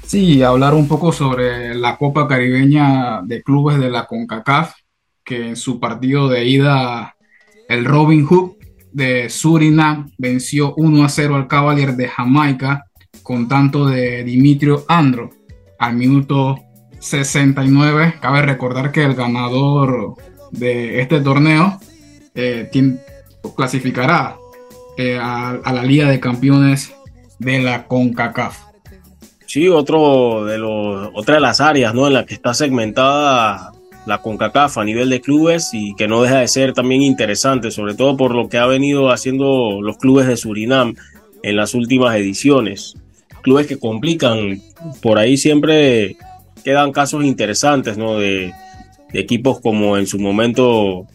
[0.06, 4.74] Sí, hablar un poco sobre la Copa Caribeña de Clubes de la CONCACAF,
[5.24, 7.15] que en su partido de ida
[7.70, 8.52] el Robin Hood
[8.92, 12.86] de Surinam venció 1 a 0 al Cavalier de Jamaica
[13.24, 15.32] con tanto de Dimitrio Andro
[15.80, 16.58] al minuto
[17.00, 18.16] 69.
[18.22, 20.16] Cabe recordar que el ganador
[20.52, 21.80] de este torneo
[22.34, 22.70] eh,
[23.56, 24.38] clasificará
[24.98, 26.94] eh, a, la Liga de Campeones
[27.40, 28.60] de la CONCACAF.
[29.46, 32.08] Sí, otro de los, otra de las áreas ¿no?
[32.08, 33.72] en la que está segmentada
[34.06, 37.96] la CONCACAF a nivel de clubes y que no deja de ser también interesante, sobre
[37.96, 40.96] todo por lo que ha venido haciendo los clubes de Surinam
[41.44, 42.96] en las últimas ediciones.
[43.42, 44.62] Clubes que complican,
[45.02, 46.18] por ahí siempre
[46.64, 48.18] quedan casos interesantes, ¿no?
[48.18, 48.54] De,
[49.12, 51.08] de equipos como en su momento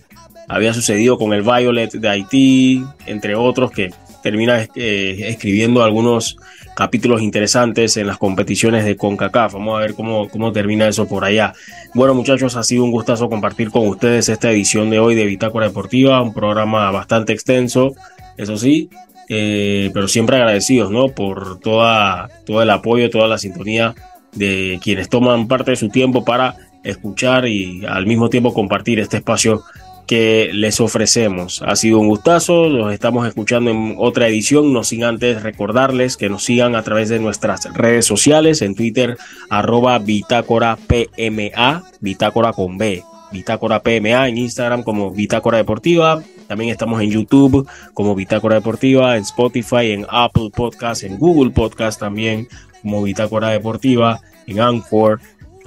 [0.49, 3.91] había sucedido con el Violet de Haití, entre otros, que
[4.23, 6.37] termina eh, escribiendo algunos
[6.75, 9.55] capítulos interesantes en las competiciones de CONCACAF.
[9.55, 11.53] Vamos a ver cómo, cómo termina eso por allá.
[11.95, 15.69] Bueno, muchachos, ha sido un gustazo compartir con ustedes esta edición de hoy de Bitácora
[15.69, 17.95] Deportiva, un programa bastante extenso,
[18.37, 18.89] eso sí,
[19.29, 21.09] eh, pero siempre agradecidos, ¿no?
[21.09, 23.95] Por toda, todo el apoyo, toda la sintonía
[24.33, 29.19] de quienes toman parte de su tiempo para escuchar y al mismo tiempo compartir este
[29.19, 29.63] espacio
[30.07, 31.63] que les ofrecemos.
[31.65, 36.29] Ha sido un gustazo, los estamos escuchando en otra edición, no sin antes recordarles que
[36.29, 39.17] nos sigan a través de nuestras redes sociales, en Twitter,
[39.49, 43.03] arroba bitácora PMA, bitácora con B,
[43.33, 49.23] bitácora PMA, en Instagram como bitácora deportiva, también estamos en YouTube como bitácora deportiva, en
[49.23, 52.49] Spotify, en Apple Podcast, en Google Podcast también
[52.83, 55.21] como bitácora deportiva, en Anchor,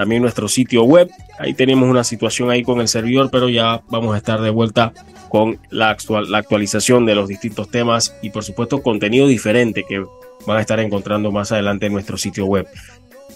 [0.04, 1.10] también nuestro sitio web.
[1.40, 4.92] Ahí tenemos una situación ahí con el servidor, pero ya vamos a estar de vuelta
[5.30, 10.04] con la, actual, la actualización de los distintos temas y por supuesto contenido diferente que
[10.46, 12.68] van a estar encontrando más adelante en nuestro sitio web.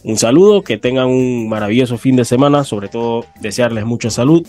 [0.03, 4.45] Un saludo, que tengan un maravilloso fin de semana, sobre todo desearles mucha salud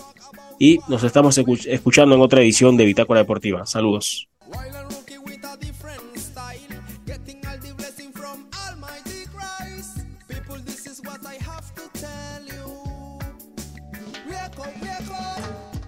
[0.59, 3.65] y nos estamos escuchando en otra edición de Bitácora Deportiva.
[3.65, 4.27] Saludos.